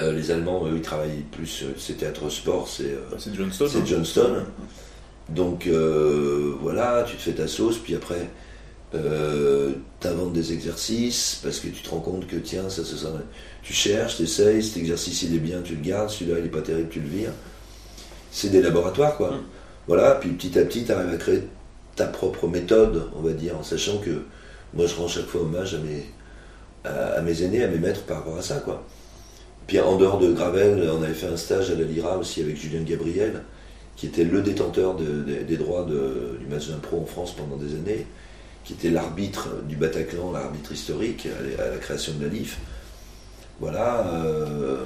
euh, 0.00 0.12
les 0.12 0.30
Allemands, 0.32 0.66
eux, 0.66 0.72
ils 0.76 0.82
travaillent 0.82 1.24
plus, 1.30 1.64
c'est 1.78 1.94
théâtre 1.98 2.28
sport, 2.28 2.66
c'est 2.68 2.84
euh, 2.92 3.16
C'est 3.18 3.32
John 3.34 3.52
Stone. 3.52 3.68
c'est 3.70 3.78
hein. 3.78 3.82
John 3.86 4.04
Stone. 4.04 4.44
Donc 5.28 5.66
euh, 5.66 6.54
voilà, 6.60 7.04
tu 7.08 7.16
te 7.16 7.22
fais 7.22 7.32
ta 7.32 7.46
sauce, 7.48 7.78
puis 7.78 7.94
après, 7.94 8.28
euh, 8.94 9.72
t'inventes 10.00 10.32
des 10.32 10.52
exercices 10.52 11.40
parce 11.42 11.58
que 11.58 11.68
tu 11.68 11.82
te 11.82 11.90
rends 11.90 12.00
compte 12.00 12.26
que 12.26 12.36
tiens, 12.36 12.68
ça, 12.70 12.84
ça, 12.84 12.96
ça. 12.96 13.12
Tu 13.62 13.72
cherches, 13.72 14.16
tu 14.16 14.22
essayes, 14.22 14.62
cet 14.62 14.76
exercice 14.78 15.22
il 15.22 15.34
est 15.34 15.38
bien, 15.38 15.60
tu 15.62 15.74
le 15.74 15.82
gardes, 15.82 16.10
celui-là 16.10 16.38
il 16.38 16.46
est 16.46 16.50
pas 16.50 16.62
terrible, 16.62 16.88
tu 16.88 17.00
le 17.00 17.08
vires. 17.08 17.32
C'est 18.30 18.50
des 18.50 18.62
laboratoires 18.62 19.16
quoi. 19.16 19.30
Mm. 19.32 19.40
Voilà, 19.88 20.14
puis 20.16 20.30
petit 20.30 20.58
à 20.58 20.64
petit, 20.64 20.84
tu 20.84 20.92
arrives 20.92 21.12
à 21.14 21.16
créer 21.16 21.42
ta 21.94 22.06
propre 22.06 22.48
méthode, 22.48 23.04
on 23.16 23.22
va 23.22 23.32
dire, 23.32 23.56
en 23.58 23.62
sachant 23.62 23.98
que 23.98 24.22
moi 24.74 24.86
je 24.86 24.94
rends 24.94 25.08
chaque 25.08 25.26
fois 25.26 25.42
hommage 25.42 25.74
à 25.74 25.78
mes, 25.78 26.04
à, 26.84 27.18
à 27.18 27.22
mes 27.22 27.42
aînés, 27.42 27.64
à 27.64 27.68
mes 27.68 27.78
maîtres 27.78 28.02
par 28.04 28.18
rapport 28.18 28.36
à 28.38 28.42
ça 28.42 28.56
quoi. 28.56 28.84
Puis 29.66 29.80
en 29.80 29.96
dehors 29.96 30.18
de 30.20 30.32
Gravel, 30.32 30.88
on 30.96 31.02
avait 31.02 31.14
fait 31.14 31.26
un 31.26 31.36
stage 31.36 31.70
à 31.70 31.74
la 31.74 31.82
Lyra 31.84 32.18
aussi 32.18 32.40
avec 32.40 32.56
Julien 32.56 32.82
Gabriel, 32.82 33.42
qui 33.96 34.06
était 34.06 34.24
le 34.24 34.42
détenteur 34.42 34.94
de- 34.94 35.04
de- 35.22 35.42
des 35.42 35.56
droits 35.56 35.84
de- 35.84 36.36
du 36.38 36.46
match 36.46 36.68
d'impro 36.68 37.00
en 37.00 37.06
France 37.06 37.34
pendant 37.34 37.56
des 37.56 37.74
années, 37.74 38.06
qui 38.66 38.72
était 38.72 38.90
l'arbitre 38.90 39.62
du 39.68 39.76
Bataclan, 39.76 40.32
l'arbitre 40.32 40.72
historique 40.72 41.28
à, 41.58 41.70
la- 41.70 41.78
création 41.78 42.12
de 42.14 42.24
la 42.24 42.28
LIF. 42.28 42.58
Voilà, 43.60 44.08
euh, 44.08 44.84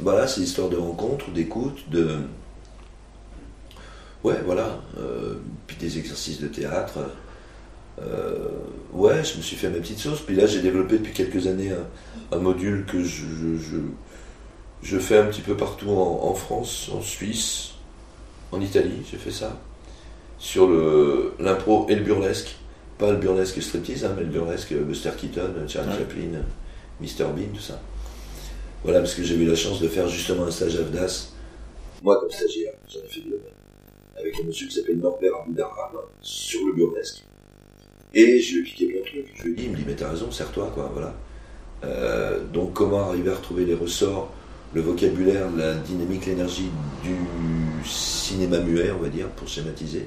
voilà, 0.00 0.28
c'est 0.28 0.40
l'histoire 0.40 0.68
de 0.68 0.76
rencontres, 0.76 1.30
d'écoute, 1.32 1.90
de. 1.90 2.18
Ouais, 4.22 4.40
voilà. 4.44 4.80
euh, 4.98 5.34
puis 5.66 5.76
des 5.76 5.98
exercices 5.98 6.40
de 6.40 6.46
théâtre. 6.46 6.98
Euh, 8.00 8.48
ouais, 8.92 9.24
je 9.24 9.36
me 9.36 9.42
suis 9.42 9.56
fait 9.56 9.68
ma 9.68 9.78
petite 9.78 9.98
sauce. 9.98 10.20
Puis 10.20 10.36
là, 10.36 10.46
j'ai 10.46 10.62
développé 10.62 10.98
depuis 10.98 11.12
quelques 11.12 11.46
années 11.48 11.72
un, 12.32 12.38
module 12.38 12.86
que 12.86 13.02
je, 13.02 13.24
je, 14.82 14.98
fais 14.98 15.18
un 15.18 15.26
petit 15.26 15.42
peu 15.42 15.56
partout 15.56 15.90
en, 15.90 16.20
en 16.30 16.34
France, 16.34 16.90
en 16.94 17.02
Suisse, 17.02 17.72
en 18.52 18.60
Italie, 18.60 19.02
j'ai 19.10 19.18
fait 19.18 19.32
ça. 19.32 19.58
Sur 20.38 20.68
l'impro 21.38 21.86
et 21.88 21.96
le 21.96 22.02
burlesque. 22.02 22.59
Pas 23.00 23.10
le 23.12 23.16
burlesque 23.16 23.62
striptease, 23.62 24.04
hein, 24.04 24.12
mais 24.14 24.24
le 24.24 24.28
burlesque 24.28 24.74
Buster 24.74 25.12
Keaton, 25.18 25.54
Charlie 25.66 25.88
Ouais. 25.88 25.98
Chaplin, 25.98 26.42
Mr 27.00 27.32
Bean, 27.34 27.48
tout 27.54 27.62
ça. 27.62 27.80
Voilà, 28.84 28.98
parce 28.98 29.14
que 29.14 29.22
j'ai 29.22 29.36
eu 29.36 29.46
la 29.46 29.54
chance 29.54 29.80
de 29.80 29.88
faire 29.88 30.06
justement 30.06 30.44
un 30.44 30.50
stage 30.50 30.76
à 30.76 30.82
Vdas. 30.82 31.32
Moi, 32.02 32.20
comme 32.20 32.30
stagiaire, 32.30 32.74
j'en 32.86 33.00
ai 33.00 33.08
fait 33.08 33.20
deux. 33.22 33.40
Avec 34.18 34.34
un 34.38 34.46
monsieur 34.46 34.68
qui 34.68 34.74
s'appelle 34.74 34.98
Norbert 34.98 35.32
Aboudarram, 35.42 35.96
sur 36.20 36.60
le 36.66 36.74
burlesque. 36.74 37.24
Et 38.12 38.38
je 38.38 38.56
lui 38.56 38.60
ai 38.60 38.64
piqué 38.64 38.86
plein 38.86 39.00
de 39.00 39.06
trucs. 39.06 39.32
Je 39.34 39.42
lui 39.44 39.52
ai 39.52 39.54
dit, 39.54 39.64
il 39.64 39.70
me 39.70 39.76
dit, 39.76 39.84
mais 39.86 39.94
t'as 39.94 40.10
raison, 40.10 40.30
serre-toi, 40.30 40.70
quoi, 40.74 40.90
voilà. 40.92 41.14
Euh, 41.84 42.44
donc, 42.52 42.74
comment 42.74 43.08
arriver 43.08 43.30
à 43.30 43.34
retrouver 43.34 43.64
les 43.64 43.74
ressorts, 43.74 44.30
le 44.74 44.82
vocabulaire, 44.82 45.50
la 45.56 45.74
dynamique, 45.74 46.26
l'énergie 46.26 46.68
du 47.02 47.16
cinéma 47.88 48.58
muet, 48.58 48.90
on 48.90 48.98
va 48.98 49.08
dire, 49.08 49.28
pour 49.28 49.48
schématiser? 49.48 50.06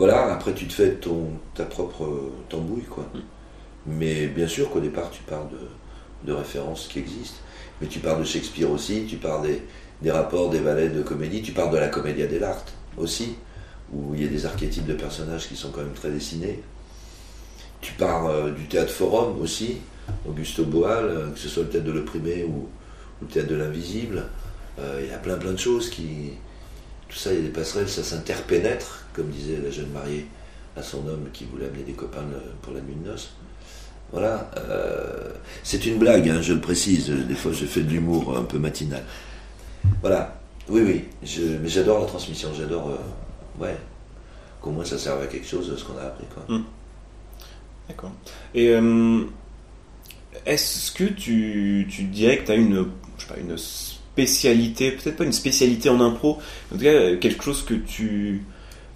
Voilà, 0.00 0.32
après 0.32 0.54
tu 0.54 0.66
te 0.66 0.72
fais 0.72 0.92
ton, 0.92 1.28
ta 1.54 1.66
propre 1.66 2.08
tambouille, 2.48 2.84
quoi. 2.84 3.06
Mais 3.86 4.28
bien 4.28 4.48
sûr 4.48 4.70
qu'au 4.70 4.80
départ, 4.80 5.10
tu 5.10 5.22
pars 5.24 5.46
de, 5.50 5.58
de 6.26 6.32
références 6.32 6.88
qui 6.88 7.00
existent. 7.00 7.40
Mais 7.82 7.86
tu 7.86 7.98
pars 7.98 8.18
de 8.18 8.24
Shakespeare 8.24 8.70
aussi, 8.70 9.04
tu 9.06 9.16
pars 9.16 9.42
des, 9.42 9.60
des 10.00 10.10
rapports 10.10 10.48
des 10.48 10.60
ballets 10.60 10.88
de 10.88 11.02
comédie, 11.02 11.42
tu 11.42 11.52
pars 11.52 11.68
de 11.68 11.76
la 11.76 11.88
commedia 11.88 12.26
dell'arte 12.26 12.72
aussi, 12.96 13.34
où 13.92 14.14
il 14.14 14.22
y 14.22 14.24
a 14.24 14.28
des 14.28 14.46
archétypes 14.46 14.86
de 14.86 14.94
personnages 14.94 15.46
qui 15.46 15.54
sont 15.54 15.70
quand 15.70 15.82
même 15.82 15.92
très 15.92 16.10
dessinés. 16.10 16.62
Tu 17.82 17.92
pars 17.92 18.26
euh, 18.26 18.52
du 18.52 18.68
théâtre 18.68 18.92
forum 18.92 19.38
aussi, 19.42 19.76
Augusto 20.26 20.64
Boal, 20.64 21.04
euh, 21.04 21.30
que 21.30 21.38
ce 21.38 21.50
soit 21.50 21.64
le 21.64 21.68
théâtre 21.68 21.86
de 21.86 21.92
l'opprimé 21.92 22.44
ou, 22.44 22.68
ou 23.20 23.24
le 23.24 23.26
théâtre 23.26 23.50
de 23.50 23.56
l'invisible. 23.56 24.24
Euh, 24.78 25.02
il 25.04 25.10
y 25.10 25.12
a 25.12 25.18
plein 25.18 25.36
plein 25.36 25.52
de 25.52 25.58
choses 25.58 25.90
qui. 25.90 26.32
Tout 27.10 27.18
ça, 27.18 27.34
il 27.34 27.36
y 27.36 27.42
a 27.42 27.42
des 27.42 27.52
passerelles, 27.52 27.88
ça 27.90 28.02
s'interpénètre, 28.02 28.99
comme 29.12 29.28
disait 29.28 29.58
la 29.62 29.70
jeune 29.70 29.90
mariée 29.90 30.26
à 30.76 30.82
son 30.82 30.98
homme 31.08 31.28
qui 31.32 31.44
voulait 31.44 31.66
amener 31.66 31.82
des 31.82 31.92
copains 31.92 32.22
le- 32.30 32.52
pour 32.62 32.72
la 32.72 32.80
nuit 32.80 32.94
de 33.02 33.08
noces. 33.10 33.30
Voilà. 34.12 34.50
euh, 34.56 35.30
c'est 35.62 35.84
une 35.86 35.98
blague, 35.98 36.28
hein, 36.28 36.40
je 36.42 36.52
le 36.52 36.60
précise. 36.60 37.10
Des 37.10 37.34
fois, 37.34 37.52
je 37.52 37.64
fais 37.64 37.82
de 37.82 37.90
l'humour 37.90 38.36
un 38.36 38.42
peu 38.42 38.58
matinal. 38.58 39.02
Voilà. 40.00 40.36
Oui, 40.68 40.82
oui. 40.84 41.04
Mais 41.62 41.68
j'adore 41.68 42.00
la 42.00 42.06
transmission. 42.06 42.50
J'adore. 42.56 42.90
euh, 42.90 43.62
ouais. 43.62 43.76
Qu'au 44.60 44.70
moins 44.70 44.84
ça 44.84 44.98
serve 44.98 45.22
à 45.22 45.26
quelque 45.26 45.46
chose, 45.46 45.74
ce 45.76 45.84
qu'on 45.84 45.96
a 45.98 46.02
appris. 46.02 46.26
Quoi. 46.34 46.58
D'accord. 47.88 48.12
Et 48.54 48.68
euh, 48.70 49.22
est-ce 50.46 50.92
que 50.92 51.04
tu, 51.04 51.86
tu 51.90 52.04
dirais 52.04 52.38
que 52.38 52.46
tu 52.46 52.52
as 52.52 52.56
une, 52.56 52.86
je 53.16 53.22
sais 53.26 53.32
pas, 53.32 53.40
une 53.40 53.56
spécialité, 53.56 54.92
peut-être 54.92 55.16
pas 55.16 55.24
une 55.24 55.32
spécialité 55.32 55.88
en 55.88 56.00
impro, 56.00 56.38
en 56.72 56.76
tout 56.76 56.82
cas 56.82 56.88
euh, 56.90 57.16
quelque 57.18 57.42
chose 57.42 57.64
que 57.64 57.74
tu, 57.74 58.42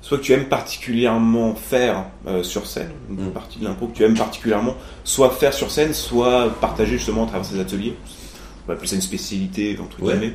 soit 0.04 0.18
que 0.18 0.22
tu 0.22 0.34
aimes 0.34 0.48
particulièrement 0.50 1.54
faire 1.54 2.04
euh, 2.26 2.42
sur 2.42 2.66
scène, 2.66 2.90
une 3.08 3.28
Mm. 3.28 3.32
partie 3.32 3.58
de 3.58 3.64
l'impro 3.64 3.86
que 3.86 3.96
tu 3.96 4.04
aimes 4.04 4.18
particulièrement, 4.18 4.74
soit 5.02 5.30
faire 5.30 5.54
sur 5.54 5.70
scène, 5.70 5.94
soit 5.94 6.50
partager 6.60 6.98
justement 6.98 7.24
à 7.24 7.26
travers 7.26 7.46
ces 7.46 7.58
ateliers 7.58 7.96
on 8.64 8.68
va 8.68 8.74
appeler 8.74 8.88
ça 8.88 8.96
une 8.96 9.00
spécialité, 9.02 9.78
entre 9.82 10.02
Ouais. 10.02 10.12
guillemets. 10.14 10.34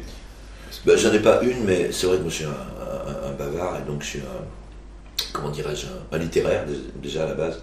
Bah, 0.86 0.96
J'en 0.96 1.12
ai 1.14 1.20
pas 1.20 1.42
une, 1.44 1.64
mais 1.66 1.92
c'est 1.92 2.06
vrai 2.08 2.18
que 2.18 2.22
moi 2.24 2.30
je 2.32 2.36
suis 2.36 2.46
un, 2.46 2.50
un- 2.50 3.30
un 3.30 3.34
bavard 3.34 3.78
et 3.78 3.88
donc 3.90 4.02
je 4.04 4.08
suis 4.08 4.20
un, 4.20 5.24
comment 5.34 5.50
dirais-je, 5.50 5.86
un, 6.12 6.18
littéraire 6.20 6.66
dé- 6.68 6.74
déjà 7.02 7.24
à 7.24 7.28
la 7.28 7.34
base. 7.36 7.62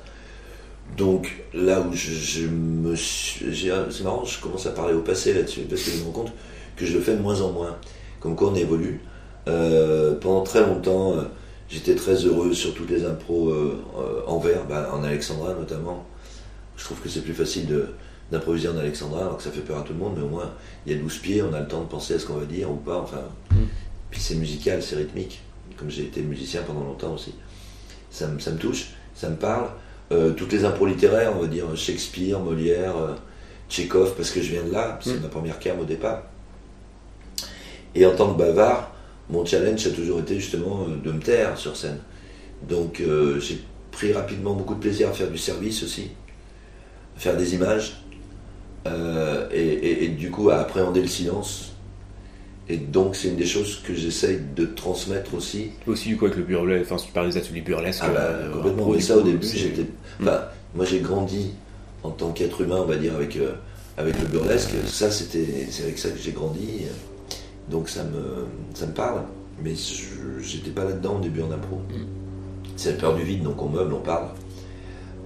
Donc 0.97 1.37
là 1.55 1.81
où 1.81 1.93
je, 1.93 2.13
je 2.13 2.47
me 2.47 2.95
c'est 2.97 4.03
marrant, 4.05 4.25
je 4.25 4.41
commence 4.41 4.67
à 4.67 4.71
parler 4.71 4.95
au 4.95 5.01
passé 5.01 5.33
là-dessus 5.35 5.63
parce 5.69 5.83
que 5.83 5.91
je 5.91 5.99
me 5.99 6.05
rends 6.07 6.11
compte 6.13 6.33
que 6.77 6.87
je 6.87 6.95
le 6.95 7.01
fais 7.01 7.15
de 7.17 7.21
moins 7.23 7.41
en 7.43 7.51
moins. 7.53 7.77
Comme 8.21 8.35
quoi 8.37 8.49
on 8.51 8.55
évolue. 8.55 9.01
Euh, 9.49 10.15
pendant 10.21 10.43
très 10.43 10.61
longtemps, 10.67 11.13
euh, 11.13 11.23
j'étais 11.69 11.95
très 11.95 12.15
heureux 12.25 12.53
sur 12.55 12.75
toutes 12.75 12.91
les 12.91 13.05
impros 13.05 13.51
euh, 13.51 13.83
euh, 13.99 14.21
en 14.27 14.39
vers, 14.39 14.65
bah, 14.67 14.91
en 14.93 15.03
alexandrin 15.05 15.55
notamment. 15.55 16.05
Je 16.77 16.85
trouve 16.85 17.01
que 17.01 17.09
c'est 17.09 17.23
plus 17.23 17.35
facile 17.35 17.67
d'improviser 18.31 18.69
en 18.69 18.77
alexandrin 18.77 19.21
alors 19.23 19.37
que 19.39 19.43
ça 19.43 19.51
fait 19.51 19.61
peur 19.61 19.79
à 19.79 19.83
tout 19.83 19.93
le 19.93 19.99
monde, 19.99 20.15
mais 20.17 20.23
au 20.23 20.29
moins 20.29 20.51
il 20.87 20.93
y 20.93 20.95
a 20.97 20.99
12 21.01 21.19
pieds, 21.19 21.43
on 21.43 21.53
a 21.55 21.61
le 21.61 21.69
temps 21.69 21.81
de 21.83 21.87
penser 21.89 22.15
à 22.15 22.19
ce 22.19 22.27
qu'on 22.27 22.35
va 22.35 22.45
dire 22.47 22.71
ou 22.71 22.77
pas. 22.77 22.99
Enfin, 22.99 23.23
puis 24.11 24.21
c'est 24.21 24.35
musical, 24.37 24.83
c'est 24.83 24.97
rythmique, 24.97 25.43
comme 25.77 25.91
j'ai 25.91 26.03
été 26.05 26.21
musicien 26.23 26.63
pendant 26.63 26.85
longtemps 26.85 27.15
aussi. 27.15 27.35
Ça, 28.11 28.27
me- 28.29 28.39
ça 28.39 28.51
me 28.51 28.59
touche, 28.59 28.91
ça 29.15 29.29
me 29.31 29.37
parle. 29.37 29.69
Euh, 30.13 30.33
toutes 30.33 30.53
les 30.53 30.65
impros 30.65 30.87
littéraires, 30.87 31.33
on 31.37 31.41
va 31.41 31.47
dire 31.49 31.65
Shakespeare, 31.77 32.39
Molière, 32.39 32.97
euh, 32.97 33.15
Tchekhov, 33.69 34.15
parce 34.15 34.31
que 34.31 34.41
je 34.41 34.53
viens 34.53 34.63
de 34.63 34.71
là, 34.73 34.99
c'est 35.03 35.15
Mm. 35.19 35.23
ma 35.23 35.29
première 35.29 35.59
cam 35.59 35.81
au 35.81 35.85
départ. 35.85 36.23
Et 37.95 38.07
en 38.07 38.15
tant 38.15 38.33
que 38.33 38.39
bavard, 38.39 38.93
mon 39.31 39.45
challenge 39.45 39.87
a 39.87 39.91
toujours 39.91 40.21
été 40.21 40.37
justement 40.41 40.87
euh, 40.89 40.97
de 41.05 41.13
me 41.13 41.21
taire 41.21 41.57
sur 41.59 41.77
scène. 41.77 41.99
Donc 42.69 43.01
euh, 43.01 43.39
j'ai 43.41 43.61
pris 43.91 44.13
rapidement 44.13 44.55
beaucoup 44.55 44.75
de 44.75 44.81
plaisir 44.81 45.09
à 45.09 45.13
faire 45.13 45.31
du 45.31 45.39
service 45.39 45.83
aussi, 45.83 46.09
à 47.17 47.21
faire 47.21 47.37
des 47.37 47.55
images, 47.55 48.03
euh, 48.87 49.49
et, 49.53 49.61
et- 49.67 50.05
et 50.05 50.09
du 50.09 50.31
coup 50.31 50.51
à 50.51 50.57
appréhender 50.59 51.01
le 51.03 51.09
silence. 51.09 51.73
Et 52.69 52.77
donc 52.79 53.15
c'est 53.15 53.29
une 53.29 53.37
des 53.37 53.47
choses 53.47 53.81
que 53.87 53.95
j'essaye 53.95 54.41
de 54.57 54.65
transmettre 54.67 55.35
aussi. 55.35 55.71
Aussi, 55.87 56.09
du 56.09 56.17
coup, 56.17 56.25
avec 56.27 56.37
le 56.37 56.43
burlesque, 56.43 56.91
enfin, 56.91 57.03
tu 57.05 57.13
parles 57.13 57.31
des 57.31 57.37
ateliers 57.37 57.61
burlesques. 57.61 58.01
Ah 58.05 58.09
bah, 58.09 58.33
complètement. 58.53 58.93
du 58.93 59.01
ça 59.01 59.17
au 59.17 59.23
début, 59.23 59.47
j'étais. 59.47 59.87
Enfin, 60.21 60.43
moi 60.75 60.85
j'ai 60.85 60.99
grandi 61.01 61.51
en 62.03 62.11
tant 62.11 62.33
qu'être 62.33 62.61
humain, 62.61 62.79
on 62.81 62.87
va 62.87 62.97
dire, 62.97 63.15
avec, 63.15 63.37
euh, 63.37 63.53
avec 63.97 64.19
le 64.21 64.27
burlesque. 64.27 64.71
Ça, 64.87 65.11
c'était, 65.13 65.69
c'est 65.71 65.85
avec 65.85 65.99
ça 65.99 66.11
que 66.11 66.19
j'ai 66.19 66.33
grandi. 66.33 66.83
Donc 67.71 67.89
ça 67.89 68.03
me, 68.05 68.47
ça 68.75 68.87
me 68.87 68.93
parle. 68.93 69.23
Mais 69.63 69.75
je- 69.75 70.43
j'étais 70.43 70.71
pas 70.71 70.85
là-dedans 70.85 71.17
au 71.17 71.21
début 71.21 71.43
en 71.43 71.51
impro. 71.51 71.81
C'est 72.77 72.93
la 72.93 72.97
peur 72.99 73.15
du 73.15 73.23
vide, 73.23 73.43
donc 73.43 73.61
on 73.63 73.69
meuble, 73.69 73.95
on 73.95 74.01
parle. 74.01 74.27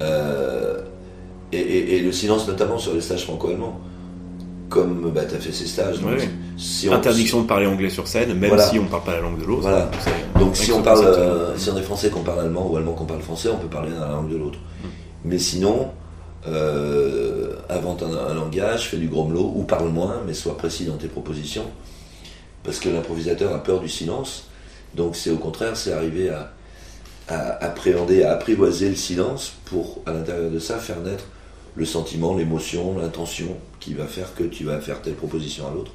Euh, 0.02 0.82
et, 1.52 1.58
et- 1.58 1.96
et 1.96 2.00
le 2.00 2.12
silence, 2.12 2.46
notamment 2.46 2.78
sur 2.78 2.94
les 2.94 3.00
stages 3.00 3.24
franco-allemands. 3.24 3.78
Comme 4.68 5.10
bah, 5.12 5.22
tu 5.28 5.34
as 5.34 5.38
fait 5.40 5.50
ces 5.52 5.66
stages. 5.66 6.00
donc 6.00 6.12
Ouais. 6.12 6.28
si 6.56 6.88
on- 6.88 6.92
Interdiction 6.92 7.42
de 7.42 7.46
parler 7.48 7.66
anglais 7.66 7.90
sur 7.90 8.06
scène, 8.06 8.32
même 8.34 8.50
Voilà. 8.50 8.68
si 8.68 8.78
on 8.78 8.84
parle 8.86 9.02
pas 9.02 9.12
la 9.14 9.20
langue 9.20 9.40
de 9.40 9.44
l'autre. 9.44 9.62
Voilà. 9.62 9.90
Donc 10.38 10.56
si 10.56 10.70
on 10.70 10.80
parle, 10.80 11.04
euh, 11.04 11.56
si 11.58 11.70
on 11.70 11.76
est 11.76 11.82
français 11.82 12.08
qu'on 12.08 12.22
parle 12.22 12.40
allemand 12.40 12.70
ou 12.70 12.76
allemand 12.76 12.92
qu'on 12.92 13.04
parle 13.04 13.20
français, 13.20 13.48
on 13.52 13.58
peut 13.58 13.66
parler 13.66 13.90
dans 13.90 14.00
la 14.06 14.12
langue 14.12 14.30
de 14.30 14.36
l'autre. 14.36 14.60
Mais 15.24 15.38
sinon, 15.40 15.88
euh, 16.46 17.54
invente 17.68 18.04
un, 18.04 18.30
un 18.30 18.34
langage, 18.34 18.88
fais 18.88 18.96
du 18.96 19.08
grommelot 19.08 19.52
ou 19.56 19.64
parle 19.64 19.88
moins, 19.88 20.18
mais 20.24 20.34
sois 20.34 20.56
précis 20.56 20.84
dans 20.84 20.96
tes 20.96 21.08
propositions, 21.08 21.64
parce 22.64 22.78
que 22.78 22.88
l'improvisateur 22.88 23.54
a 23.54 23.62
peur 23.62 23.80
du 23.80 23.88
silence. 23.88 24.48
Donc 24.94 25.16
c'est 25.16 25.30
au 25.30 25.38
contraire, 25.38 25.76
c'est 25.76 25.92
arriver 25.92 26.30
à, 26.30 26.52
appréhender, 27.28 28.24
à 28.24 28.32
apprivoiser 28.32 28.88
le 28.88 28.96
silence 28.96 29.52
pour, 29.64 30.02
à 30.06 30.12
l'intérieur 30.12 30.50
de 30.50 30.58
ça, 30.58 30.78
faire 30.78 31.00
naître 31.00 31.24
le 31.76 31.84
sentiment, 31.84 32.34
l'émotion, 32.34 32.98
l'intention 32.98 33.56
qui 33.78 33.94
va 33.94 34.06
faire 34.06 34.34
que 34.34 34.42
tu 34.42 34.64
vas 34.64 34.80
faire 34.80 35.00
telle 35.00 35.14
proposition 35.14 35.68
à 35.68 35.70
l'autre. 35.72 35.92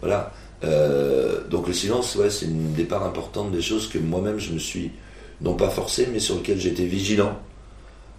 Voilà. 0.00 0.32
Euh, 0.62 1.46
donc 1.48 1.66
le 1.66 1.72
silence, 1.72 2.14
ouais, 2.16 2.30
c'est 2.30 2.46
une 2.46 2.72
des 2.74 2.84
parts 2.84 3.04
importantes 3.04 3.50
des 3.50 3.62
choses 3.62 3.88
que 3.88 3.98
moi-même 3.98 4.38
je 4.38 4.52
me 4.52 4.58
suis, 4.58 4.92
non 5.40 5.54
pas 5.54 5.70
forcé, 5.70 6.08
mais 6.12 6.20
sur 6.20 6.36
lequel 6.36 6.60
j'étais 6.60 6.84
vigilant 6.84 7.38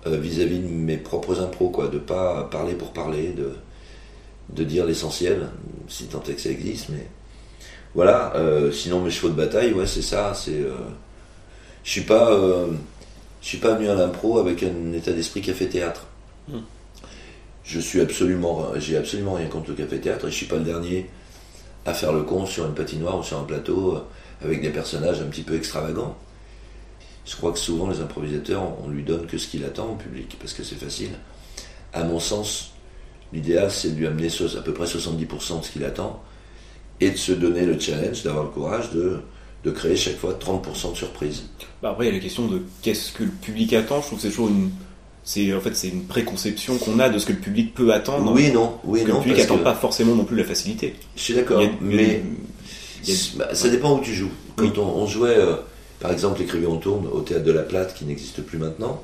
euh, 0.08 0.17
vis-à-vis 0.17 0.60
de 0.60 0.67
mes 0.67 0.97
propres 0.97 1.39
impros, 1.39 1.69
quoi, 1.69 1.88
de 1.88 1.99
pas 1.99 2.43
parler 2.51 2.73
pour 2.73 2.91
parler, 2.91 3.30
de, 3.30 3.54
de 4.49 4.63
dire 4.63 4.86
l'essentiel, 4.86 5.47
si 5.88 6.06
tant 6.06 6.23
est 6.23 6.34
que 6.34 6.41
ça 6.41 6.49
existe, 6.49 6.89
mais 6.89 7.08
voilà. 7.95 8.34
euh, 8.36 8.71
sinon 8.71 9.01
mes 9.01 9.12
chevaux 9.12 9.30
de 9.30 9.36
bataille, 9.36 9.73
ouais, 9.73 9.88
c'est 9.88 10.01
ça. 10.01 10.34
C'est, 10.34 10.60
euh, 10.60 10.75
je 11.84 11.91
suis 11.91 12.01
pas, 12.01 12.32
euh, 12.32 12.67
je 13.41 13.47
suis 13.47 13.58
pas 13.58 13.73
venu 13.73 13.89
à 13.89 13.95
l'impro 13.95 14.39
avec 14.39 14.63
un 14.63 14.93
état 14.93 15.12
d'esprit 15.12 15.41
café-théâtre. 15.41 16.08
Mm. 16.47 16.60
Je 17.63 17.80
suis 17.80 18.01
absolument, 18.01 18.71
j'ai 18.77 18.97
absolument 18.97 19.34
rien 19.34 19.47
contre 19.47 19.69
le 19.69 19.75
café-théâtre 19.75 20.27
et 20.27 20.32
je 20.32 20.36
suis 20.36 20.47
pas 20.47 20.58
le 20.58 20.63
dernier 20.63 21.10
à 21.86 21.93
faire 21.93 22.12
le 22.12 22.23
con 22.23 22.45
sur 22.45 22.65
une 22.65 22.73
patinoire 22.73 23.19
ou 23.19 23.23
sur 23.23 23.39
un 23.39 23.43
plateau 23.43 23.97
avec 24.43 24.62
des 24.62 24.69
personnages 24.69 25.21
un 25.21 25.25
petit 25.25 25.43
peu 25.43 25.56
extravagants. 25.56 26.17
Je 27.25 27.36
crois 27.36 27.51
que 27.51 27.60
souvent 27.60 27.89
les 27.89 28.01
improvisateurs, 28.01 28.63
on 28.84 28.89
lui 28.89 29.04
donne 29.04 29.27
que 29.27 29.38
ce 29.38 29.47
qu'il 29.47 29.63
attend 29.63 29.91
au 29.91 29.95
public 29.95 30.38
parce 30.39 30.54
que 30.54 30.63
c'est 30.63 30.75
facile. 30.75 31.12
À 31.93 32.04
mon 32.04 32.19
sens, 32.19 32.71
l'idéal 33.32 33.69
c'est 33.69 33.91
de 33.91 33.95
lui 33.95 34.08
amener 34.08 34.27
à 34.27 34.62
peu 34.62 34.73
près 34.73 34.86
70% 34.86 35.60
de 35.60 35.65
ce 35.65 35.71
qu'il 35.71 35.86
attend 35.86 36.21
et 37.01 37.09
de 37.11 37.17
se 37.17 37.31
donner 37.33 37.65
le 37.65 37.77
challenge, 37.79 38.23
d'avoir 38.23 38.43
le 38.45 38.49
courage 38.51 38.91
de, 38.91 39.17
de 39.65 39.71
créer 39.71 39.95
chaque 39.95 40.17
fois 40.17 40.37
30% 40.39 40.91
de 40.91 40.97
surprise. 40.97 41.43
Bah 41.81 41.89
après, 41.91 42.05
il 42.05 42.07
y 42.09 42.11
a 42.11 42.13
la 42.13 42.19
question 42.19 42.47
de 42.47 42.61
qu'est-ce 42.81 43.11
que 43.11 43.23
le 43.23 43.29
public 43.31 43.73
attend. 43.73 44.01
Je 44.01 44.07
trouve 44.07 44.17
que 44.19 44.23
c'est 44.23 44.29
toujours 44.29 44.49
une. 44.49 44.69
C'est, 45.23 45.53
en 45.53 45.61
fait, 45.61 45.75
c'est 45.75 45.89
une 45.89 46.05
préconception 46.05 46.77
qu'on 46.77 46.97
a 46.99 47.09
de 47.09 47.19
ce 47.19 47.25
que 47.27 47.33
le 47.33 47.39
public 47.39 47.73
peut 47.75 47.93
attendre. 47.93 48.31
Oui, 48.33 48.51
non, 48.51 48.77
oui, 48.83 48.99
Parce 49.01 49.05
que 49.05 49.11
non. 49.11 49.17
le 49.17 49.23
public 49.23 49.37
parce 49.37 49.45
attend 49.45 49.57
que- 49.59 49.63
pas 49.63 49.75
forcément 49.75 50.15
non 50.15 50.23
plus 50.23 50.35
la 50.37 50.43
facilité. 50.43 50.95
Je 51.15 51.21
suis 51.21 51.33
d'accord, 51.35 51.61
mais 51.79 52.23
a- 53.07 53.37
Bah, 53.37 53.53
ça 53.53 53.69
dépend 53.69 53.97
où 53.97 54.01
tu 54.01 54.13
joues. 54.13 54.31
Quand 54.55 54.63
Oui. 54.65 54.71
on, 54.77 54.81
on 54.81 55.05
jouait, 55.07 55.37
euh, 55.37 55.55
par 55.99 56.11
exemple, 56.11 56.39
l'écrivain 56.39 56.69
on 56.69 56.77
tourne 56.77 57.05
au 57.07 57.21
théâtre 57.21 57.43
de 57.45 57.51
la 57.51 57.61
Plate 57.63 57.93
qui 57.95 58.05
n'existe 58.05 58.41
plus 58.41 58.57
maintenant, 58.57 59.03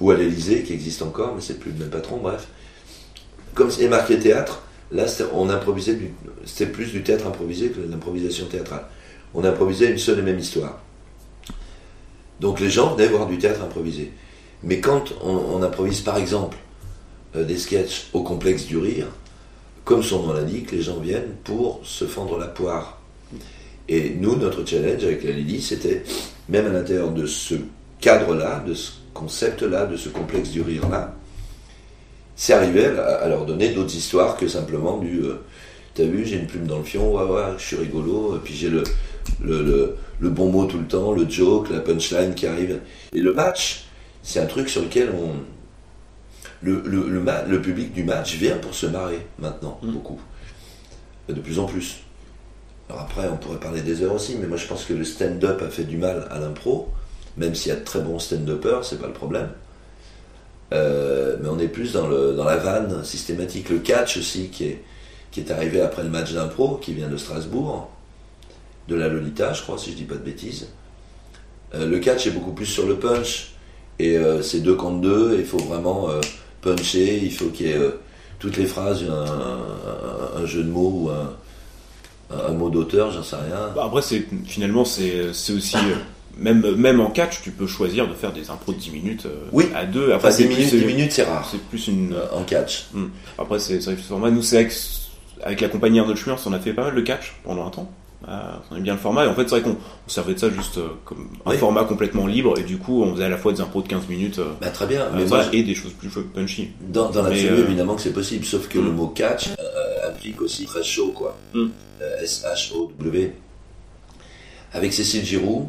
ou 0.00 0.10
à 0.10 0.16
l'Elysée 0.16 0.62
qui 0.64 0.72
existe 0.72 1.02
encore, 1.02 1.32
mais 1.36 1.40
c'est 1.40 1.58
plus 1.60 1.70
le 1.72 1.78
même 1.78 1.90
patron, 1.90 2.16
bref. 2.18 2.48
Comme 3.54 3.70
c'est 3.70 3.86
marqué 3.88 4.18
théâtre, 4.18 4.62
là 4.92 5.06
on 5.32 5.48
improvisait, 5.48 5.98
c'était 6.44 6.70
plus 6.70 6.92
du 6.92 7.02
théâtre 7.02 7.26
improvisé 7.26 7.68
que 7.68 7.80
de 7.80 7.90
l'improvisation 7.90 8.46
théâtrale. 8.46 8.84
On 9.34 9.44
improvisait 9.44 9.90
une 9.90 9.98
seule 9.98 10.20
et 10.20 10.22
même 10.22 10.38
histoire. 10.38 10.80
Donc 12.40 12.60
les 12.60 12.70
gens 12.70 12.94
venaient 12.94 13.08
voir 13.08 13.26
du 13.26 13.38
théâtre 13.38 13.62
improvisé. 13.62 14.12
Mais 14.62 14.80
quand 14.80 15.12
on, 15.22 15.34
on 15.34 15.62
improvise 15.62 16.00
par 16.00 16.16
exemple 16.16 16.56
euh, 17.36 17.44
des 17.44 17.56
sketchs 17.56 18.08
au 18.12 18.22
complexe 18.22 18.66
du 18.66 18.78
rire, 18.78 19.08
comme 19.84 20.02
son 20.02 20.22
nom 20.22 20.32
l'indique, 20.32 20.72
les 20.72 20.82
gens 20.82 20.98
viennent 20.98 21.34
pour 21.44 21.80
se 21.84 22.06
fendre 22.06 22.38
la 22.38 22.46
poire. 22.46 23.00
Et 23.88 24.14
nous, 24.18 24.36
notre 24.36 24.66
challenge 24.66 25.04
avec 25.04 25.24
la 25.24 25.32
Lily, 25.32 25.60
c'était, 25.60 26.02
même 26.48 26.66
à 26.66 26.70
l'intérieur 26.70 27.10
de 27.10 27.26
ce 27.26 27.54
cadre-là, 28.00 28.60
de 28.66 28.72
ce 28.72 28.92
concept-là, 29.12 29.84
de 29.84 29.96
ce 29.96 30.08
complexe 30.08 30.50
du 30.50 30.62
rire-là, 30.62 31.14
c'est 32.36 32.52
arrivé 32.52 32.86
à, 32.86 33.16
à 33.16 33.28
leur 33.28 33.46
donner 33.46 33.70
d'autres 33.72 33.94
histoires 33.94 34.36
que 34.36 34.48
simplement 34.48 34.98
du 34.98 35.20
euh, 35.22 35.34
T'as 35.94 36.04
vu, 36.04 36.26
j'ai 36.26 36.36
une 36.38 36.48
plume 36.48 36.66
dans 36.66 36.78
le 36.78 36.84
fion, 36.84 37.14
ouais, 37.14 37.22
ouais, 37.22 37.52
je 37.56 37.62
suis 37.64 37.76
rigolo, 37.76 38.34
et 38.34 38.40
puis 38.40 38.52
j'ai 38.52 38.68
le, 38.68 38.82
le, 39.40 39.62
le, 39.62 39.96
le 40.18 40.28
bon 40.28 40.50
mot 40.50 40.64
tout 40.66 40.78
le 40.78 40.86
temps, 40.86 41.12
le 41.12 41.28
joke, 41.30 41.70
la 41.70 41.78
punchline 41.78 42.34
qui 42.34 42.48
arrive. 42.48 42.80
Et 43.12 43.20
le 43.20 43.32
match, 43.32 43.84
c'est 44.24 44.40
un 44.40 44.46
truc 44.46 44.68
sur 44.68 44.82
lequel 44.82 45.10
on. 45.10 45.30
Le, 46.62 46.82
le, 46.84 47.08
le, 47.08 47.20
ma- 47.20 47.42
le 47.42 47.60
public 47.62 47.92
du 47.92 48.02
match 48.04 48.34
vient 48.34 48.56
pour 48.56 48.74
se 48.74 48.86
marrer 48.86 49.24
maintenant, 49.38 49.78
Mm. 49.82 49.92
beaucoup. 49.92 50.20
De 51.28 51.34
plus 51.34 51.58
en 51.60 51.66
plus. 51.66 51.98
Alors 52.88 53.02
après, 53.02 53.28
on 53.32 53.36
pourrait 53.36 53.60
parler 53.60 53.80
des 53.80 54.02
heures 54.02 54.14
aussi, 54.14 54.36
mais 54.40 54.46
moi 54.46 54.56
je 54.56 54.66
pense 54.66 54.84
que 54.84 54.94
le 54.94 55.04
stand-up 55.04 55.62
a 55.62 55.68
fait 55.70 55.84
du 55.84 55.96
mal 55.96 56.26
à 56.30 56.38
l'impro, 56.40 56.88
même 57.36 57.54
s'il 57.54 57.70
y 57.70 57.72
a 57.72 57.78
de 57.78 57.84
très 57.84 58.00
bons 58.00 58.18
stand-uppers, 58.18 58.84
c'est 58.84 59.00
pas 59.00 59.06
le 59.06 59.12
problème. 59.12 59.48
Euh, 60.74 61.36
mais 61.40 61.48
on 61.48 61.58
est 61.58 61.68
plus 61.68 61.92
dans, 61.92 62.08
le, 62.08 62.34
dans 62.34 62.44
la 62.44 62.56
vanne 62.56 63.04
systématique. 63.04 63.70
Le 63.70 63.78
catch 63.78 64.16
aussi, 64.16 64.48
qui 64.48 64.64
est, 64.64 64.82
qui 65.30 65.40
est 65.40 65.50
arrivé 65.50 65.80
après 65.80 66.02
le 66.02 66.08
match 66.08 66.32
d'impro, 66.32 66.76
qui 66.76 66.92
vient 66.92 67.08
de 67.08 67.16
Strasbourg, 67.16 67.90
de 68.88 68.96
la 68.96 69.08
Lolita, 69.08 69.52
je 69.52 69.62
crois, 69.62 69.78
si 69.78 69.92
je 69.92 69.96
dis 69.96 70.04
pas 70.04 70.16
de 70.16 70.20
bêtises. 70.20 70.68
Euh, 71.74 71.86
le 71.86 71.98
catch 71.98 72.26
est 72.26 72.32
beaucoup 72.32 72.52
plus 72.52 72.66
sur 72.66 72.86
le 72.86 72.96
punch, 72.96 73.52
et 73.98 74.18
euh, 74.18 74.42
c'est 74.42 74.60
deux 74.60 74.74
contre 74.74 75.00
deux, 75.00 75.36
il 75.38 75.46
faut 75.46 75.58
vraiment 75.58 76.08
puncher, 76.60 77.20
il 77.22 77.32
faut 77.32 77.48
qu'il 77.48 77.66
y 77.66 77.70
ait 77.70 77.80
toutes 78.38 78.56
les 78.56 78.66
phrases, 78.66 79.04
un, 79.04 80.44
jeu 80.46 80.64
de 80.64 80.70
mots 80.70 80.92
ou 81.04 81.10
un, 82.34 82.52
mot 82.52 82.68
d'auteur, 82.68 83.12
j'en 83.12 83.22
sais 83.22 83.36
rien. 83.36 83.70
Bah, 83.76 83.84
après, 83.86 84.02
finalement, 84.44 84.84
c'est, 84.84 85.32
c'est 85.32 85.52
aussi. 85.52 85.76
Même, 86.38 86.74
même 86.76 87.00
en 87.00 87.10
catch, 87.10 87.42
tu 87.42 87.50
peux 87.50 87.66
choisir 87.66 88.08
de 88.08 88.14
faire 88.14 88.32
des 88.32 88.50
impros 88.50 88.72
de 88.72 88.78
10 88.78 88.90
minutes 88.90 89.26
euh, 89.26 89.46
Oui. 89.52 89.66
à 89.74 89.84
deux. 89.86 90.12
Après, 90.12 90.28
Enfin, 90.28 90.30
c'est 90.30 90.44
10 90.44 90.48
plus, 90.48 90.56
minutes, 90.56 90.70
c'est- 90.70 90.78
10 90.78 90.84
minutes, 90.86 91.12
c'est 91.12 91.22
rare 91.24 91.48
c'est 91.50 91.60
plus 91.60 91.88
une. 91.88 92.12
euh, 92.14 92.26
en 92.32 92.42
catch. 92.44 92.86
Après, 93.38 93.58
c'est 93.58 93.78
vrai 93.78 93.94
que 93.94 94.00
ce 94.00 94.06
format, 94.06 94.30
nous, 94.30 94.42
c'est 94.42 94.56
avec, 94.58 94.72
avec 95.42 95.60
la 95.60 95.68
compagnie 95.68 95.98
Arnold 96.00 96.18
Schmerz, 96.18 96.40
on 96.46 96.52
a 96.52 96.58
fait 96.58 96.72
pas 96.72 96.84
mal 96.84 96.94
de 96.94 97.00
catch 97.00 97.34
pendant 97.44 97.66
un 97.66 97.70
temps. 97.70 97.90
Euh, 98.26 98.54
on 98.70 98.76
aime 98.76 98.82
bien 98.82 98.94
le 98.94 98.98
format, 98.98 99.26
et 99.26 99.28
en 99.28 99.34
fait, 99.34 99.42
c'est 99.42 99.50
vrai 99.50 99.62
qu'on 99.62 99.76
on 99.76 100.08
servait 100.08 100.32
de 100.32 100.38
ça 100.38 100.48
juste 100.48 100.80
comme 101.04 101.28
un 101.44 101.50
Oui. 101.50 101.58
format 101.58 101.84
complètement 101.84 102.26
libre, 102.26 102.58
et 102.58 102.62
du 102.62 102.78
coup, 102.78 103.02
on 103.02 103.12
faisait 103.14 103.24
à 103.26 103.28
la 103.28 103.36
fois 103.36 103.52
des 103.52 103.60
impros 103.60 103.82
de 103.82 103.88
15 103.88 104.08
minutes 104.08 104.40
Bah, 104.62 104.70
très 104.70 104.86
bien, 104.86 105.08
mais 105.14 105.26
moi, 105.26 105.42
et 105.52 105.62
des 105.62 105.74
choses 105.74 105.92
plus 105.92 106.08
punchy. 106.34 106.70
Dans, 106.88 107.10
dans 107.10 107.22
l'absolu, 107.22 107.60
évidemment 107.60 107.94
que 107.96 108.00
c'est 108.00 108.14
possible, 108.14 108.44
sauf 108.46 108.66
que 108.68 108.78
le 108.78 108.90
mot 108.90 109.08
catch 109.08 109.48
flic 110.20 110.40
aussi 110.40 110.64
très 110.64 110.82
chaud, 110.82 111.12
quoi. 111.14 111.36
Mm. 111.52 111.66
Euh, 112.00 112.22
S-H-O-W. 112.22 113.32
Avec 114.72 114.92
Cécile 114.92 115.24
Giroud. 115.24 115.66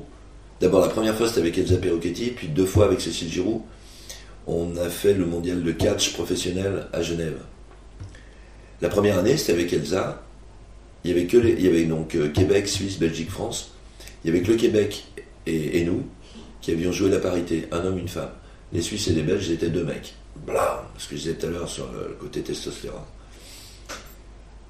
D'abord, 0.61 0.81
la 0.81 0.89
première 0.89 1.15
fois, 1.15 1.27
c'était 1.27 1.41
avec 1.41 1.57
Elsa 1.57 1.77
Perrocchetti, 1.77 2.31
puis 2.31 2.47
deux 2.47 2.65
fois 2.65 2.85
avec 2.85 3.01
Cécile 3.01 3.29
Giroud. 3.29 3.61
On 4.47 4.77
a 4.77 4.89
fait 4.89 5.13
le 5.13 5.25
mondial 5.25 5.63
de 5.63 5.71
catch 5.71 6.13
professionnel 6.13 6.87
à 6.93 7.01
Genève. 7.01 7.37
La 8.81 8.89
première 8.89 9.17
année, 9.17 9.37
c'était 9.37 9.53
avec 9.53 9.73
Elsa. 9.73 10.21
Il 11.03 11.11
y 11.11 11.67
avait 11.67 11.85
donc 11.85 12.15
euh, 12.15 12.29
Québec, 12.29 12.67
Suisse, 12.67 12.97
Belgique, 12.99 13.29
France. 13.29 13.71
Il 14.23 14.31
y 14.31 14.33
avait 14.33 14.43
que 14.43 14.51
le 14.51 14.57
Québec 14.57 15.05
et, 15.45 15.83
nous 15.83 16.03
qui 16.61 16.71
avions 16.71 16.91
joué 16.91 17.11
la 17.11 17.19
parité, 17.19 17.67
un 17.71 17.85
homme, 17.85 17.99
une 17.99 18.07
femme. 18.07 18.31
Les 18.73 18.81
Suisses 18.81 19.07
et 19.09 19.13
les 19.13 19.21
Belges 19.21 19.51
étaient 19.51 19.69
deux 19.69 19.83
mecs. 19.83 20.15
Blam 20.47 20.79
Ce 20.97 21.07
que 21.07 21.15
je 21.15 21.21
disais 21.21 21.33
tout 21.35 21.45
à 21.45 21.49
l'heure 21.49 21.69
sur 21.69 21.91
le, 21.91 22.07
le 22.09 22.15
côté 22.15 22.41
testostérone. 22.41 23.01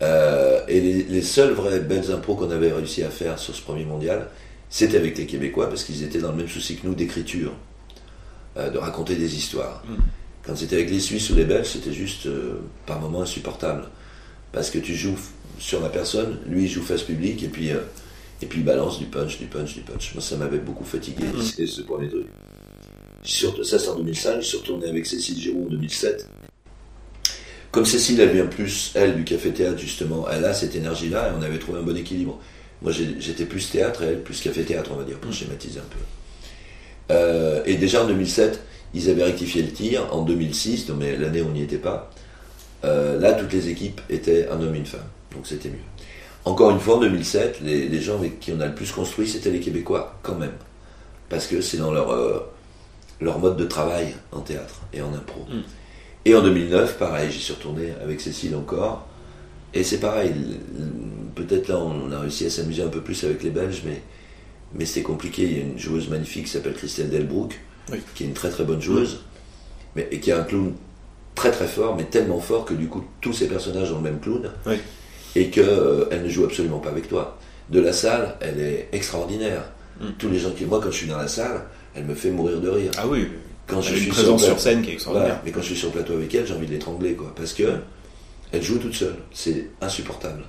Euh, 0.01 0.59
et 0.67 0.81
les, 0.81 1.03
les 1.03 1.21
seules 1.21 1.53
vraies 1.53 1.79
belles 1.79 2.11
impros 2.11 2.36
qu'on 2.36 2.51
avait 2.51 2.73
réussi 2.73 3.03
à 3.03 3.09
faire 3.09 3.39
sur 3.39 3.55
ce 3.55 3.61
premier 3.61 3.86
mondial, 3.86 4.27
c'était 4.70 4.97
avec 4.97 5.18
les 5.18 5.26
Québécois, 5.26 5.68
parce 5.70 5.84
qu'ils 5.84 6.03
étaient 6.03 6.20
dans 6.20 6.32
le 6.32 6.38
même 6.38 6.47
souci 6.49 6.76
que 6.78 6.86
nous 6.88 6.95
d'écriture, 6.95 7.53
euh, 8.57 8.70
de 8.70 8.78
raconter 8.78 9.16
des 9.16 9.36
histoires. 9.36 9.84
Mm. 9.88 9.95
Quand 10.43 10.55
c'était 10.55 10.76
avec 10.76 10.89
les 10.89 10.99
Suisses 10.99 11.30
ou 11.30 11.36
les 11.36 11.45
Belges, 11.45 11.68
c'était 11.68 11.93
juste 11.93 12.26
euh, 12.28 12.59
par 12.86 12.99
moments 12.99 13.22
insupportable. 13.24 13.88
Parce 14.51 14.70
que 14.70 14.80
tu 14.80 14.93
joues 14.95 15.18
sur 15.59 15.82
la 15.82 15.89
personne, 15.89 16.38
lui 16.47 16.63
il 16.63 16.70
joue 16.70 16.82
face 16.84 17.03
publique, 17.03 17.43
et 17.43 17.47
puis, 17.47 17.72
euh, 17.72 17.80
et 18.41 18.45
puis 18.45 18.59
il 18.59 18.66
balance 18.66 18.99
du 18.99 19.05
punch, 19.05 19.38
du 19.39 19.45
punch, 19.45 19.74
du 19.74 19.82
punch. 19.82 20.13
Moi 20.13 20.22
ça 20.22 20.36
m'avait 20.38 20.59
beaucoup 20.59 20.84
fatigué, 20.86 21.24
Mm. 21.26 21.41
c'est 21.41 21.68
ce 21.68 21.82
premier 21.82 22.09
truc. 22.09 22.28
Sur- 23.24 23.66
ça 23.66 23.80
c'est 23.80 23.89
en 23.89 23.95
2005, 23.95 24.41
je 24.41 24.45
suis 24.45 24.57
retourné 24.57 24.88
avec 24.88 25.05
Cécile 25.05 25.39
Giroud 25.39 25.66
en 25.68 25.70
2007. 25.72 26.28
Comme 27.72 27.86
Cécile, 27.86 28.20
elle 28.22 28.30
vient 28.32 28.45
plus, 28.45 28.91
elle, 28.95 29.16
du 29.16 29.24
café-théâtre, 29.26 29.78
justement, 29.80 30.28
elle 30.30 30.45
a 30.45 30.53
cette 30.53 30.76
énergie-là, 30.76 31.30
et 31.30 31.32
on 31.38 31.41
avait 31.41 31.59
trouvé 31.59 31.80
un 31.80 31.82
bon 31.82 31.97
équilibre. 31.97 32.39
Moi, 32.82 32.91
j'étais 32.91 33.45
plus 33.45 33.69
théâtre, 33.69 34.03
et 34.03 34.07
elle, 34.07 34.21
plus 34.21 34.41
café-théâtre, 34.41 34.91
on 34.93 34.97
va 34.97 35.03
dire, 35.03 35.17
pour 35.17 35.32
schématiser 35.32 35.80
un 35.80 35.89
peu. 35.89 37.13
Euh, 37.13 37.61
et 37.65 37.76
déjà 37.76 38.03
en 38.03 38.07
2007, 38.07 38.61
ils 38.93 39.09
avaient 39.09 39.23
rectifié 39.23 39.61
le 39.61 39.71
tir. 39.71 40.13
En 40.13 40.23
2006, 40.23 40.89
non, 40.89 40.95
mais 40.95 41.15
l'année 41.15 41.41
où 41.41 41.47
on 41.47 41.51
n'y 41.51 41.63
était 41.63 41.78
pas, 41.78 42.11
euh, 42.84 43.19
là, 43.19 43.34
toutes 43.34 43.53
les 43.53 43.69
équipes 43.69 44.01
étaient 44.09 44.47
un 44.49 44.61
homme 44.61 44.76
et 44.76 44.80
une 44.80 44.86
femme. 44.86 45.05
Donc 45.32 45.47
c'était 45.47 45.69
mieux. 45.69 45.76
Encore 46.45 46.71
une 46.71 46.80
fois, 46.80 46.97
en 46.97 46.99
2007, 46.99 47.61
les, 47.61 47.88
les 47.89 48.01
gens 48.01 48.15
avec 48.15 48.39
qui 48.39 48.51
on 48.51 48.59
a 48.59 48.67
le 48.67 48.76
plus 48.76 48.91
construit, 48.91 49.28
c'était 49.28 49.49
les 49.49 49.59
Québécois, 49.59 50.17
quand 50.21 50.36
même. 50.36 50.53
Parce 51.30 51.47
que 51.47 51.61
c'est 51.61 51.78
dans 51.78 51.91
leur, 51.91 52.11
euh, 52.11 52.39
leur 53.19 53.39
mode 53.39 53.57
de 53.57 53.65
travail 53.65 54.13
en 54.32 54.41
théâtre 54.41 54.82
et 54.93 55.01
en 55.01 55.13
impro. 55.13 55.41
Mm. 55.49 55.61
Et 56.26 56.36
en 56.36 56.41
2009, 56.41 56.97
pareil, 56.97 57.32
j'y 57.32 57.39
suis 57.39 57.53
retourné 57.53 57.93
avec 58.03 58.21
Cécile 58.21 58.55
encore. 58.55 59.07
Et 59.76 59.84
c'est 59.84 59.99
pareil, 59.99 60.32
peut-être 61.36 61.67
là 61.67 61.78
on 61.80 62.11
a 62.11 62.19
réussi 62.19 62.45
à 62.45 62.49
s'amuser 62.49 62.82
un 62.82 62.88
peu 62.88 63.01
plus 63.01 63.23
avec 63.26 63.43
les 63.43 63.49
Belges, 63.49 63.82
mais, 63.86 64.01
mais 64.73 64.86
c'était 64.86 65.03
compliqué. 65.03 65.43
Il 65.43 65.57
y 65.57 65.59
a 65.59 65.63
une 65.63 65.78
joueuse 65.78 66.09
magnifique 66.09 66.45
qui 66.45 66.51
s'appelle 66.51 66.73
Christelle 66.73 67.09
Delbrook, 67.09 67.59
Oui. 67.91 67.97
qui 68.15 68.23
est 68.23 68.28
une 68.28 68.34
très 68.34 68.49
très 68.49 68.63
bonne 68.63 68.82
joueuse, 68.82 69.19
mais, 69.95 70.07
et 70.11 70.19
qui 70.19 70.32
a 70.32 70.39
un 70.39 70.43
clown 70.43 70.73
très 71.36 71.51
très 71.51 71.67
fort, 71.67 71.95
mais 71.97 72.05
tellement 72.05 72.39
fort 72.39 72.63
que 72.65 72.73
du 72.73 72.88
coup 72.88 73.03
tous 73.21 73.34
ces 73.34 73.47
personnages 73.47 73.91
ont 73.91 73.97
le 73.97 74.03
même 74.03 74.19
clown, 74.19 74.49
Oui. 74.65 74.78
et 75.36 75.49
qu'elle 75.49 76.23
ne 76.23 76.30
joue 76.30 76.45
absolument 76.45 76.80
pas 76.80 76.89
avec 76.89 77.09
toi. 77.09 77.38
De 77.69 77.80
la 77.82 77.91
salle, 77.93 78.36
elle 78.41 78.59
est 78.61 78.88
extraordinaire. 78.93 79.63
Mm. 79.99 80.05
Tous 80.19 80.30
les 80.30 80.39
gens 80.39 80.51
qui. 80.51 80.65
Moi, 80.65 80.80
quand 80.82 80.91
je 80.91 80.97
suis 80.97 81.07
dans 81.07 81.17
la 81.17 81.28
salle, 81.28 81.63
elle 81.95 82.05
me 82.05 82.13
fait 82.15 82.30
mourir 82.30 82.61
de 82.61 82.69
rire. 82.69 82.91
Ah 82.97 83.07
oui, 83.07 83.28
Quand 83.67 83.82
je 83.82 83.89
elle 83.89 83.95
a 83.95 83.97
suis 83.97 84.05
une 84.07 84.13
présence 84.13 84.43
sur 84.45 84.59
scène 84.59 84.82
qui 84.84 84.91
est 84.91 84.93
extraordinaire. 84.93 85.30
voilà, 85.34 85.41
mais 85.43 85.51
quand 85.51 85.61
je 85.61 85.65
suis 85.67 85.76
sur 85.76 85.88
le 85.88 85.93
plateau 85.95 86.13
avec 86.13 86.34
elle, 86.36 86.45
j'ai 86.45 86.53
envie 86.53 86.67
de 86.67 86.71
l'étrangler, 86.71 87.13
quoi. 87.15 87.34
Parce 87.36 87.53
que 87.53 87.63
elle 88.52 88.62
joue 88.64 88.78
toute 88.78 88.93
seule. 88.96 89.16
C'est 89.34 89.70
insupportable. 89.82 90.43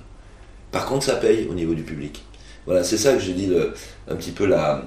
Par 0.71 0.85
contre, 0.85 1.05
ça 1.05 1.15
paye 1.15 1.47
au 1.49 1.53
niveau 1.53 1.73
du 1.73 1.83
public. 1.83 2.23
Voilà, 2.65 2.83
c'est 2.83 2.97
ça 2.97 3.13
que 3.13 3.19
je 3.19 3.31
dis, 3.31 3.45
le, 3.47 3.73
un 4.09 4.15
petit 4.15 4.31
peu 4.31 4.45
la, 4.45 4.83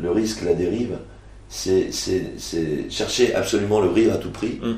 le 0.00 0.10
risque, 0.10 0.42
la 0.42 0.54
dérive. 0.54 0.98
C'est 1.48 1.90
chercher 2.90 3.34
absolument 3.34 3.80
le 3.80 3.88
rire 3.88 4.12
à 4.12 4.16
tout 4.18 4.30
prix, 4.30 4.58
Mm. 4.62 4.74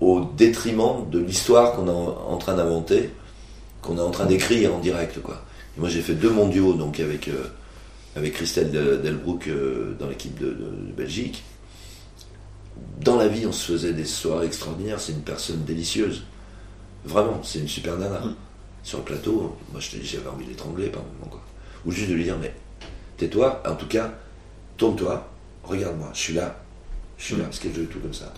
au 0.00 0.24
détriment 0.36 1.08
de 1.10 1.18
l'histoire 1.18 1.72
qu'on 1.74 1.86
est 1.86 1.90
en, 1.90 2.36
train 2.38 2.54
d'inventer, 2.54 3.10
qu'on 3.82 3.98
est 3.98 4.00
en 4.00 4.10
train 4.10 4.26
d'écrire 4.26 4.74
en 4.74 4.78
direct, 4.78 5.20
quoi. 5.22 5.42
Et 5.76 5.80
moi, 5.80 5.88
j'ai 5.90 6.00
fait 6.00 6.14
deux 6.14 6.30
mondiaux, 6.30 6.72
donc 6.74 7.00
avec, 7.00 7.28
euh, 7.28 7.44
avec 8.16 8.32
Christelle 8.32 8.70
Del- 8.70 9.02
Delbrook 9.02 9.46
euh, 9.48 9.94
dans 10.00 10.08
l'équipe 10.08 10.38
de- 10.38 10.46
de- 10.46 10.52
de 10.88 10.92
Belgique 10.96 11.42
dans 13.02 13.16
la 13.16 13.28
vie, 13.28 13.46
on 13.46 13.52
se 13.52 13.72
faisait 13.72 13.92
des 13.94 14.04
soirées 14.04 14.46
extraordinaires. 14.46 15.00
C'est 15.00 15.12
une 15.12 15.20
personne 15.22 15.64
délicieuse. 15.64 16.24
Vraiment, 17.06 17.40
c'est 17.42 17.60
une 17.60 17.68
super 17.68 17.96
nana. 17.96 18.20
Mm. 18.20 18.34
Sur 18.82 18.98
le 18.98 19.04
plateau, 19.04 19.56
moi 19.72 19.80
je 19.80 19.90
te 19.90 19.96
dis, 19.96 20.06
j'avais 20.06 20.28
envie 20.28 20.44
de 20.44 20.50
l'étrangler 20.50 20.86
par 20.88 21.02
moment. 21.02 21.30
Quoi. 21.30 21.40
Ou 21.86 21.90
juste 21.92 22.08
de 22.10 22.14
lui 22.14 22.24
dire, 22.24 22.36
mais 22.40 22.52
tais-toi, 23.16 23.62
en 23.68 23.74
tout 23.74 23.86
cas, 23.86 24.12
tourne-toi, 24.76 25.26
regarde-moi, 25.64 26.10
je 26.14 26.18
suis 26.20 26.34
là. 26.34 26.56
Je 27.18 27.24
suis 27.24 27.34
Mm. 27.34 27.38
là, 27.38 27.44
parce 27.44 27.58
qu'elle 27.58 27.74
joue 27.74 27.84
tout 27.86 27.98
comme 28.00 28.12
ça. 28.14 28.32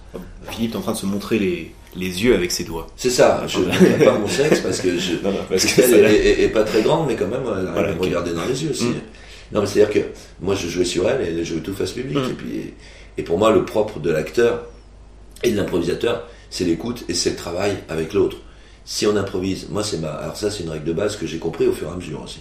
Philippe 0.51 0.75
est 0.75 0.77
en 0.77 0.81
train 0.81 0.93
de 0.93 0.97
se 0.99 1.07
montrer 1.07 1.39
les, 1.39 1.75
les 1.97 2.23
yeux 2.25 2.35
avec 2.35 2.53
ses 2.53 2.65
doigts. 2.65 2.87
C'est 2.97 3.11
ça, 3.11 3.45
je 3.47 3.59
ne 3.59 4.05
pas 4.05 4.17
mon 4.19 4.29
sexe 4.29 4.61
parce 4.63 4.81
que 4.81 4.97
je. 4.99 5.15
Non, 5.15 5.33
non, 5.33 5.39
parce 5.49 5.63
que 5.65 5.69
Christelle 5.69 5.91
ça 5.91 5.97
est, 5.97 6.03
l'a- 6.03 6.13
est- 6.13 6.43
est 6.45 6.49
pas 6.49 6.63
très 6.65 6.83
grande, 6.83 7.09
mais 7.09 7.17
quand 7.17 7.27
même, 7.27 7.43
elle 7.45 7.51
arrive 7.67 7.73
Voilà, 7.73 7.89
à 7.91 7.95
me 7.95 8.01
regarder 8.01 8.33
dans 8.33 8.45
les 8.45 8.63
yeux 8.65 8.71
aussi. 8.71 8.85
Mm. 8.87 8.95
Non, 9.53 9.61
mais 9.63 9.67
c'est-à-dire 9.67 9.93
que 10.03 10.09
moi, 10.41 10.55
je 10.55 10.69
jouais 10.69 10.85
sur 10.85 11.09
elle 11.09 11.23
et 11.27 11.31
elle 11.39 11.45
jouait 11.45 11.61
tout 11.61 11.75
face 11.75 11.93
public. 11.93 12.17
Mm. 12.19 12.31
Et, 12.31 12.35
puis, 12.35 12.75
et 13.19 13.23
pour 13.23 13.39
moi, 13.39 13.51
le 13.51 13.65
propre 13.65 13.99
de 13.99 14.11
l'acteur 14.11 14.65
et 15.43 15.51
de 15.51 15.57
l'improvisateur, 15.57 16.29
c'est 16.51 16.65
l'écoute 16.65 17.05
et 17.09 17.15
c'est 17.15 17.31
le 17.31 17.37
travail 17.37 17.77
avec 17.89 18.13
l'autre. 18.13 18.37
Si 18.91 19.07
on 19.07 19.15
improvise, 19.17 19.69
moi, 19.69 19.85
c'est 19.85 19.99
ma. 19.99 20.13
Alors, 20.13 20.35
ça, 20.35 20.51
c'est 20.51 20.63
une 20.63 20.71
règle 20.71 20.87
de 20.87 20.95
base 20.95 21.17
que 21.17 21.27
j'ai 21.27 21.39
compris 21.39 21.67
au 21.67 21.73
fur 21.73 21.89
et 21.89 21.93
à 21.93 21.95
mesure 21.95 22.23
aussi. 22.23 22.41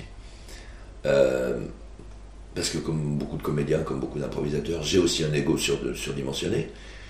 Euh, 1.05 1.59
parce 2.55 2.69
que, 2.69 2.77
comme 2.77 3.17
beaucoup 3.17 3.35
de 3.35 3.43
comédiens, 3.43 3.79
comme 3.79 3.99
beaucoup 3.99 4.17
d'improvisateurs, 4.17 4.81
j'ai 4.81 4.97
aussi 4.97 5.25
un 5.25 5.33
ego 5.33 5.57
sur, 5.57 5.77
surdimensionné. 5.93 6.69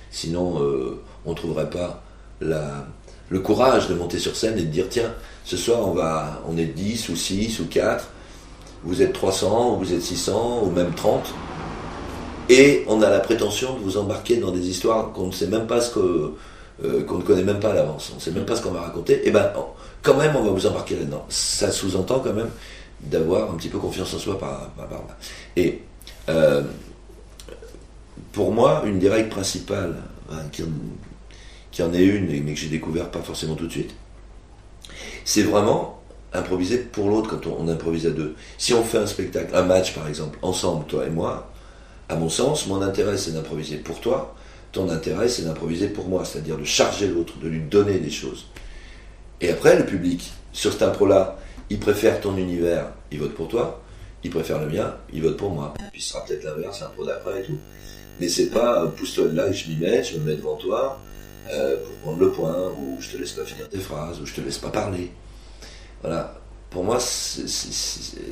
Sinon, 0.10 0.60
euh, 0.64 1.04
on 1.24 1.32
ne 1.32 1.36
trouverait 1.36 1.70
pas 1.70 2.02
la, 2.42 2.88
le 3.30 3.40
courage 3.40 3.88
de 3.88 3.94
monter 3.94 4.18
sur 4.18 4.36
scène 4.36 4.58
et 4.58 4.64
de 4.64 4.72
dire 4.72 4.88
tiens, 4.90 5.14
ce 5.46 5.56
soir 5.56 5.88
on 5.88 5.92
va 5.92 6.42
on 6.48 6.58
est 6.58 6.66
10 6.66 7.10
ou 7.10 7.16
6 7.16 7.60
ou 7.60 7.66
4, 7.66 8.10
vous 8.84 9.04
êtes 9.04 9.14
300 9.14 9.76
ou 9.76 9.78
vous 9.78 9.94
êtes 9.94 10.02
600 10.02 10.64
ou 10.64 10.72
même 10.72 10.94
30 10.96 11.34
et 12.50 12.86
on 12.88 13.02
a 13.02 13.10
la 13.10 13.20
prétention 13.20 13.76
de 13.76 13.80
vous 13.80 13.98
embarquer 13.98 14.38
dans 14.38 14.52
des 14.52 14.68
histoires 14.70 15.12
qu'on 15.12 15.28
ne 15.28 15.32
sait 15.32 15.48
même 15.48 15.68
pas 15.68 15.82
ce 15.82 15.94
que 15.94 16.34
euh, 16.84 17.04
qu'on 17.04 17.18
ne 17.18 17.24
connaît 17.24 17.44
même 17.44 17.60
pas 17.60 17.72
à 17.72 17.74
l'avance, 17.74 18.10
on 18.12 18.16
ne 18.16 18.22
sait 18.22 18.32
même 18.32 18.46
pas 18.46 18.56
ce 18.56 18.62
qu'on 18.62 18.72
va 18.72 18.82
raconter, 18.82 19.28
et 19.28 19.32
ben 19.32 19.52
on- 19.56 19.66
quand 20.04 20.16
même 20.18 20.36
on 20.36 20.44
va 20.44 20.52
vous 20.52 20.66
embarquer 20.68 20.96
là-dedans. 20.96 21.26
Ça 21.30 21.72
sous-entend 21.72 22.20
quand 22.20 22.34
même 22.34 22.50
d'avoir 23.02 23.52
un 23.52 23.56
petit 23.56 23.70
peu 23.70 23.78
confiance 23.80 24.14
en 24.14 24.20
soi 24.20 24.40
par. 24.40 24.72
Et 25.56 25.82
euh, 26.30 26.64
pour 28.32 28.52
moi, 28.54 28.84
une 28.86 29.00
des 29.00 29.10
règles 29.10 29.30
principales, 29.30 29.96
hein, 30.32 30.42
qui, 30.52 30.64
en, 30.64 30.68
qui 31.72 31.82
est 31.82 32.06
une, 32.06 32.44
mais 32.44 32.54
que 32.54 32.60
j'ai 32.60 32.70
découvert 32.70 33.10
pas 33.10 33.22
forcément 33.22 33.56
tout 33.56 33.68
de 33.68 33.72
suite, 33.72 33.94
c'est 35.26 35.44
vraiment 35.44 36.02
improviser 36.34 36.78
pour 36.78 37.10
l'autre 37.10 37.30
quand 37.38 37.50
on 37.60 37.68
improvise 37.68 38.06
à 38.06 38.12
deux. 38.12 38.36
Si 38.58 38.74
on 38.74 38.84
fait 38.84 38.98
un 38.98 39.08
spectacle, 39.08 39.56
un 39.56 39.64
match 39.64 39.94
par 39.94 40.08
exemple, 40.08 40.38
ensemble, 40.42 40.86
toi 40.86 41.06
et 41.06 41.10
moi, 41.10 41.50
à 42.10 42.16
mon 42.16 42.30
sens, 42.30 42.68
mon 42.68 42.82
intérêt 42.82 43.18
c'est 43.18 43.32
d'improviser 43.32 43.78
pour 43.78 44.00
toi, 44.00 44.36
ton 44.72 44.90
intérêt 44.90 45.30
c'est 45.30 45.44
d'improviser 45.44 45.88
pour 45.88 46.08
moi, 46.08 46.26
c'est-à-dire 46.26 46.58
de 46.58 46.66
charger 46.66 47.08
l'autre, 47.08 47.38
de 47.40 47.48
lui 47.48 47.62
donner 47.62 48.00
des 48.00 48.10
choses. 48.10 48.48
Et 49.42 49.50
après, 49.50 49.78
le 49.78 49.86
public, 49.86 50.32
sur 50.52 50.72
cette 50.72 50.82
impro-là, 50.82 51.38
il 51.70 51.80
préfère 51.80 52.20
ton 52.22 52.38
univers, 52.38 52.88
il 53.12 53.20
vote 53.20 53.34
pour 53.34 53.48
toi, 53.48 53.82
il 54.24 54.32
préfère 54.32 54.60
le 54.60 54.70
mien, 54.70 54.96
il 55.14 55.22
vote 55.22 55.38
pour 55.38 55.52
moi. 55.52 55.74
Puis 55.92 56.02
ce 56.02 56.10
sera 56.14 56.26
peut-être 56.26 56.44
l'inverse, 56.44 56.82
l'impro 56.82 57.06
d'après 57.06 57.42
et 57.42 57.44
tout. 57.44 57.58
Mais 58.20 58.30
c'est 58.30 58.50
pas 58.50 58.84
euh, 58.84 58.88
pousse-toi 58.88 59.28
là 59.34 59.48
et 59.48 59.54
je 59.54 59.70
m'y 59.70 59.76
mets, 59.76 60.04
je 60.04 60.18
me 60.18 60.24
mets 60.24 60.36
devant 60.36 60.56
toi 60.56 61.00
euh, 61.52 61.78
pour 61.78 61.96
prendre 61.98 62.20
le 62.20 62.32
point, 62.32 62.72
ou 62.80 62.98
je 63.00 63.12
te 63.12 63.18
laisse 63.18 63.34
pas 63.34 63.46
finir 63.46 63.70
tes 63.70 63.80
phrases, 63.80 64.20
ou 64.20 64.26
je 64.26 64.34
te 64.34 64.42
laisse 64.42 64.58
pas 64.58 64.70
parler. 64.70 65.12
Voilà. 66.02 66.36
Pour 66.70 66.84
moi, 66.84 66.98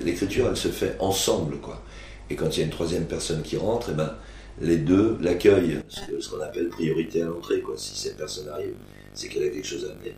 l'écriture, 0.04 0.48
elle 0.50 0.58
se 0.58 0.68
fait 0.68 0.96
ensemble, 1.00 1.58
quoi. 1.58 1.82
Et 2.30 2.36
quand 2.36 2.50
il 2.50 2.60
y 2.60 2.62
a 2.64 2.66
une 2.66 2.72
troisième 2.72 3.06
personne 3.06 3.44
qui 3.44 3.56
rentre, 3.56 3.90
eh 3.92 3.94
ben, 3.94 4.14
les 4.62 4.78
deux 4.78 5.18
l'accueillent, 5.22 5.80
ce 5.90 6.30
qu'on 6.30 6.42
appelle 6.42 6.70
priorité 6.70 7.22
à 7.22 7.26
l'entrée, 7.26 7.62
quoi. 7.62 7.76
Si 7.78 7.96
cette 7.98 8.18
personne 8.18 8.48
arrive, 8.50 8.74
c'est 9.14 9.28
qu'elle 9.28 9.44
a 9.44 9.50
quelque 9.50 9.68
chose 9.68 9.86
à 9.90 9.94
amener. 9.94 10.16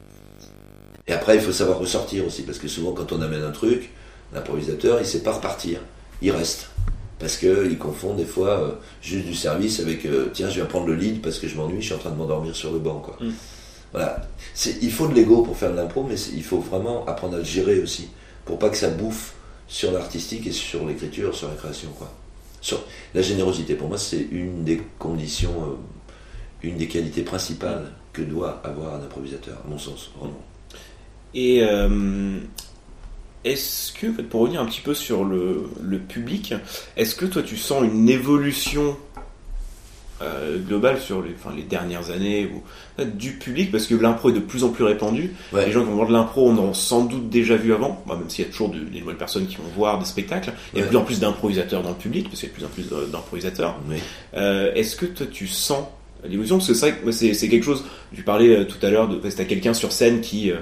Et 1.07 1.13
après, 1.13 1.35
il 1.35 1.41
faut 1.41 1.51
savoir 1.51 1.79
ressortir 1.79 2.25
aussi, 2.25 2.43
parce 2.43 2.59
que 2.59 2.67
souvent, 2.67 2.91
quand 2.91 3.11
on 3.11 3.21
amène 3.21 3.43
un 3.43 3.51
truc, 3.51 3.89
l'improvisateur, 4.33 4.99
il 4.99 5.05
sait 5.05 5.23
pas 5.23 5.33
repartir, 5.33 5.79
il 6.21 6.31
reste. 6.31 6.69
Parce 7.19 7.37
qu'il 7.37 7.77
confond 7.79 8.13
des 8.13 8.25
fois 8.25 8.61
euh, 8.61 8.71
juste 9.01 9.25
du 9.25 9.33
service 9.33 9.79
avec 9.79 10.05
euh, 10.05 10.29
tiens, 10.33 10.49
je 10.49 10.61
vais 10.61 10.67
prendre 10.67 10.85
le 10.85 10.93
lead 10.93 11.21
parce 11.21 11.39
que 11.39 11.47
je 11.47 11.55
m'ennuie, 11.55 11.81
je 11.81 11.87
suis 11.87 11.95
en 11.95 11.97
train 11.97 12.11
de 12.11 12.15
m'endormir 12.15 12.55
sur 12.55 12.71
le 12.71 12.77
banc. 12.77 12.99
Quoi. 12.99 13.17
Mm. 13.19 13.31
Voilà. 13.91 14.21
Il 14.81 14.91
faut 14.91 15.07
de 15.07 15.15
l'ego 15.15 15.41
pour 15.41 15.57
faire 15.57 15.71
de 15.71 15.77
l'impro, 15.77 16.03
mais 16.07 16.19
il 16.35 16.43
faut 16.43 16.59
vraiment 16.59 17.05
apprendre 17.07 17.35
à 17.35 17.37
le 17.39 17.43
gérer 17.43 17.79
aussi, 17.79 18.09
pour 18.45 18.59
pas 18.59 18.69
que 18.69 18.77
ça 18.77 18.89
bouffe 18.89 19.33
sur 19.67 19.91
l'artistique 19.91 20.45
et 20.45 20.51
sur 20.51 20.85
l'écriture, 20.85 21.33
sur 21.33 21.47
la 21.47 21.55
création. 21.55 21.89
Quoi. 21.97 22.11
La 23.13 23.21
générosité, 23.21 23.75
pour 23.75 23.87
moi, 23.87 23.97
c'est 23.97 24.27
une 24.31 24.63
des 24.63 24.81
conditions, 24.99 25.53
euh, 25.63 25.75
une 26.63 26.77
des 26.77 26.87
qualités 26.87 27.21
principales 27.21 27.93
que 28.13 28.21
doit 28.21 28.61
avoir 28.63 28.95
un 28.95 29.03
improvisateur, 29.03 29.57
à 29.65 29.69
mon 29.69 29.77
sens. 29.77 30.11
Vraiment. 30.17 30.41
Et 31.33 31.63
euh, 31.63 32.39
est-ce 33.43 33.93
que, 33.93 34.07
pour 34.21 34.41
revenir 34.41 34.61
un 34.61 34.65
petit 34.65 34.81
peu 34.81 34.93
sur 34.93 35.23
le 35.23 35.99
public, 36.07 36.53
est-ce 36.95 37.15
que 37.15 37.25
toi 37.25 37.43
tu 37.43 37.57
sens 37.57 37.83
une 37.83 38.09
évolution 38.09 38.97
euh, 40.21 40.57
globale 40.57 40.99
sur 40.99 41.21
les, 41.21 41.31
enfin, 41.39 41.53
les 41.55 41.61
dernières 41.63 42.09
années 42.11 42.49
ou, 42.53 42.63
du 43.05 43.33
public 43.33 43.71
Parce 43.71 43.85
que 43.85 43.93
l'impro 43.95 44.29
est 44.29 44.33
de 44.33 44.39
plus 44.39 44.63
en 44.63 44.69
plus 44.69 44.83
répandu. 44.83 45.33
Ouais. 45.53 45.65
Les 45.67 45.71
gens 45.71 45.81
qui 45.81 45.87
vont 45.89 45.95
voir 45.95 46.07
de 46.07 46.13
l'impro 46.13 46.49
en 46.49 46.57
ont 46.57 46.73
sans 46.73 47.03
doute 47.05 47.29
déjà 47.29 47.55
vu 47.55 47.73
avant, 47.73 48.03
Bah, 48.07 48.15
même 48.17 48.29
s'il 48.29 48.43
y 48.45 48.47
a 48.47 48.51
toujours 48.51 48.69
de- 48.69 48.79
des 48.79 48.99
nouvelles 49.01 49.17
personnes 49.17 49.45
qui 49.47 49.57
vont 49.57 49.63
voir 49.75 49.99
des 49.99 50.05
spectacles. 50.05 50.53
Il 50.73 50.79
y 50.79 50.81
a 50.81 50.81
de 50.81 50.85
Ouais. 50.85 50.89
plus 50.89 50.97
en 50.97 51.03
plus 51.03 51.19
d'improvisateurs 51.19 51.83
dans 51.83 51.89
le 51.91 51.95
public, 51.95 52.27
parce 52.29 52.39
qu'il 52.39 52.49
y 52.49 52.51
a 52.51 52.55
de 52.55 52.57
plus 52.57 52.65
en 52.65 52.69
plus 52.69 53.11
d'improvisateurs. 53.11 53.75
Oui. 53.89 53.97
Euh, 54.35 54.73
Est-ce 54.73 54.95
que 54.95 55.05
toi 55.05 55.25
tu 55.31 55.47
sens 55.47 55.83
l'évolution? 56.27 56.57
Parce 56.57 56.67
que 56.69 56.73
c'est 56.73 56.91
vrai 56.91 56.99
que 57.03 57.11
c'est 57.11 57.49
quelque 57.49 57.63
chose, 57.65 57.83
tu 58.15 58.23
parlais 58.23 58.49
euh, 58.49 58.63
tout 58.65 58.83
à 58.83 58.89
l'heure, 58.89 59.07
de 59.07 59.17
parce 59.17 59.35
que 59.35 59.39
t'as 59.39 59.45
quelqu'un 59.45 59.73
sur 59.75 59.91
scène 59.91 60.21
qui, 60.21 60.49
euh, 60.51 60.55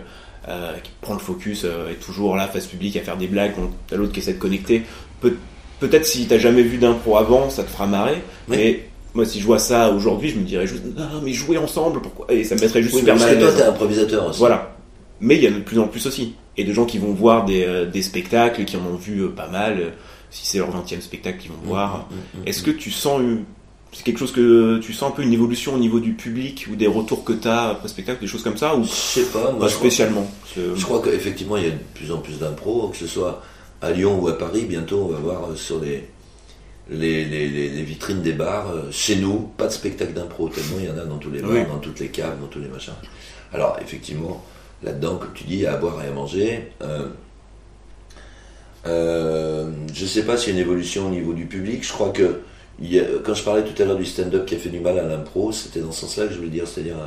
euh, 0.50 0.74
qui 0.84 0.92
prend 1.02 1.14
le 1.14 1.20
focus, 1.20 1.62
euh, 1.64 1.90
est 1.92 1.96
toujours 2.04 2.36
là 2.36 2.48
face 2.48 2.66
public 2.68 2.98
à 2.98 3.02
faire 3.02 3.16
des 3.18 3.28
blagues, 3.28 3.54
t'as 3.88 3.96
l'autre 3.96 4.12
qui 4.12 4.20
essaie 4.20 4.34
de 4.34 4.40
connecter. 4.40 4.84
Peut- 5.22 5.38
Peut-être 5.80 6.06
si 6.06 6.26
t'as 6.26 6.38
jamais 6.38 6.62
vu 6.64 6.78
d'impro 6.78 7.18
avant, 7.18 7.50
ça 7.50 7.64
te 7.64 7.70
fera 7.70 7.86
marrer, 7.86 8.22
mais 8.48 8.88
moi 9.16 9.26
si 9.26 9.40
je 9.40 9.46
vois 9.46 9.60
ça 9.60 9.90
aujourd'hui, 9.90 10.30
je 10.30 10.38
me 10.38 10.44
dirais 10.44 10.68
juste, 10.68 10.84
ah 11.00 11.10
mais 11.24 11.34
jouer 11.34 11.58
ensemble, 11.58 12.02
pourquoi? 12.02 12.32
Et 12.32 12.44
ça 12.44 12.56
me 12.56 12.62
mettrait 12.62 12.84
juste 12.84 12.94
Oui, 12.94 13.00
super 13.02 13.18
mal 13.18 13.30
à 13.30 13.36
que 13.36 13.40
toi, 13.42 13.52
t'es 13.52 13.64
improvisateur 13.64 14.28
aussi. 14.28 14.40
Voilà. 14.40 14.76
Mais 15.22 15.38
il 15.38 15.44
y 15.44 15.48
en 15.48 15.52
a 15.52 15.56
de 15.56 15.60
plus 15.64 15.80
en 15.80 15.88
plus 15.88 16.06
aussi. 16.06 16.34
Et 16.58 16.64
de 16.64 16.72
gens 16.74 16.86
qui 16.86 17.00
vont 17.00 17.12
voir 17.14 17.46
des, 17.46 17.64
euh, 17.66 17.86
des 17.86 18.02
spectacles, 18.02 18.66
qui 18.66 18.78
en 18.78 18.82
ont 18.86 18.96
vu 18.96 19.22
euh, 19.24 19.30
pas 19.30 19.48
mal. 19.48 19.78
euh, 19.80 19.90
Si 20.32 20.46
c'est 20.46 20.58
leur 20.58 20.70
20 20.72 20.84
e 20.98 21.00
spectacle 21.02 21.38
qu'ils 21.40 21.52
vont 21.52 21.58
voir. 21.64 22.08
Mm, 22.12 22.16
mm, 22.16 22.42
mm. 22.44 22.48
Est-ce 22.48 22.62
que 22.62 22.72
tu 22.72 22.92
sens 22.92 23.22
une- 23.22 23.44
c'est 23.94 24.04
quelque 24.04 24.18
chose 24.20 24.34
que 24.34 24.80
tu 24.80 24.92
sens 24.92 25.12
un 25.12 25.16
peu 25.16 25.22
une 25.24 25.32
évolution 25.32 25.76
au 25.76 25.78
niveau 25.78 26.02
du 26.02 26.12
public 26.14 26.68
ou 26.70 26.76
des 26.76 26.88
retours 26.88 27.24
que 27.24 27.32
tu 27.32 27.48
as 27.48 27.70
après 27.70 27.88
spectacle, 27.88 28.20
des 28.20 28.28
choses 28.28 28.44
comme 28.44 28.58
ça 28.58 28.76
ou 28.76 28.84
Je 28.84 28.90
sais 28.90 29.24
pas, 29.26 29.52
moi 29.52 29.60
pas 29.62 29.68
je 29.70 29.76
crois, 29.76 29.88
spécialement? 29.88 30.30
C'est- 30.54 30.62
je 30.76 30.84
crois 30.84 31.02
qu'effectivement 31.02 31.56
il 31.56 31.64
y 31.64 31.68
a 31.68 31.72
de 31.72 31.78
plus 31.94 32.12
en 32.12 32.18
plus 32.18 32.38
d'impro, 32.40 32.90
que 32.90 32.98
ce 32.98 33.08
soit 33.08 33.42
à 33.82 33.92
Lyon 33.92 34.20
ou 34.22 34.28
à 34.28 34.38
Paris, 34.38 34.66
bientôt 34.68 35.08
on 35.10 35.14
va 35.14 35.20
voir 35.20 35.50
euh, 35.50 35.56
sur 35.56 35.80
les, 35.80 36.10
les, 36.90 37.26
les, 37.26 37.48
les- 37.50 37.70
les 37.70 37.84
vitrines 37.84 38.22
des 38.22 38.34
bars, 38.34 38.70
euh, 38.72 38.92
chez 38.92 39.16
nous, 39.16 39.52
pas 39.58 39.68
de 39.68 39.72
spectacle 39.72 40.14
d'impro, 40.14 40.50
tellement 40.50 40.78
il 40.80 40.86
y 40.86 40.90
en 40.90 40.98
a 40.98 41.06
dans 41.06 41.18
tous 41.18 41.32
les 41.32 41.42
bars, 41.42 41.52
Oui. 41.52 41.66
dans 41.68 41.80
toutes 41.80 42.00
les 42.00 42.10
caves, 42.10 42.40
dans 42.40 42.48
tous 42.48 42.60
les 42.60 42.68
machins. 42.68 42.94
Alors 43.54 43.78
effectivement, 43.82 44.44
là-dedans, 44.84 45.18
comme 45.18 45.34
tu 45.34 45.46
dis, 45.46 45.56
il 45.56 45.60
y 45.62 45.66
a 45.66 45.74
à 45.74 45.78
boire 45.78 46.04
et 46.04 46.08
à 46.08 46.12
manger. 46.12 46.72
Euh, 46.82 47.08
euh, 48.88 49.72
je 49.94 50.06
sais 50.06 50.24
pas 50.24 50.38
s'il 50.38 50.50
y 50.54 50.58
a 50.58 50.60
une 50.60 50.66
évolution 50.66 51.08
au 51.08 51.10
niveau 51.10 51.34
du 51.34 51.46
public, 51.46 51.84
je 51.84 51.92
crois 51.92 52.10
que 52.12 52.42
il 52.80 52.94
y 52.94 53.00
a- 53.00 53.06
quand 53.24 53.34
je 53.34 53.44
parlais 53.44 53.64
tout 53.64 53.82
à 53.82 53.86
l'heure 53.86 53.96
du 53.98 54.06
stand-up 54.06 54.46
qui 54.46 54.56
a 54.56 54.58
fait 54.58 54.70
du 54.70 54.80
mal 54.82 55.00
à 55.00 55.04
l'impro, 55.04 55.52
c'était 55.52 55.80
dans 55.80 55.92
ce 55.94 56.02
sens-là 56.02 56.28
que 56.28 56.34
je 56.34 56.38
voulais 56.38 56.50
dire, 56.50 56.68
c'est-à-dire 56.68 56.98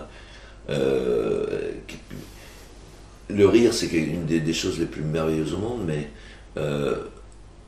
euh, 0.70 1.46
le 3.28 3.46
rire, 3.46 3.74
c'est 3.74 3.86
une 3.92 4.24
des, 4.24 4.40
des 4.40 4.52
choses 4.54 4.78
les 4.80 4.86
plus 4.86 5.02
merveilleuses 5.02 5.52
au 5.54 5.58
monde, 5.58 5.80
mais 5.86 6.08
euh, 6.56 6.96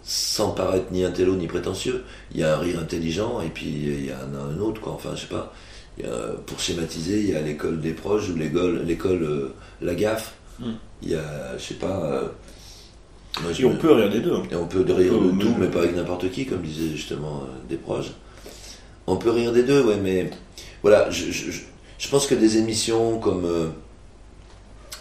sans 0.03 0.51
paraître 0.53 0.87
ni 0.93 1.05
intello 1.05 1.37
ni 1.37 1.47
prétentieux, 1.47 2.05
il 2.33 2.41
y 2.41 2.45
a 2.45 2.55
un 2.57 2.59
rire 2.59 2.79
intelligent 2.81 3.41
et 3.41 3.49
puis 3.49 3.67
il 3.67 4.07
y 4.07 4.13
en 4.13 4.35
a 4.39 4.43
un 4.43 4.59
autre, 4.61 4.81
quoi. 4.81 4.93
Enfin, 4.93 5.11
je 5.15 5.23
sais 5.23 5.27
pas. 5.27 5.53
Il 5.99 6.05
y 6.05 6.09
a- 6.09 6.33
pour 6.47 6.59
schématiser, 6.61 7.21
il 7.21 7.31
y 7.31 7.35
a 7.37 7.41
l'école 7.43 7.81
des 7.81 7.93
proches 7.93 8.31
ou 8.31 8.37
l'école, 8.37 8.83
l'école 8.87 9.23
euh, 9.23 9.55
La 9.83 9.95
Gaffe. 9.95 10.35
Mm. 10.59 10.65
Il 11.03 11.11
y 11.11 11.15
a, 11.15 11.57
je 11.59 11.63
sais 11.63 11.75
pas. 11.75 12.05
euh, 12.05 12.23
moi, 13.43 13.53
je 13.53 13.63
Et 13.63 13.65
on 13.67 13.77
peut 13.77 13.93
rire 13.93 14.11
des 14.11 14.21
deux. 14.21 14.35
hein. 14.35 14.43
et 14.51 14.57
on 14.57 14.67
peut 14.67 14.81
rire 14.89 15.13
de 15.13 15.39
tout, 15.41 15.55
mais 15.59 15.69
pas 15.69 15.81
avec 15.81 15.95
n'importe 15.95 16.31
qui, 16.31 16.47
comme 16.47 16.63
disait 16.63 16.95
justement 16.97 17.43
euh, 17.45 17.69
des 17.69 17.77
proches. 17.77 18.13
On 19.07 19.17
peut 19.17 19.31
rire 19.31 19.53
des 19.53 19.63
deux, 19.63 19.83
ouais, 19.83 19.97
mais 20.03 20.31
voilà, 20.83 21.11
je, 21.11 21.31
je, 21.31 22.09
pense 22.09 22.27
que 22.27 22.35
des 22.35 22.57
émissions 22.59 23.19
comme 23.19 23.45
euh, 23.45 23.69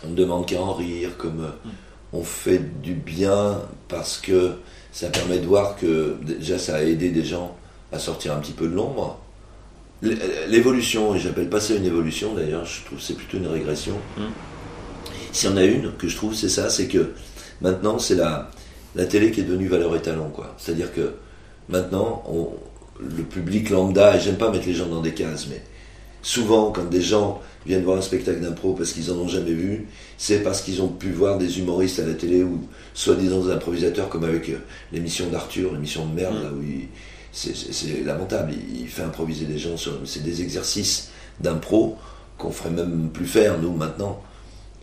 On 0.05 0.09
ne 0.09 0.15
demande 0.15 0.45
qu'à 0.45 0.61
en 0.61 0.73
rire, 0.73 1.17
comme 1.17 1.41
euh, 1.43 1.69
on 2.13 2.23
fait 2.23 2.81
du 2.81 2.93
bien 2.93 3.61
parce 3.87 4.17
que 4.17 4.53
ça 4.99 5.07
permet 5.07 5.37
de 5.37 5.45
voir 5.45 5.77
que 5.77 6.17
déjà 6.21 6.59
ça 6.59 6.75
a 6.75 6.81
aidé 6.81 7.09
des 7.09 7.23
gens 7.23 7.55
à 7.93 7.99
sortir 7.99 8.33
un 8.33 8.39
petit 8.39 8.51
peu 8.51 8.67
de 8.67 8.75
l'ombre. 8.75 9.17
L'évolution, 10.01 11.15
et 11.15 11.19
j'appelle 11.19 11.47
pas 11.47 11.61
ça 11.61 11.73
une 11.73 11.85
évolution 11.85 12.33
d'ailleurs, 12.33 12.65
je 12.65 12.83
trouve 12.83 12.97
que 12.97 13.03
c'est 13.05 13.13
plutôt 13.13 13.37
une 13.37 13.47
régression. 13.47 13.95
Mm. 14.17 14.23
S'il 15.31 15.51
y 15.51 15.53
en 15.53 15.55
a 15.55 15.63
une 15.63 15.93
que 15.93 16.09
je 16.09 16.17
trouve, 16.17 16.35
c'est 16.35 16.49
ça, 16.49 16.69
c'est 16.69 16.89
que 16.89 17.13
maintenant 17.61 17.97
c'est 17.97 18.15
la, 18.15 18.51
la 18.93 19.05
télé 19.05 19.31
qui 19.31 19.39
est 19.39 19.43
devenue 19.43 19.69
valeur 19.69 19.95
étalon, 19.95 20.31
quoi. 20.31 20.53
C'est-à-dire 20.57 20.93
que 20.93 21.13
maintenant, 21.69 22.21
on, 22.27 22.49
le 22.99 23.23
public 23.23 23.69
lambda, 23.69 24.17
et 24.17 24.19
j'aime 24.19 24.35
pas 24.35 24.51
mettre 24.51 24.67
les 24.67 24.73
gens 24.73 24.87
dans 24.87 25.01
des 25.01 25.13
cases, 25.13 25.47
mais 25.49 25.63
souvent 26.21 26.71
quand 26.71 26.85
des 26.89 27.01
gens 27.01 27.41
viennent 27.65 27.83
voir 27.83 27.97
un 27.97 28.01
spectacle 28.01 28.39
d'impro 28.41 28.73
parce 28.73 28.91
qu'ils 28.93 29.11
en 29.11 29.15
ont 29.15 29.27
jamais 29.27 29.51
vu, 29.51 29.87
c'est 30.17 30.39
parce 30.43 30.61
qu'ils 30.61 30.81
ont 30.81 30.87
pu 30.87 31.11
voir 31.11 31.37
des 31.37 31.59
humoristes 31.59 31.99
à 31.99 32.05
la 32.05 32.13
télé 32.13 32.43
ou 32.43 32.61
soi-disant 32.93 33.43
des 33.43 33.51
improvisateurs 33.51 34.09
comme 34.09 34.23
avec 34.23 34.49
euh, 34.49 34.57
l'émission 34.91 35.27
d'Arthur, 35.29 35.73
l'émission 35.73 36.05
de 36.05 36.13
merde, 36.15 36.35
Mm. 36.35 36.43
là 36.43 36.49
où 36.57 36.61
il- 36.63 36.87
c'est- 37.31 38.03
lamentable, 38.05 38.53
il, 38.73 38.81
il 38.81 38.87
fait 38.87 39.03
improviser 39.03 39.45
des 39.45 39.57
gens 39.57 39.77
sur, 39.77 39.93
c'est 40.05 40.23
des 40.23 40.41
exercices 40.41 41.09
d'impro 41.39 41.95
qu'on 42.37 42.51
ferait 42.51 42.71
même 42.71 43.09
plus 43.13 43.25
faire 43.27 43.59
nous 43.59 43.73
maintenant. 43.73 44.21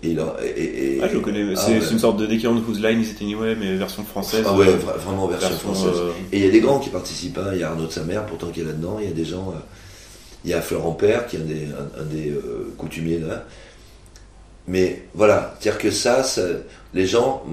Et, 0.02 0.12
là- 0.14 0.36
et- 0.44 0.96
et- 0.96 1.00
Ah, 1.02 1.08
je 1.08 1.14
le 1.14 1.20
connais. 1.20 1.42
Ah, 1.56 1.60
C'est 1.60 1.78
ouais. 1.80 1.90
une 1.90 1.98
sorte 1.98 2.18
de 2.18 2.26
Dickie 2.26 2.46
on 2.46 2.56
Whose 2.56 2.80
Line 2.80 3.00
Is 3.00 3.10
It 3.12 3.22
Anyway, 3.22 3.56
mais 3.58 3.74
version 3.76 4.04
française. 4.04 4.44
Ah 4.46 4.54
ouais, 4.54 4.68
euh, 4.68 4.76
vra- 4.76 4.98
vraiment 4.98 5.26
version, 5.26 5.48
version, 5.48 5.72
française. 5.72 5.92
euh, 6.00 6.10
Et 6.32 6.38
il 6.38 6.44
y 6.44 6.48
a 6.48 6.50
des 6.50 6.60
grands 6.60 6.78
qui 6.78 6.90
participent. 6.90 7.38
hein. 7.38 7.48
Il 7.54 7.60
y 7.60 7.62
a 7.62 7.70
Arnaud 7.70 7.86
de 7.86 7.92
sa 7.92 8.04
mère, 8.04 8.26
pourtant 8.26 8.48
qui 8.48 8.60
est 8.60 8.64
là-dedans. 8.64 8.98
Il 9.00 9.06
y 9.08 9.10
a 9.10 9.14
des 9.14 9.24
gens. 9.24 9.52
euh, 9.56 9.58
il 10.46 10.50
y 10.50 10.54
a 10.54 10.62
Florent 10.62 10.92
Père, 10.92 11.26
qui 11.26 11.36
est 11.36 11.40
un 11.40 11.44
des, 11.44 11.66
un, 11.66 12.00
un 12.00 12.04
des 12.04 12.30
euh, 12.30 12.72
coutumiers 12.78 13.18
là. 13.18 13.44
Mais 14.68 15.04
voilà, 15.14 15.54
c'est-à-dire 15.60 15.80
que 15.80 15.90
ça, 15.90 16.22
ça- 16.22 16.42
les 16.94 17.06
gens. 17.06 17.44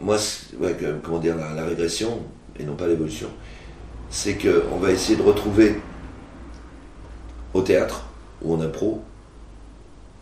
Moi, 0.00 0.16
ouais, 0.58 0.76
comment 1.02 1.18
dire, 1.18 1.36
la, 1.36 1.52
la 1.54 1.64
régression, 1.64 2.20
et 2.58 2.64
non 2.64 2.74
pas 2.74 2.86
l'évolution, 2.86 3.28
c'est 4.08 4.36
qu'on 4.36 4.78
va 4.78 4.90
essayer 4.92 5.16
de 5.16 5.22
retrouver 5.22 5.76
au 7.54 7.62
théâtre 7.62 8.06
ou 8.42 8.54
en 8.54 8.60
impro 8.60 9.02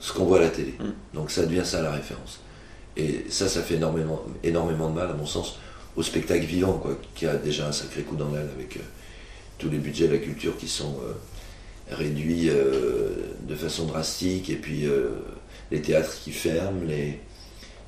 ce 0.00 0.12
qu'on 0.12 0.24
voit 0.24 0.38
à 0.38 0.42
la 0.42 0.48
télé. 0.48 0.74
Mm. 0.80 1.16
Donc 1.16 1.30
ça 1.30 1.46
devient 1.46 1.64
ça 1.64 1.80
la 1.82 1.92
référence. 1.92 2.40
Et 2.96 3.24
ça, 3.28 3.48
ça 3.48 3.62
fait 3.62 3.74
énormément, 3.74 4.22
énormément 4.42 4.90
de 4.90 4.94
mal, 4.96 5.08
à 5.10 5.14
mon 5.14 5.26
sens, 5.26 5.58
au 5.96 6.02
spectacle 6.02 6.44
vivant, 6.44 6.74
quoi, 6.74 6.98
qui 7.14 7.26
a 7.26 7.34
déjà 7.36 7.68
un 7.68 7.72
sacré 7.72 8.02
coup 8.02 8.16
dans 8.16 8.30
l'aile 8.30 8.48
avec 8.56 8.76
euh, 8.76 8.80
tous 9.58 9.68
les 9.70 9.78
budgets 9.78 10.08
de 10.08 10.14
la 10.14 10.18
culture 10.18 10.56
qui 10.56 10.66
sont 10.66 10.96
euh, 11.04 11.12
réduits 11.90 12.48
euh, 12.50 13.10
de 13.48 13.54
façon 13.54 13.86
drastique, 13.86 14.50
et 14.50 14.56
puis 14.56 14.86
euh, 14.86 15.10
les 15.70 15.80
théâtres 15.80 16.16
qui 16.22 16.32
ferment, 16.32 16.82
les... 16.86 17.18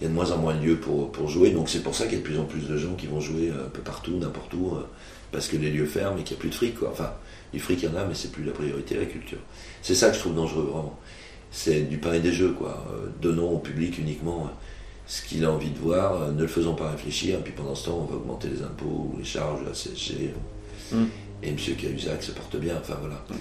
il 0.01 0.05
y 0.05 0.07
a 0.07 0.09
de 0.09 0.15
moins 0.15 0.31
en 0.33 0.39
moins 0.39 0.55
de 0.55 0.65
lieux 0.65 0.77
pour, 0.79 1.13
pour 1.13 1.29
jouer, 1.29 1.51
donc 1.51 1.69
c'est 1.69 1.83
pour 1.83 1.95
ça 1.95 2.05
qu'il 2.05 2.15
y 2.15 2.17
a 2.17 2.19
de 2.21 2.25
plus 2.25 2.39
en 2.39 2.45
plus 2.45 2.69
de 2.69 2.77
gens 2.77 2.95
qui 2.95 3.07
vont 3.07 3.21
jouer 3.21 3.51
un 3.51 3.69
peu 3.69 3.81
partout, 3.83 4.17
n'importe 4.17 4.55
où, 4.55 4.75
euh, 4.75 4.87
parce 5.33 5.49
que 5.49 5.57
les 5.57 5.71
lieux 5.71 5.87
ferment 5.87 6.19
et 6.19 6.23
qu'il 6.23 6.37
n'y 6.37 6.39
a 6.39 6.41
plus 6.41 6.51
de 6.51 6.55
fric, 6.55 6.79
quoi. 6.79 6.91
Enfin, 6.93 7.13
du 7.53 7.61
fric, 7.61 7.83
il 7.83 7.89
y 7.89 7.93
en 7.93 7.97
a, 7.97 8.05
mais 8.05 8.15
c'est 8.15 8.33
plus 8.33 8.45
la 8.45 8.53
priorité, 8.53 8.97
la 8.97 9.07
culture. 9.07 9.39
C'est 9.83 9.95
ça 9.95 10.09
que 10.11 10.15
je 10.15 10.21
trouve 10.21 10.35
dangereux, 10.35 10.65
vraiment. 10.73 10.99
C'est 11.53 11.83
du 11.83 11.99
pain 11.99 12.13
et 12.15 12.21
des 12.21 12.33
jeux, 12.33 12.53
quoi. 12.53 12.87
Donnons 13.21 13.51
au 13.51 13.59
public 13.59 13.99
uniquement 13.99 14.49
ce 15.07 15.23
qu'il 15.25 15.45
a 15.45 15.51
envie 15.51 15.71
de 15.71 15.79
voir, 15.79 16.31
ne 16.31 16.41
le 16.43 16.47
faisons 16.47 16.75
pas 16.77 16.93
réfléchir, 16.93 17.39
et 17.41 17.43
puis 17.43 17.53
pendant 17.53 17.75
ce 17.75 17.87
temps, 17.87 17.99
on 18.01 18.05
va 18.05 18.17
augmenter 18.17 18.49
les 18.49 18.63
impôts, 18.63 19.13
les 19.19 19.25
charges, 19.25 19.61
la 19.67 19.73
CSG, 19.73 20.33
Mm. 20.93 21.05
et 21.43 21.49
M. 21.49 21.57
Cahuzac 21.57 22.23
se 22.23 22.33
porte 22.33 22.57
bien, 22.57 22.75
enfin 22.81 22.97
voilà. 23.01 23.25
Vrai, 23.29 23.39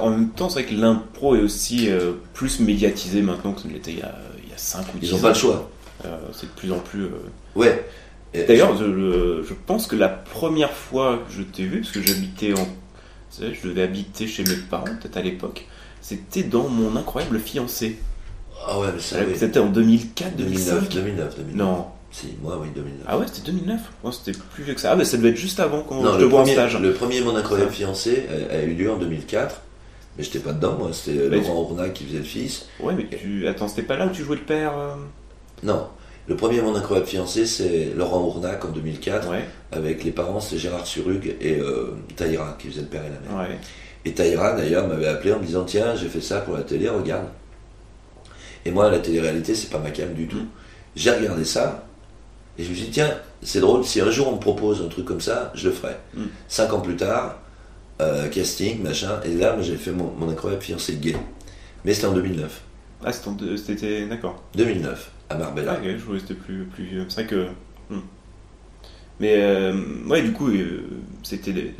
En 0.00 0.10
même 0.10 0.30
temps, 0.30 0.48
c'est 0.48 0.62
vrai 0.62 0.70
que 0.74 0.80
l'impro 0.80 1.36
est 1.36 1.40
aussi 1.42 1.88
euh, 1.90 2.12
plus 2.34 2.60
médiatisé 2.60 3.22
maintenant 3.22 3.52
que 3.52 3.60
ce 3.62 3.68
l'était 3.68 3.92
il 3.92 3.98
y 3.98 4.02
a, 4.02 4.14
il 4.44 4.50
y 4.50 4.52
a 4.52 4.56
5 4.58 4.84
ou 4.94 4.98
10 4.98 5.06
ils 5.06 5.12
n'ont 5.12 5.18
ans. 5.18 5.22
pas 5.22 5.28
le 5.28 5.34
choix. 5.34 5.70
Euh, 6.04 6.16
c'est 6.32 6.46
de 6.46 6.52
plus 6.52 6.72
en 6.72 6.78
plus. 6.78 7.04
euh, 7.04 7.10
Ouais. 7.54 7.84
D'ailleurs, 8.32 8.76
je, 8.76 8.84
je- 8.84 9.42
je 9.48 9.54
pense 9.66 9.86
que 9.88 9.96
la 9.96 10.08
première 10.08 10.72
fois 10.72 11.18
que 11.26 11.32
je 11.32 11.42
t'ai 11.42 11.64
vu, 11.64 11.80
parce 11.80 11.92
que 11.92 12.00
j'habitais 12.00 12.52
en. 12.54 12.66
je 13.40 13.68
devais 13.68 13.82
habiter 13.82 14.26
chez 14.28 14.44
mes 14.44 14.54
parents, 14.54 14.84
peut-être 14.84 15.16
à 15.16 15.22
l'époque, 15.22 15.66
c'était 16.00 16.44
dans 16.44 16.68
mon 16.68 16.94
incroyable 16.96 17.40
fiancé. 17.40 17.98
Ah 18.66 18.78
ouais, 18.78 18.88
mais 18.94 19.00
ça, 19.00 19.16
oui. 19.26 19.34
C'était 19.36 19.58
en 19.58 19.66
2004, 19.68 20.36
2009, 20.36 20.88
2005 20.88 20.94
2009, 20.94 21.36
2009. 21.38 21.56
Non. 21.56 21.86
Si, 22.12 22.34
moi, 22.42 22.58
oui, 22.60 22.68
2009. 22.74 23.04
Ah 23.06 23.18
ouais, 23.18 23.26
c'était 23.32 23.52
2009 23.52 23.80
Non, 24.04 24.10
c'était 24.12 24.36
plus 24.54 24.64
vieux 24.64 24.74
que 24.74 24.80
ça. 24.80 24.90
Ah, 24.92 24.96
mais 24.96 25.04
ça 25.04 25.16
devait 25.16 25.30
être 25.30 25.36
juste 25.36 25.60
avant 25.60 25.82
qu'on 25.82 26.02
non, 26.02 26.10
je 26.12 26.16
te 26.16 26.20
le 26.22 26.26
vois 26.26 26.40
en 26.40 26.46
stage. 26.46 26.76
le 26.78 26.92
premier 26.92 27.20
Mon 27.20 27.36
Incroyable 27.36 27.70
Fiancé 27.70 28.26
a, 28.50 28.54
a 28.56 28.62
eu 28.62 28.74
lieu 28.74 28.90
en 28.90 28.96
2004, 28.96 29.60
mais 30.18 30.24
j'étais 30.24 30.40
pas 30.40 30.52
dedans, 30.52 30.76
moi, 30.78 30.90
c'était 30.92 31.28
Laurent 31.28 31.60
Ournac 31.62 31.92
qui 31.94 32.04
faisait 32.04 32.18
le 32.18 32.24
fils. 32.24 32.66
Ouais, 32.80 32.94
mais 32.94 33.06
tu. 33.06 33.46
Attends, 33.46 33.68
c'était 33.68 33.82
pas 33.82 33.96
là 33.96 34.06
où 34.06 34.10
tu 34.10 34.24
jouais 34.24 34.36
le 34.36 34.42
père 34.42 34.76
euh 34.76 34.94
Non, 35.62 35.86
le 36.26 36.34
premier 36.34 36.60
Mon 36.62 36.74
Incroyable 36.74 37.06
Fiancé, 37.08 37.46
c'est 37.46 37.92
Laurent 37.96 38.24
Ournac 38.24 38.64
en 38.64 38.70
2004, 38.70 39.30
Ouais, 39.30 39.44
avec 39.70 40.02
les 40.02 40.10
parents, 40.10 40.40
c'est 40.40 40.58
Gérard 40.58 40.86
Surug 40.86 41.36
et 41.40 41.60
euh, 41.60 41.94
Taïra 42.16 42.56
qui 42.58 42.68
faisaient 42.68 42.80
le 42.82 42.86
père 42.88 43.02
et 43.04 43.10
la 43.10 43.20
mère. 43.36 43.48
ouais. 43.48 43.56
Et 44.04 44.12
Taïra, 44.14 44.54
d'ailleurs, 44.54 44.88
m'avait 44.88 45.06
appelé 45.08 45.32
en 45.32 45.38
me 45.38 45.44
disant 45.44 45.62
Tiens, 45.64 45.94
j'ai 45.94 46.08
fait 46.08 46.20
ça 46.22 46.40
pour 46.40 46.56
la 46.56 46.62
télé, 46.62 46.88
regarde. 46.88 47.26
Et 48.64 48.70
moi, 48.70 48.90
la 48.90 48.98
télé-réalité, 48.98 49.54
c'est 49.54 49.70
pas 49.70 49.78
ma 49.78 49.90
cam 49.90 50.12
du 50.12 50.26
tout. 50.26 50.38
Mm. 50.38 50.48
J'ai 50.96 51.10
regardé 51.12 51.44
ça, 51.44 51.84
et 52.60 52.64
je 52.64 52.68
me 52.70 52.74
suis 52.74 52.84
dit 52.84 52.90
Tiens, 52.90 53.10
c'est 53.42 53.60
drôle, 53.60 53.84
si 53.84 54.00
un 54.00 54.10
jour 54.10 54.28
on 54.28 54.32
me 54.36 54.40
propose 54.40 54.82
un 54.82 54.88
truc 54.88 55.06
comme 55.06 55.20
ça, 55.20 55.50
je 55.54 55.68
le 55.68 55.74
ferai. 55.74 55.96
Mm. 56.14 56.24
Cinq 56.46 56.72
ans 56.74 56.80
plus 56.80 56.96
tard, 56.96 57.38
euh, 58.02 58.28
casting, 58.28 58.82
machin, 58.82 59.18
et 59.24 59.34
là, 59.34 59.56
j'ai 59.62 59.76
fait 59.76 59.92
mon, 59.92 60.10
mon 60.12 60.28
incroyable 60.28 60.62
fiancé 60.62 60.96
gay. 60.96 61.16
Mais 61.84 61.94
c'était 61.94 62.06
en 62.08 62.12
2009. 62.12 62.60
Ah, 63.02 63.12
c'était 63.12 63.56
c'était. 63.56 64.06
D'accord. 64.06 64.42
2009, 64.56 65.10
à 65.30 65.36
Marbella. 65.36 65.76
Ah, 65.76 65.80
ok, 65.82 65.96
je 65.98 66.04
que 66.12 66.18
c'était 66.18 66.34
plus, 66.34 66.64
plus 66.64 66.84
vieux. 66.84 67.06
C'est 67.08 67.22
vrai 67.22 67.26
que. 67.26 67.46
hmm. 67.88 68.00
Mais 69.20 69.34
euh, 69.38 69.72
ouais, 70.06 70.20
du 70.22 70.32
coup, 70.32 70.48
euh, 70.48 70.82
c'était 71.22 71.52
des, 71.52 71.74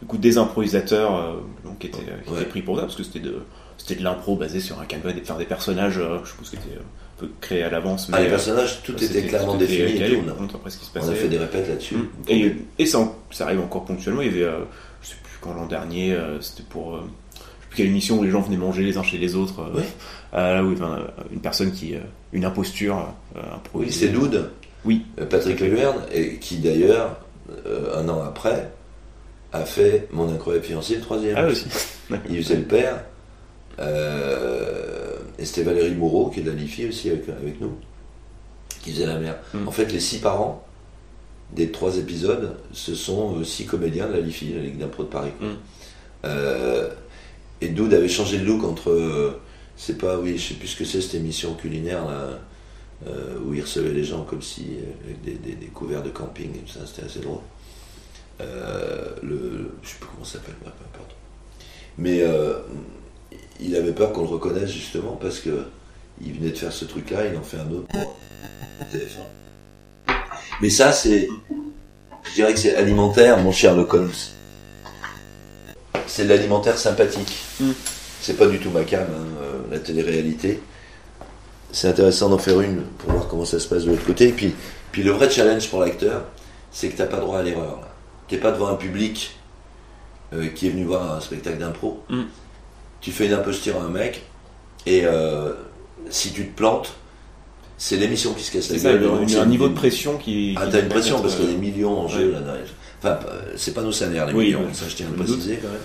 du 0.00 0.06
coup, 0.06 0.16
des 0.16 0.38
improvisateurs 0.38 1.40
donc, 1.64 1.78
qui, 1.80 1.88
étaient, 1.88 1.98
qui 2.24 2.30
Ouais. 2.30 2.40
étaient 2.42 2.48
pris 2.50 2.62
pour 2.62 2.76
ça, 2.76 2.82
parce 2.82 2.94
que 2.94 3.02
c'était 3.02 3.20
de, 3.20 3.42
c'était 3.78 3.96
de 3.96 4.04
l'impro 4.04 4.36
basé 4.36 4.60
sur 4.60 4.80
un 4.80 4.84
canevas, 4.84 5.12
des, 5.12 5.22
faire 5.22 5.38
des 5.38 5.44
personnages, 5.44 6.00
je 6.24 6.28
suppose, 6.28 6.50
qui 6.50 6.56
étaient 6.56 6.78
un 6.78 6.99
peu 7.20 7.28
créés 7.40 7.62
à 7.62 7.70
l'avance. 7.70 8.08
Ah, 8.12 8.20
les 8.20 8.26
euh, 8.26 8.30
personnages, 8.30 8.82
tout 8.82 8.92
c'était- 8.98 9.18
était 9.20 9.28
clairement 9.28 9.56
tout 9.56 9.62
était 9.64 9.76
défini 9.76 10.02
et 10.02 10.08
tout. 10.20 10.22
on 10.38 10.44
après 10.56 10.70
ce 10.70 10.78
qui 10.78 10.84
se 10.84 10.90
On 10.90 11.00
passait. 11.00 11.12
a 11.12 11.14
fait 11.14 11.28
des 11.28 11.38
répètes 11.38 11.68
là-dessus. 11.68 11.94
Mm. 11.96 12.08
Et, 12.28 12.52
et 12.78 12.86
ça, 12.86 13.08
arrive 13.40 13.60
encore 13.60 13.84
ponctuellement. 13.84 14.22
Il 14.22 14.26
y 14.28 14.30
avait, 14.30 14.44
euh, 14.44 14.60
je 15.02 15.08
sais 15.08 15.16
plus 15.22 15.38
quand 15.40 15.54
l'an 15.54 15.66
dernier, 15.66 16.12
euh, 16.14 16.40
c'était 16.40 16.62
pour. 16.68 16.96
euh, 16.96 17.00
je 17.02 17.38
sais 17.38 17.44
plus 17.68 17.76
quelle 17.76 17.86
émission 17.86 18.18
où 18.18 18.22
les 18.24 18.30
gens 18.30 18.40
venaient 18.40 18.56
manger 18.56 18.82
les 18.82 18.96
uns 18.98 19.02
chez 19.02 19.18
les 19.18 19.34
autres. 19.36 19.60
euh, 19.60 19.70
Oui. 19.76 19.82
euh, 20.34 20.74
euh, 20.82 20.98
une 21.32 21.40
personne 21.40 21.72
qui. 21.72 21.94
euh, 21.94 21.98
une 22.32 22.44
imposture 22.44 23.06
euh, 23.36 23.40
Oui, 23.74 23.90
c'est 23.92 24.08
Doud, 24.08 24.50
Oui. 24.84 25.04
euh, 25.20 25.26
Patrick 25.26 25.58
Leverne, 25.60 25.96
et 26.12 26.36
qui 26.36 26.58
d'ailleurs, 26.58 27.16
euh, 27.66 27.96
un 28.00 28.08
an 28.08 28.22
après, 28.22 28.70
a 29.52 29.64
fait 29.64 30.06
Mon 30.12 30.32
incroyable 30.32 30.64
fiancé, 30.64 30.94
le 30.96 31.00
troisième. 31.00 31.34
Ah, 31.36 31.46
aussi. 31.48 31.66
Il 32.30 32.42
faisait 32.42 32.56
le 32.56 32.62
père. 32.62 33.00
Euh, 33.78 34.99
et 35.40 35.44
c'était 35.44 35.62
Valérie 35.62 35.94
Moreau, 35.94 36.28
qui 36.30 36.40
est 36.40 36.42
de 36.42 36.50
la 36.50 36.56
LIFI 36.56 36.86
aussi 36.88 37.08
avec, 37.10 37.28
avec 37.28 37.60
nous, 37.60 37.72
qui 38.82 38.92
faisait 38.92 39.06
la 39.06 39.18
mère. 39.18 39.38
Mm. 39.54 39.66
En 39.66 39.70
fait, 39.72 39.90
les 39.92 40.00
six 40.00 40.18
parents 40.18 40.64
des 41.52 41.70
trois 41.72 41.96
épisodes, 41.96 42.56
ce 42.72 42.94
sont 42.94 43.38
euh, 43.38 43.44
six 43.44 43.64
comédiens 43.66 44.06
de 44.06 44.12
la 44.12 44.20
LIFI, 44.20 44.52
la 44.54 44.60
Ligue 44.62 44.78
d'impro 44.78 45.02
de 45.04 45.08
Paris. 45.08 45.30
quoi. 45.38 45.48
Mm. 45.48 45.56
Euh, 46.26 46.90
et 47.62 47.68
Doud 47.68 47.92
avait 47.94 48.08
changé 48.08 48.38
de 48.38 48.44
look 48.44 48.62
entre. 48.64 48.90
euh, 48.90 49.40
c'est 49.76 49.96
pas, 49.98 50.18
oui, 50.18 50.36
je 50.36 50.48
sais 50.48 50.54
plus 50.54 50.68
ce 50.68 50.76
que 50.76 50.84
c'est 50.84 51.00
cette 51.00 51.14
émission 51.14 51.54
culinaire 51.54 52.04
là, 52.04 52.38
euh, 53.06 53.38
où 53.46 53.54
il 53.54 53.62
recevait 53.62 53.92
les 53.94 54.04
gens 54.04 54.24
comme 54.24 54.42
si. 54.42 54.66
avec 55.04 55.22
des, 55.22 55.32
des- 55.32 55.56
des 55.56 55.66
couverts 55.68 56.02
de 56.02 56.10
camping 56.10 56.50
et 56.54 56.58
tout 56.58 56.72
ça, 56.78 56.80
c'était 56.86 57.04
assez 57.06 57.20
drôle. 57.20 57.40
Le, 59.22 59.70
je 59.82 59.88
sais 59.88 59.96
plus 59.98 60.08
comment 60.12 60.24
ça 60.24 60.34
s'appelle, 60.34 60.54
bref, 60.62 60.72
peu 60.78 60.84
importe. 60.98 61.14
Mais 61.98 62.20
il 63.60 63.76
avait 63.76 63.92
peur 63.92 64.12
qu'on 64.12 64.22
le 64.22 64.28
reconnaisse 64.28 64.70
justement 64.70 65.18
parce 65.20 65.40
que 65.40 65.64
il 66.22 66.34
venait 66.34 66.50
de 66.50 66.58
faire 66.58 66.72
ce 66.72 66.84
truc-là, 66.84 67.26
il 67.26 67.36
en 67.36 67.42
fait 67.42 67.56
un 67.58 67.70
autre 67.70 67.86
pour 67.88 68.16
TF1. 68.92 70.14
Mais 70.60 70.70
ça, 70.70 70.92
c'est. 70.92 71.28
Je 72.24 72.34
dirais 72.34 72.52
que 72.52 72.58
c'est 72.58 72.76
alimentaire, 72.76 73.38
mon 73.38 73.52
cher 73.52 73.74
Le 73.74 73.86
Holmes. 73.88 74.10
C'est 76.06 76.24
de 76.24 76.28
l'alimentaire 76.28 76.76
sympathique. 76.76 77.42
Mm. 77.60 77.70
C'est 78.20 78.36
pas 78.36 78.46
du 78.46 78.58
tout 78.58 78.70
ma 78.70 78.84
cam, 78.84 79.02
hein, 79.02 79.42
euh, 79.42 79.60
la 79.70 79.78
télé-réalité. 79.78 80.60
C'est 81.72 81.88
intéressant 81.88 82.28
d'en 82.28 82.38
faire 82.38 82.60
une 82.60 82.82
pour 82.98 83.12
voir 83.12 83.28
comment 83.28 83.44
ça 83.44 83.58
se 83.58 83.68
passe 83.68 83.84
de 83.84 83.92
l'autre 83.92 84.04
côté. 84.04 84.28
Et 84.28 84.32
puis, 84.32 84.54
puis 84.92 85.02
le 85.02 85.12
vrai 85.12 85.30
challenge 85.30 85.70
pour 85.70 85.80
l'acteur, 85.80 86.24
c'est 86.70 86.88
que 86.88 86.98
t'as 86.98 87.06
pas 87.06 87.18
droit 87.18 87.38
à 87.38 87.42
l'erreur. 87.42 87.80
T'es 88.28 88.36
pas 88.36 88.52
devant 88.52 88.68
un 88.68 88.74
public 88.74 89.38
euh, 90.34 90.48
qui 90.48 90.66
est 90.66 90.70
venu 90.70 90.84
voir 90.84 91.16
un 91.16 91.20
spectacle 91.20 91.58
d'impro. 91.58 92.02
Mm. 92.10 92.22
Tu 93.00 93.12
fais 93.12 93.26
une 93.26 93.32
imposture 93.32 93.76
à 93.80 93.84
un 93.84 93.88
mec, 93.88 94.22
et 94.86 95.02
euh, 95.04 95.52
si 96.10 96.32
tu 96.32 96.46
te 96.48 96.56
plantes, 96.56 96.92
c'est 97.78 97.96
l'émission 97.96 98.34
qui 98.34 98.42
se 98.44 98.52
casse 98.52 98.70
la 98.70 98.78
gueule. 98.78 99.00
il 99.02 99.30
y 99.30 99.34
a 99.34 99.38
Donc, 99.38 99.46
un, 99.46 99.48
niveau 99.48 99.68
de 99.68 99.74
pression 99.74 100.18
qui. 100.18 100.54
ah, 100.58 100.66
t'as 100.70 100.80
une 100.80 100.88
pression 100.88 101.20
parce 101.20 101.34
qu'il 101.36 101.46
y 101.46 101.48
a 101.48 101.50
euh, 101.50 101.54
des 101.54 101.60
millions 101.60 101.98
en 101.98 102.08
jeu 102.08 102.26
ouais. 102.26 102.32
là. 102.32 102.40
derrière. 102.40 102.66
Enfin, 103.02 103.18
euh, 103.30 103.52
c'est 103.56 103.72
pas 103.72 103.82
nos 103.82 103.92
salaires 103.92 104.26
les 104.26 104.34
Oui, 104.34 104.44
millions, 104.46 104.64
oui, 104.66 104.74
ça 104.74 104.84
je 104.88 104.94
tiens 104.96 105.06
à 105.06 105.10
le 105.10 105.16
doute. 105.16 105.26
préciser 105.26 105.56
quand 105.56 105.68
même. 105.68 105.80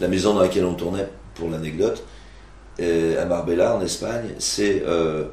La 0.00 0.08
maison 0.08 0.34
dans 0.34 0.42
laquelle 0.42 0.66
on 0.66 0.74
tournait, 0.74 1.08
pour 1.34 1.48
l'anecdote, 1.48 2.02
à 2.80 3.24
Marbella 3.24 3.76
en 3.76 3.80
Espagne, 3.82 4.30
c'est 4.38 4.82
euh, 4.86 5.24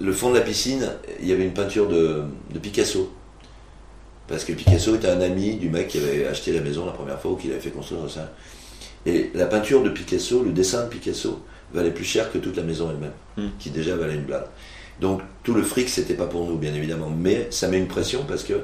le 0.00 0.12
fond 0.12 0.30
de 0.30 0.36
la 0.36 0.40
piscine, 0.40 0.88
il 1.20 1.28
y 1.28 1.32
avait 1.32 1.44
une 1.44 1.52
peinture 1.52 1.88
de, 1.88 2.22
de 2.52 2.58
Picasso. 2.58 3.12
Parce 4.26 4.44
que 4.44 4.52
Picasso 4.54 4.94
était 4.94 5.08
un 5.08 5.20
ami 5.20 5.56
du 5.56 5.68
mec 5.68 5.88
qui 5.88 5.98
avait 5.98 6.26
acheté 6.26 6.52
la 6.52 6.60
maison 6.62 6.86
la 6.86 6.92
première 6.92 7.20
fois 7.20 7.32
ou 7.32 7.36
qui 7.36 7.48
l'avait 7.48 7.60
fait 7.60 7.70
construire 7.70 8.08
ça. 8.10 8.32
Et 9.06 9.30
la 9.34 9.46
peinture 9.46 9.82
de 9.82 9.90
Picasso, 9.90 10.42
le 10.44 10.52
dessin 10.52 10.84
de 10.84 10.88
Picasso, 10.88 11.40
valait 11.72 11.90
plus 11.90 12.04
cher 12.04 12.30
que 12.30 12.38
toute 12.38 12.56
la 12.56 12.62
maison 12.62 12.90
elle-même, 12.90 13.12
Hmm. 13.36 13.48
qui 13.58 13.70
déjà 13.70 13.96
valait 13.96 14.14
une 14.14 14.24
blinde. 14.24 14.44
Donc 15.00 15.22
tout 15.42 15.54
le 15.54 15.62
fric, 15.62 15.88
c'était 15.88 16.14
pas 16.14 16.26
pour 16.26 16.46
nous, 16.46 16.56
bien 16.58 16.74
évidemment, 16.74 17.08
mais 17.10 17.48
ça 17.50 17.66
met 17.68 17.78
une 17.78 17.88
pression 17.88 18.24
parce 18.28 18.44
que 18.44 18.60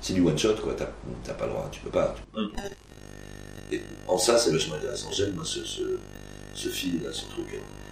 c'est 0.00 0.12
du 0.14 0.20
one 0.22 0.38
shot, 0.38 0.54
quoi. 0.62 0.74
T'as 1.24 1.32
pas 1.34 1.46
le 1.46 1.50
droit, 1.52 1.68
tu 1.72 1.80
peux 1.80 1.90
pas. 1.90 2.14
Et 3.72 3.80
en 4.06 4.16
ça, 4.16 4.38
c'est 4.38 4.50
vachement 4.52 4.76
intéressant. 4.76 5.10
J'aime 5.12 5.32
moi, 5.34 5.44
ce, 5.44 5.64
ce, 5.64 5.82
ce 6.54 6.68
fil, 6.68 7.02
là, 7.02 7.10
ce 7.12 7.24
truc. 7.26 7.46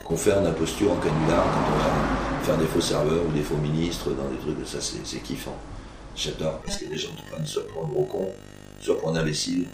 Qu'on 0.04 0.16
fait 0.16 0.32
en 0.32 0.44
imposture, 0.46 0.92
en 0.92 0.96
canular, 0.96 1.44
quand 1.44 1.74
on 1.74 1.78
va 1.78 2.44
faire 2.44 2.56
des 2.56 2.66
faux 2.66 2.80
serveurs 2.80 3.24
ou 3.28 3.32
des 3.32 3.42
faux 3.42 3.56
ministres 3.56 4.10
dans 4.10 4.28
des 4.30 4.38
trucs, 4.38 4.66
ça 4.66 4.80
c'est 4.80 5.04
c'est 5.04 5.18
kiffant. 5.18 5.56
J'adore 6.14 6.60
parce 6.64 6.78
que 6.78 6.86
les 6.88 6.96
gens 6.96 7.10
te 7.10 7.28
prennent 7.30 7.44
soit 7.44 7.66
pour 7.68 7.84
un 7.84 7.88
gros 7.88 8.04
con, 8.04 8.28
soit 8.80 8.96
pour 8.98 9.10
un 9.10 9.16
imbécile, 9.16 9.66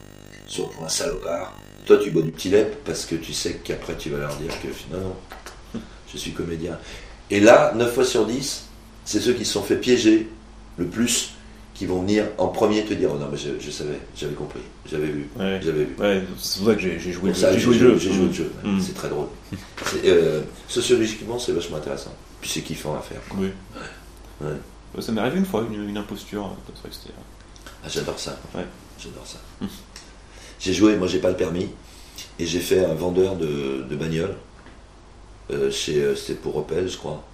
soit 0.49 0.69
pour 0.71 0.83
un 0.85 0.89
salopard. 0.89 1.53
Toi, 1.87 1.99
tu 2.03 2.11
bois 2.11 2.23
du 2.23 2.31
petit 2.31 2.49
lait 2.49 2.71
parce 2.85 3.05
que 3.07 3.15
tu 3.17 3.33
sais 3.33 3.61
qu'après 3.65 3.97
tu 3.97 4.11
vas 4.11 4.19
leur 4.19 4.37
dire 4.37 4.53
que 4.63 4.69
non, 4.95 5.81
je 6.13 6.17
suis 6.19 6.33
comédien. 6.33 6.79
Et 7.31 7.41
là, 7.41 7.73
9 7.75 7.93
fois 7.95 8.05
sur 8.05 8.27
10, 8.27 8.65
c'est 9.05 9.21
ceux 9.21 9.33
qui 9.33 9.45
se 9.45 9.53
sont 9.55 9.63
fait 9.63 9.77
piéger 9.77 10.29
le 10.77 10.87
plus 10.87 11.31
qui 11.75 11.87
vont 11.87 12.03
venir 12.03 12.27
en 12.39 12.49
premier 12.49 12.85
te 12.85 12.93
dire 12.95 13.11
Oh 13.15 13.19
non, 13.19 13.29
mais 13.33 13.39
je, 13.39 13.49
je 13.59 13.71
savais, 13.71 13.99
j'avais 14.17 14.35
compris, 14.35 14.61
j'avais 14.91 15.07
vu, 15.07 15.29
Ouais. 15.39 15.59
j'avais 15.65 15.85
vu. 15.85 15.97
Ouais, 15.99 16.23
c'est 16.39 16.59
pour 16.59 16.69
ça 16.69 16.75
que 16.77 16.81
j'ai 16.81 16.99
joué, 17.13 17.31
le- 17.31 17.35
j'ai 17.35 17.59
joué 17.59 17.79
jeu. 17.79 17.99
j'ai 17.99 18.13
joué 18.13 18.27
le 18.27 18.33
jeu. 18.33 18.53
Mm. 18.63 18.81
C'est 18.81 18.95
très 18.95 19.09
drôle. 19.09 19.27
Euh, 20.05 20.43
sociologiquement, 20.69 21.39
c'est 21.39 21.53
vachement 21.53 21.79
intéressant. 21.79 22.15
Puis 22.41 22.51
c'est 22.51 22.61
kiffant 22.61 22.95
à 22.97 23.01
faire. 23.01 23.21
quoi. 23.29 23.39
Oui. 23.41 23.49
Ouais. 24.43 25.01
Ça 25.03 25.11
m'est 25.13 25.21
arrivé 25.21 25.39
une 25.39 25.47
fois, 25.47 25.67
une, 25.73 25.89
une 25.89 25.97
imposture. 25.97 26.45
euh, 26.45 26.89
c'était- 26.91 27.15
Ah, 27.85 27.89
j'adore 27.89 28.19
ça. 28.19 28.39
J'adore 29.03 29.27
ça. 29.27 29.39
Mm. 29.61 29.67
J'ai 30.63 30.73
joué, 30.75 30.95
moi 30.97 31.09
j'ai 31.09 31.19
pas 31.19 31.31
le 31.31 31.37
permis, 31.37 31.71
et 32.39 32.47
j'ai 32.47 32.61
fait 32.61 32.85
un 32.85 32.95
vendeur 32.95 33.35
de, 33.35 33.85
de 33.91 33.97
bagnoles. 33.97 34.37
Euh, 35.51 35.73
euh, 35.89 36.15
c'était 36.15 36.39
pour 36.39 36.57
Opel, 36.57 36.89
je 36.89 36.97
crois. 36.97 37.25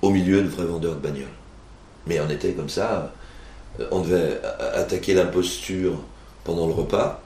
Au 0.00 0.08
milieu, 0.08 0.40
le 0.40 0.48
vrai 0.48 0.64
vendeur 0.64 0.94
de 0.94 1.00
bagnoles. 1.00 1.28
Mais 2.06 2.18
on 2.20 2.30
était 2.30 2.52
comme 2.54 2.70
ça. 2.70 3.12
euh, 3.78 3.86
On 3.90 4.00
devait 4.00 4.40
attaquer 4.74 5.12
l'imposture 5.12 5.98
pendant 6.44 6.66
le 6.66 6.72
repas. 6.72 7.20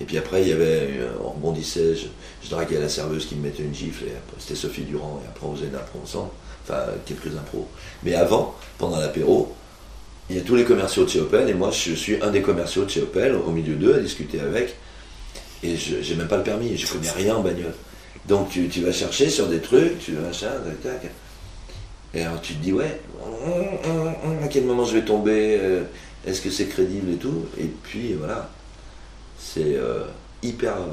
Et 0.00 0.04
puis 0.04 0.18
après, 0.18 0.42
il 0.42 0.48
y 0.48 0.52
avait, 0.52 0.98
on 1.22 1.30
rebondissait, 1.30 1.94
je, 1.94 2.50
draguais 2.50 2.80
la 2.80 2.88
serveuse 2.88 3.24
qui 3.26 3.36
me 3.36 3.44
mettait 3.44 3.62
une 3.62 3.74
gifle, 3.74 4.04
et 4.04 4.12
c'était 4.38 4.56
Sophie 4.56 4.82
Durand, 4.82 5.22
et 5.24 5.28
après 5.28 5.46
on 5.46 5.54
faisait 5.54 5.68
une 5.68 5.76
impro 5.76 6.00
ensemble, 6.02 6.30
enfin 6.64 6.82
quelques 7.06 7.34
impros. 7.36 7.68
Mais 8.02 8.14
avant, 8.14 8.54
pendant 8.78 8.98
l'apéro, 8.98 9.54
il 10.28 10.36
y 10.36 10.38
a 10.38 10.42
tous 10.42 10.56
les 10.56 10.64
commerciaux 10.64 11.04
de 11.04 11.10
chez 11.10 11.20
Opel, 11.20 11.48
et 11.48 11.54
moi 11.54 11.70
je 11.70 11.92
suis 11.92 12.20
un 12.22 12.30
des 12.30 12.42
commerciaux 12.42 12.84
de 12.84 12.90
chez 12.90 13.02
Opel, 13.02 13.34
au 13.34 13.50
milieu 13.50 13.74
d'eux, 13.74 13.94
à 13.94 13.98
discuter 13.98 14.40
avec, 14.40 14.74
et 15.62 15.76
je 15.76 16.02
j'ai 16.02 16.14
même 16.16 16.28
pas 16.28 16.36
le 16.36 16.42
permis, 16.42 16.76
je 16.76 16.86
connais 16.86 17.10
rien 17.10 17.36
en 17.36 17.42
bagnole. 17.42 17.74
Donc 18.26 18.50
tu, 18.50 18.68
tu 18.68 18.80
vas 18.80 18.92
chercher 18.92 19.30
sur 19.30 19.46
des 19.46 19.60
trucs, 19.60 19.98
tu 20.00 20.12
machin, 20.12 20.50
tac, 20.64 20.82
tac. 20.82 21.10
Et 22.12 22.22
alors 22.22 22.40
tu 22.40 22.54
te 22.54 22.62
dis, 22.62 22.72
ouais, 22.72 23.00
à 24.42 24.48
quel 24.48 24.64
moment 24.64 24.84
je 24.84 24.94
vais 24.94 25.04
tomber, 25.04 25.58
euh, 25.60 25.84
est-ce 26.26 26.40
que 26.40 26.50
c'est 26.50 26.66
crédible 26.66 27.12
et 27.12 27.16
tout, 27.16 27.44
et 27.60 27.70
puis 27.84 28.14
voilà, 28.14 28.50
c'est 29.38 29.76
euh, 29.76 30.04
hyper 30.42 30.72
euh, 30.72 30.86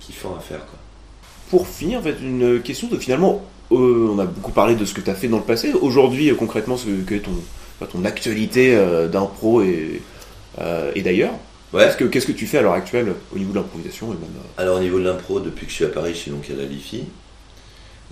kiffant 0.00 0.36
à 0.36 0.40
faire 0.40 0.66
quoi. 0.66 0.78
Pour 1.50 1.66
finir, 1.66 1.98
en 1.98 2.02
fait, 2.02 2.16
une 2.20 2.60
question 2.62 2.88
de 2.88 2.96
finalement, 2.96 3.44
on 3.70 4.18
a 4.18 4.24
beaucoup 4.24 4.52
parlé 4.52 4.76
de 4.76 4.84
ce 4.84 4.94
que 4.94 5.00
tu 5.00 5.10
as 5.10 5.14
fait 5.14 5.28
dans 5.28 5.38
le 5.38 5.44
passé. 5.44 5.72
Aujourd'hui, 5.72 6.32
concrètement, 6.38 6.76
ce 6.76 6.86
que 6.86 7.14
est 7.14 7.20
ton, 7.20 7.32
ton 7.86 8.04
actualité 8.04 8.74
euh, 8.76 9.08
d'impro 9.08 9.62
et, 9.62 10.02
euh, 10.60 10.92
et 10.94 11.02
d'ailleurs 11.02 11.32
Ouais. 11.72 11.84
Qu'est-ce 11.84 11.96
que, 11.98 12.04
qu'est-ce 12.06 12.26
que 12.26 12.32
tu 12.32 12.48
fais 12.48 12.58
à 12.58 12.62
l'heure 12.62 12.72
actuelle 12.72 13.14
au 13.32 13.38
niveau 13.38 13.52
de 13.52 13.58
l'improvisation 13.58 14.06
et 14.08 14.16
même, 14.16 14.24
euh, 14.24 14.60
Alors 14.60 14.78
au 14.78 14.80
niveau 14.80 14.98
de 14.98 15.04
l'impro, 15.04 15.38
depuis 15.38 15.66
que 15.66 15.70
je 15.70 15.76
suis 15.76 15.84
à 15.84 15.88
Paris, 15.88 16.10
je 16.14 16.18
suis 16.18 16.30
donc 16.32 16.50
à 16.50 16.54
la 16.60 16.64
LIFI. 16.64 17.04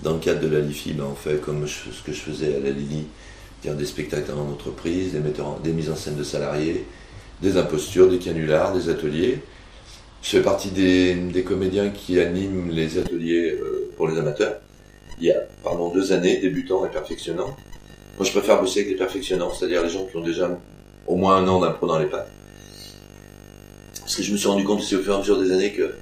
Dans 0.01 0.13
le 0.13 0.19
cadre 0.19 0.39
de 0.39 0.47
la 0.47 0.61
LIFI, 0.61 0.93
ben, 0.93 1.03
on 1.11 1.15
fait 1.15 1.41
comme 1.41 1.65
je- 1.67 1.91
ce 1.91 2.01
que 2.01 2.13
je 2.13 2.21
faisais 2.21 2.55
à 2.55 2.59
la 2.61 2.69
Lili, 2.69 3.07
des 3.65 3.85
spectacles 3.85 4.31
en 4.31 4.49
entreprise, 4.49 5.11
des, 5.11 5.19
metteurs 5.19 5.59
des 5.61 5.73
mises 5.73 5.89
en 5.89 5.97
scène 5.97 6.15
de 6.15 6.23
salariés, 6.23 6.85
des 7.41 7.57
impostures, 7.57 8.09
des 8.09 8.17
canulars, 8.17 8.73
des 8.73 8.87
ateliers. 8.87 9.39
Je 10.23 10.29
fais 10.29 10.41
partie 10.41 10.69
des, 10.69 11.15
des 11.15 11.43
comédiens 11.43 11.89
qui 11.89 12.17
animent 12.21 12.69
les 12.71 12.97
ateliers 12.97 13.57
euh, 13.61 13.91
pour 13.97 14.07
les 14.07 14.17
amateurs. 14.17 14.55
Il 15.19 15.25
y 15.27 15.31
a, 15.31 15.39
pardon, 15.65 15.93
deux 15.93 16.13
années, 16.13 16.37
débutants 16.39 16.85
et 16.85 16.89
perfectionnants. 16.89 17.57
Moi, 18.19 18.27
je 18.27 18.31
préfère 18.31 18.59
bosser 18.59 18.81
avec 18.81 18.91
les 18.91 18.97
perfectionnants, 18.97 19.53
c'est-à-dire 19.53 19.81
les 19.81 19.89
gens 19.89 20.05
qui 20.05 20.17
ont 20.17 20.23
déjà 20.23 20.49
au 21.07 21.15
moins 21.15 21.37
un 21.37 21.47
an 21.47 21.61
d'impro 21.61 21.87
dans 21.87 21.97
les 21.97 22.05
pattes. 22.05 22.29
Parce 24.01 24.15
que 24.15 24.23
je 24.23 24.33
me 24.33 24.37
suis 24.37 24.49
rendu 24.49 24.65
compte 24.65 24.79
aussi 24.79 24.95
au 24.97 25.01
fur 25.01 25.13
et 25.13 25.15
à 25.15 25.19
mesure 25.19 25.39
des 25.39 25.51
années 25.51 25.71
que 25.71 25.95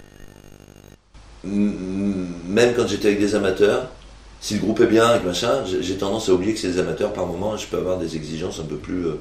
même 1.43 2.73
quand 2.75 2.87
j'étais 2.87 3.09
avec 3.09 3.19
des 3.19 3.35
amateurs, 3.35 3.91
si 4.41 4.55
le 4.55 4.59
groupe 4.61 4.79
est 4.79 4.87
bien 4.87 5.19
machin, 5.19 5.63
j'ai 5.65 5.97
tendance 5.97 6.27
à 6.29 6.33
oublier 6.33 6.53
que 6.53 6.59
c'est 6.59 6.71
des 6.71 6.79
amateurs 6.79 7.13
par 7.13 7.25
moment 7.25 7.55
je 7.55 7.67
peux 7.67 7.77
avoir 7.77 7.97
des 7.97 8.15
exigences 8.15 8.59
un 8.59 8.65
peu 8.65 8.77
plus 8.77 9.05
euh, 9.05 9.19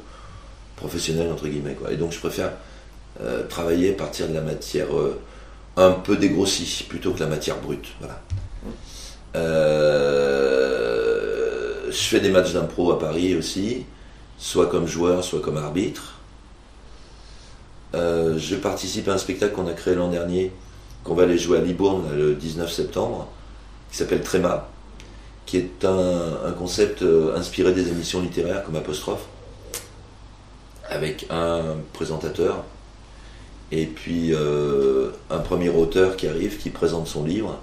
professionnelles 0.76 1.30
entre 1.30 1.46
guillemets 1.48 1.74
quoi. 1.74 1.92
Et 1.92 1.96
donc 1.96 2.12
je 2.12 2.18
préfère 2.18 2.52
euh, 3.20 3.46
travailler 3.46 3.90
à 3.90 3.94
partir 3.94 4.28
de 4.28 4.34
la 4.34 4.40
matière 4.40 4.96
euh, 4.96 5.20
un 5.76 5.92
peu 5.92 6.16
dégrossie 6.16 6.84
plutôt 6.88 7.12
que 7.12 7.20
la 7.20 7.26
matière 7.26 7.60
brute. 7.60 7.88
Voilà. 8.00 8.20
Euh, 9.36 10.75
fais 12.02 12.20
des 12.20 12.30
matchs 12.30 12.52
d'impro 12.52 12.92
à 12.92 12.98
Paris 12.98 13.36
aussi, 13.36 13.84
soit 14.38 14.66
comme 14.66 14.86
joueur, 14.86 15.24
soit 15.24 15.40
comme 15.40 15.56
arbitre. 15.56 16.20
Euh, 17.94 18.38
je 18.38 18.56
participe 18.56 19.08
à 19.08 19.14
un 19.14 19.18
spectacle 19.18 19.54
qu'on 19.54 19.68
a 19.68 19.72
créé 19.72 19.94
l'an 19.94 20.08
dernier, 20.08 20.52
qu'on 21.04 21.14
va 21.14 21.22
aller 21.22 21.38
jouer 21.38 21.58
à 21.58 21.60
Libourne 21.60 22.04
le 22.16 22.34
19 22.34 22.70
septembre, 22.70 23.28
qui 23.90 23.96
s'appelle 23.96 24.22
Tréma, 24.22 24.68
qui 25.46 25.58
est 25.58 25.84
un, 25.84 26.52
concept 26.58 27.02
euh, 27.02 27.36
inspiré 27.36 27.72
des 27.72 27.88
émissions 27.88 28.20
littéraires 28.20 28.64
comme 28.64 28.76
Apostrophe, 28.76 29.26
avec 30.88 31.26
un 31.30 31.76
présentateur 31.92 32.64
et 33.72 33.86
puis 33.86 34.32
euh, 34.32 35.10
un 35.30 35.38
premier 35.38 35.68
auteur 35.68 36.16
qui 36.16 36.28
arrive, 36.28 36.58
qui 36.58 36.70
présente 36.70 37.08
son 37.08 37.24
livre, 37.24 37.58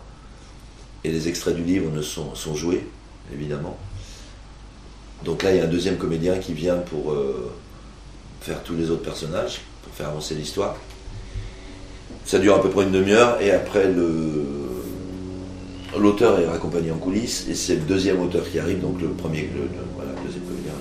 et 1.03 1.11
les 1.11 1.27
extraits 1.27 1.55
du 1.55 1.63
livre 1.63 1.91
ne 1.91 2.01
sont 2.01 2.55
joués, 2.55 2.88
évidemment. 3.34 3.77
Donc 5.26 5.43
là, 5.43 5.51
il 5.51 5.57
y 5.57 5.59
a 5.61 5.63
un 5.63 5.67
deuxième 5.67 5.97
comédien 5.97 6.38
qui 6.38 6.53
vient 6.53 6.76
pour 6.78 7.11
euh, 7.11 7.51
faire 8.41 8.61
tous 8.63 8.76
les 8.76 8.89
autres 8.91 9.03
personnages, 9.03 9.61
pour 9.84 9.93
faire 9.93 10.09
avancer 10.09 10.36
l'histoire. 10.36 10.76
Ça 12.26 12.39
dure 12.39 12.55
à 12.55 12.61
peu 12.61 12.69
près 12.69 12.84
une 12.84 12.91
demi-heure, 12.91 13.41
et 13.41 13.51
après, 13.51 13.89
le, 13.91 14.43
l'auteur 15.99 16.39
est 16.39 16.47
raccompagné 16.47 16.91
en 16.91 16.97
coulisses, 16.97 17.47
et 17.49 17.55
c'est 17.55 17.76
le 17.76 17.82
deuxième 17.82 18.21
auteur 18.21 18.43
qui 18.49 18.59
arrive, 18.59 18.82
donc 18.82 19.01
le 19.01 19.09
premier, 19.09 19.41
le, 19.53 19.61
le- 19.63 19.69
voilà, 19.95 20.11
le 20.11 20.26
deuxième 20.28 20.43
comédien. 20.43 20.71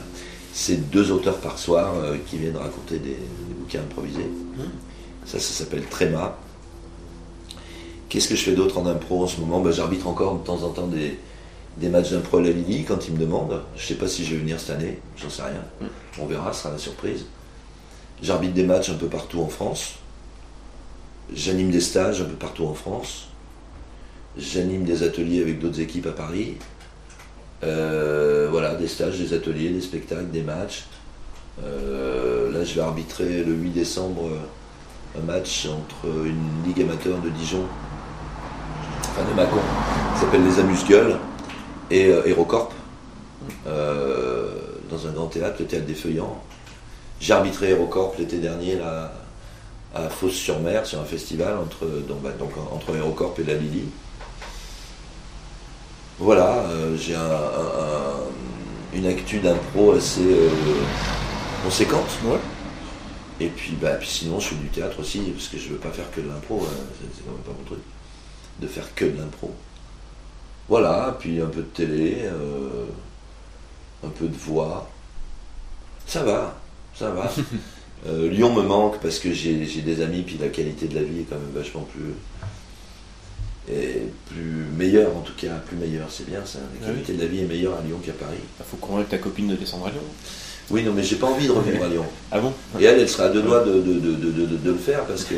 C'est 0.53 0.91
deux 0.91 1.11
auteurs 1.11 1.39
par 1.39 1.59
soir 1.59 1.95
euh, 1.97 2.17
qui 2.27 2.37
viennent 2.39 2.57
raconter 2.57 2.99
des, 2.99 3.11
des 3.11 3.55
bouquins 3.59 3.81
improvisés. 3.81 4.29
Ça, 5.25 5.39
ça 5.39 5.53
s'appelle 5.55 5.85
Tréma. 5.87 6.37
Qu'est-ce 8.09 8.29
que 8.29 8.37
je 8.37 8.43
fais 8.43 8.53
d'autre 8.53 8.77
en 8.79 8.87
impro 8.87 9.23
en 9.23 9.27
ce 9.27 9.41
moment? 9.41 9.61
Ben, 9.61 9.73
J'arbitre 9.73 10.07
encore 10.09 10.35
de 10.39 10.45
temps 10.45 10.63
en 10.63 10.69
temps 10.69 10.87
des, 10.89 11.19
des 11.77 11.89
matchs 11.89 12.11
d'impro 12.11 12.39
à 12.39 12.43
la 12.43 12.51
quand 12.87 13.07
ils 13.09 13.15
me 13.15 13.19
demandent. 13.19 13.63
Je 13.77 13.87
sais 13.87 13.95
pas 13.95 14.09
si 14.09 14.25
je 14.25 14.35
vais 14.35 14.41
venir 14.41 14.61
cette 14.61 14.77
année, 14.77 14.99
j'en 15.17 15.31
sais 15.31 15.43
rien. 15.43 15.89
On 16.19 16.27
verra, 16.27 16.53
ce 16.53 16.63
sera 16.63 16.73
la 16.73 16.79
surprise. 16.79 17.25
J'arbitre 18.23 18.55
des 18.55 18.65
matchs 18.65 18.91
un 18.91 18.95
peu 18.95 19.09
partout 19.09 19.41
en 19.41 19.49
France. 19.49 19.97
J'anime 21.35 21.71
des 21.71 21.81
stages 21.81 22.21
un 22.21 22.27
peu 22.27 22.35
partout 22.35 22.67
en 22.67 22.75
France. 22.75 23.29
J'anime 24.37 24.85
des 24.85 25.03
ateliers 25.03 25.43
avec 25.43 25.59
d'autres 25.59 25.81
équipes 25.81 26.07
à 26.07 26.13
Paris. 26.13 26.57
Euh, 27.65 28.49
voilà, 28.51 28.75
des 28.75 28.89
stages, 28.89 29.19
des 29.19 29.35
ateliers, 29.35 29.71
des 29.71 29.81
spectacles, 29.81 30.31
des 30.31 30.43
matchs. 30.43 30.85
Euh, 31.63 32.51
là, 32.53 32.65
je 32.65 32.75
vais 32.75 32.81
arbitrer 32.81 33.45
le 33.45 33.53
8 33.53 33.71
décembre 33.71 34.29
euh, 34.29 35.19
un 35.21 35.23
match 35.25 35.67
entre 35.67 36.07
une 36.25 36.67
ligue 36.67 36.83
amateur 36.83 37.19
de 37.19 37.29
Dijon, 37.29 37.65
enfin 39.03 39.29
de 39.29 39.35
Mâcon, 39.35 39.61
qui 40.15 40.21
s'appelle 40.21 40.45
les 40.45 40.59
Amuse-Gueules, 40.59 41.19
et 41.93 42.07
euh, 42.07 42.23
Hérocorp, 42.27 42.71
euh, 43.67 44.49
dans 44.91 45.07
un 45.07 45.11
grand 45.13 45.27
théâtre, 45.27 45.57
le 45.61 45.67
théâtre 45.67 45.87
des 45.87 45.95
Feuillants. 45.95 46.43
J'ai 47.21 47.35
arbitré 47.35 47.71
Hérocorp 47.71 48.15
l'été 48.19 48.39
dernier 48.39 48.77
là, 48.77 49.13
à 49.95 50.09
Fos-sur-Mer, 50.09 50.87
sur 50.87 51.01
un 51.01 51.05
festival 51.05 51.57
entre, 51.59 51.85
donc, 52.09 52.23
bah, 52.23 52.31
donc, 52.39 52.53
entre 52.73 52.97
Hérocorp 52.97 53.35
et 53.39 53.45
la 53.45 53.55
Lily. 53.55 53.85
Voilà, 56.19 56.55
euh, 56.69 56.97
j'ai 56.97 57.15
un- 57.15 57.21
un- 57.21 57.83
un- 57.85 58.97
une 58.97 59.07
actu 59.07 59.39
d'impro 59.41 59.93
assez 59.93 60.21
euh, 60.23 60.49
conséquente. 61.63 62.09
Ouais. 62.25 62.39
Et 63.41 63.49
puis, 63.49 63.73
bah, 63.81 63.95
puis 63.95 64.09
sinon, 64.09 64.41
je 64.41 64.49
fais 64.49 64.55
du 64.55 64.69
théâtre 64.69 65.01
aussi, 65.01 65.19
parce 65.21 65.49
que 65.49 65.59
je 65.59 65.69
veux 65.71 65.77
pas 65.77 65.91
faire 65.91 66.11
que 66.11 66.21
de 66.23 66.29
l'impro, 66.29 66.61
hein, 66.63 66.75
c'est 67.01 67.25
quand 67.25 67.33
même 67.33 67.43
pas 67.43 67.53
mon 67.59 67.65
truc, 67.67 67.81
de 68.61 68.67
faire 68.67 68.95
que 68.95 69.05
de 69.05 69.19
l'impro. 69.19 69.53
Voilà, 70.77 71.15
puis 71.21 71.39
un 71.39 71.49
peu 71.49 71.61
de 71.61 71.67
télé, 71.67 72.17
euh, 72.23 72.87
un 74.03 74.09
peu 74.09 74.27
de 74.27 74.35
voix. 74.35 74.89
Ça 76.07 76.23
va, 76.23 76.59
ça 76.99 77.11
va. 77.11 77.31
Euh, 78.09 78.29
Lyon 78.31 78.53
me 78.53 78.63
manque 78.63 78.99
parce 79.01 79.21
que 79.21 79.33
j'ai 79.33 79.65
j'ai 79.65 79.81
des 79.83 80.03
amis, 80.03 80.23
puis 80.23 80.37
la 80.37 80.49
qualité 80.49 80.89
de 80.89 80.95
la 80.97 81.03
vie 81.05 81.21
est 81.21 81.27
quand 81.31 81.37
même 81.37 81.53
vachement 81.55 81.83
plus. 81.93 82.15
Et 83.73 84.09
plus 84.29 84.65
meilleure 84.77 85.15
en 85.17 85.21
tout 85.21 85.35
cas, 85.37 85.55
plus 85.69 85.77
meilleure, 85.77 86.09
c'est 86.11 86.27
bien 86.29 86.41
ça. 86.45 86.59
La 86.59 86.65
Ah 86.65 86.87
oui. 86.89 86.95
qualité 86.95 87.13
de 87.13 87.21
la 87.21 87.27
vie 87.29 87.41
est 87.43 87.47
meilleure 87.47 87.75
à 87.79 87.83
Lyon 87.87 88.01
qu'à 88.05 88.11
Paris. 88.15 88.41
Il 88.59 88.65
faut 88.69 88.77
convaincre 88.79 89.11
ta 89.11 89.19
copine 89.19 89.47
de 89.47 89.55
descendre 89.55 89.87
à 89.87 89.91
Lyon. 89.91 90.03
Oui, 90.71 90.83
non, 90.83 90.93
mais 90.95 91.05
j'ai 91.05 91.15
pas 91.15 91.29
envie 91.29 91.47
de 91.47 91.53
revenir 91.53 91.81
à 91.85 91.89
Lyon. 91.89 92.05
Ah 92.33 92.41
bon? 92.41 92.53
Et 92.81 92.85
elle, 92.85 92.99
elle 92.99 93.09
sera 93.09 93.27
à 93.27 93.29
deux 93.29 93.43
doigts 93.43 93.63
de, 93.63 93.75
de- 93.75 94.57
de 94.57 94.71
le 94.73 94.79
faire 94.79 95.05
parce 95.05 95.23
que 95.25 95.37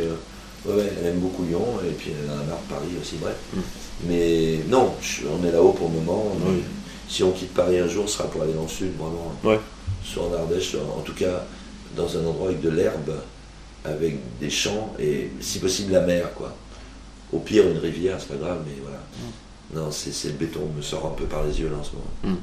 ouais, 0.66 0.74
ouais, 0.74 0.92
elle 1.00 1.06
aime 1.06 1.18
beaucoup 1.20 1.44
Lyon 1.44 1.64
et 1.86 1.92
puis 1.92 2.10
elle 2.12 2.30
en 2.30 2.34
a 2.34 2.36
marre 2.44 2.58
de 2.68 2.74
Paris 2.74 2.88
aussi, 3.00 3.16
bref. 3.20 3.36
Mm. 3.54 3.60
Mais 4.08 4.58
non, 4.68 4.92
je- 5.00 5.22
on 5.28 5.46
est 5.46 5.52
là-haut 5.52 5.72
pour 5.72 5.88
le 5.88 5.94
moment. 5.96 6.32
Oui. 6.46 6.62
Si 7.08 7.22
on 7.22 7.32
quitte 7.32 7.52
Paris 7.54 7.78
un 7.78 7.86
jour, 7.88 8.08
ce 8.08 8.18
sera 8.18 8.28
pour 8.30 8.42
aller 8.42 8.52
dans 8.54 8.62
le 8.62 8.68
sud, 8.68 8.92
vraiment. 8.98 9.32
Ouais. 9.44 9.60
Soit 10.04 10.24
en 10.24 10.32
Ardèche, 10.34 10.70
soit 10.70 10.80
en 10.96 11.00
tout 11.02 11.14
cas 11.14 11.44
dans 11.96 12.16
un 12.16 12.24
endroit 12.26 12.48
avec 12.48 12.60
de 12.60 12.70
l'herbe, 12.70 13.12
avec 13.84 14.16
des 14.40 14.50
champs 14.50 14.94
et 14.98 15.30
si 15.40 15.58
possible 15.58 15.92
la 15.92 16.00
mer, 16.00 16.32
quoi. 16.34 16.54
Au 17.32 17.38
pire, 17.38 17.68
une 17.68 17.78
rivière, 17.78 18.16
c'est 18.18 18.28
pas 18.28 18.36
grave, 18.44 18.62
mais 18.66 18.74
voilà. 18.82 19.00
Non, 19.74 19.90
c'est 19.90 20.28
le 20.28 20.34
béton, 20.34 20.60
me 20.76 20.82
sort 20.82 21.06
un 21.06 21.10
peu 21.18 21.24
par 21.24 21.44
les 21.44 21.58
yeux 21.60 21.68
là 21.68 21.76
en 21.78 21.84
ce 21.84 21.90
moment. 21.92 22.36
Mm. 22.36 22.40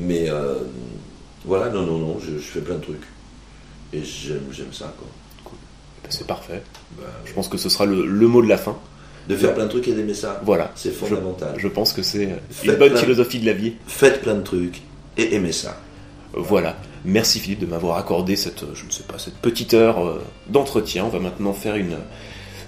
Mais 0.00 0.30
euh, 0.30 0.54
voilà, 1.44 1.70
non, 1.70 1.82
non, 1.86 1.98
non, 1.98 2.18
je, 2.20 2.32
je 2.36 2.38
fais 2.46 2.60
plein 2.60 2.76
de 2.76 2.82
trucs. 2.82 3.04
Et 3.92 4.02
j'aime 4.04 4.72
ça, 4.72 4.94
quoi. 4.98 5.08
C'est 6.08 6.26
parfait. 6.26 6.62
Bah, 6.98 7.04
Je 7.24 7.32
pense 7.32 7.48
que 7.48 7.58
ce 7.58 7.68
sera 7.68 7.86
le, 7.86 8.06
le 8.06 8.26
mot 8.28 8.42
de 8.42 8.48
la 8.48 8.58
fin. 8.58 8.76
de 9.28 9.36
faire 9.36 9.54
plein 9.54 9.64
de 9.64 9.68
trucs 9.70 9.86
et 9.88 9.92
d'aimer 9.92 10.14
ça, 10.14 10.40
Voilà. 10.44 10.72
c'est 10.74 10.90
fondamental. 10.90 11.54
je 11.58 11.68
pense 11.68 11.92
que 11.92 12.02
c'est 12.02 12.28
une 12.64 12.74
bonne 12.76 12.90
plein- 12.92 12.96
philosophie 13.00 13.38
de 13.40 13.46
la 13.46 13.52
vie. 13.52 13.74
Faites 13.86 14.22
plein 14.22 14.34
de 14.34 14.42
trucs 14.42 14.80
et 15.18 15.34
aimez 15.34 15.52
ça. 15.52 15.78
Voilà. 16.32 16.76
Merci 17.04 17.38
Philippe 17.38 17.60
de 17.60 17.66
m'avoir 17.66 17.96
accordé 17.98 18.36
cette, 18.36 18.64
je 18.74 18.84
ne 18.86 18.90
sais 18.90 19.02
pas, 19.04 19.18
cette 19.18 19.36
petite 19.36 19.74
heure 19.74 20.04
euh, 20.06 20.22
d'entretien. 20.48 21.04
On 21.04 21.08
va 21.08 21.18
maintenant 21.20 21.52
faire 21.52 21.76
une, 21.76 21.96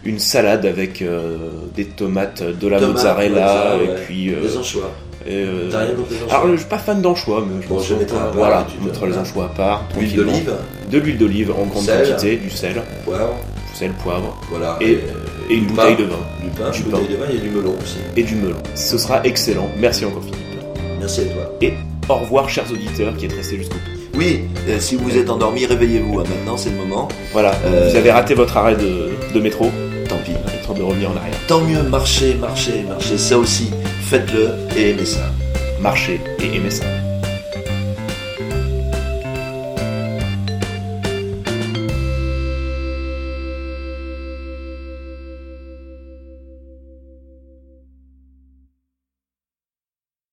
une 0.05 0.18
salade 0.18 0.64
avec 0.66 1.03
euh, 1.03 1.36
des 1.74 1.86
tomates, 1.86 2.43
de 2.43 2.68
la 2.68 2.80
mozzarella, 2.80 3.76
et 3.76 3.88
ouais. 3.88 3.95
puis. 4.07 4.32
euh, 4.34 4.41
Les 4.43 4.57
anchois. 4.57 4.91
Et, 5.27 5.35
euh, 5.35 5.68
T'as 5.71 5.81
rien 5.81 5.95
contre 5.95 6.11
les 6.11 6.16
anchois 6.25 6.39
alors, 6.39 6.53
je 6.53 6.57
suis 6.61 6.68
pas 6.68 6.79
fan 6.79 7.01
d'anchois, 7.03 7.45
mais 7.49 7.62
je 7.62 7.68
Bon, 7.68 7.77
pense 7.77 7.87
je 7.89 7.95
mettrai 7.95 8.16
part, 8.18 8.33
Voilà, 8.33 8.66
tu 8.71 8.85
mettra 8.85 9.07
les 9.07 9.18
anchois 9.18 9.45
à 9.45 9.49
part. 9.49 9.85
L'huile 9.99 10.16
d'olive, 10.16 10.53
De 10.91 10.99
l'huile 10.99 11.18
d'olive 11.18 11.51
en 11.53 11.66
grande 11.66 11.85
Sel. 11.85 12.09
quantité, 12.11 12.37
du 12.37 12.51
sel, 12.51 12.83
poivre, 13.05 13.35
sel, 13.75 13.91
poivre, 14.03 14.41
voilà. 14.51 14.77
Et- 14.81 14.99
et 15.51 15.55
une 15.55 15.61
du 15.66 15.66
bouteille 15.73 15.97
pain, 15.97 16.03
de 16.03 16.09
vin. 16.09 16.16
Du 16.43 16.49
pain, 16.51 16.71
Du 16.71 16.79
une 16.79 16.85
pain. 16.85 16.91
bouteille 16.99 17.16
de 17.16 17.21
vin, 17.21 17.25
a 17.29 17.33
du 17.41 17.51
melon 17.51 17.75
aussi. 17.83 17.99
et 18.16 18.23
du 18.23 18.35
melon. 18.37 18.57
Ce 18.75 18.97
sera 18.99 19.21
excellent. 19.25 19.68
Merci 19.79 20.05
encore 20.05 20.23
Philippe. 20.23 20.39
Merci 21.01 21.21
à 21.23 21.25
toi. 21.25 21.53
Et 21.61 21.73
au 22.09 22.14
revoir 22.14 22.49
chers 22.49 22.71
auditeurs 22.71 23.16
qui 23.16 23.27
êtes 23.27 23.33
restés 23.35 23.57
jusqu'au 23.59 23.75
bout. 23.75 24.18
Oui, 24.18 24.43
euh, 24.68 24.79
si 24.81 24.97
vous 24.97 25.16
êtes 25.16 25.31
endormi, 25.31 25.66
réveillez-vous. 25.66 26.18
hein. 26.21 26.25
Maintenant, 26.29 26.57
c'est 26.57 26.71
le 26.71 26.77
moment. 26.77 27.09
Voilà, 27.33 27.53
Euh, 27.64 27.89
vous 27.91 27.97
avez 27.97 28.11
raté 28.11 28.35
votre 28.35 28.57
arrêt 28.57 28.75
de, 28.77 29.11
de 29.35 29.41
métro. 29.41 29.71
Tant 30.09 30.16
pis. 30.25 30.33
Il 30.33 30.55
est 30.55 30.66
temps 30.66 30.75
de 30.75 30.83
revenir 30.83 31.11
en 31.11 31.16
arrière. 31.16 31.35
Tant 31.47 31.61
mieux, 31.61 31.83
marchez, 31.85 32.35
marchez, 32.35 32.85
marchez. 32.89 33.16
Ça 33.16 33.39
aussi, 33.39 33.71
faites-le 34.11 34.51
et 34.77 34.91
aimez 34.91 35.05
ça. 35.05 35.31
Marchez 35.81 36.21
et 36.41 36.57
aimez 36.57 36.71
ça. 36.71 37.00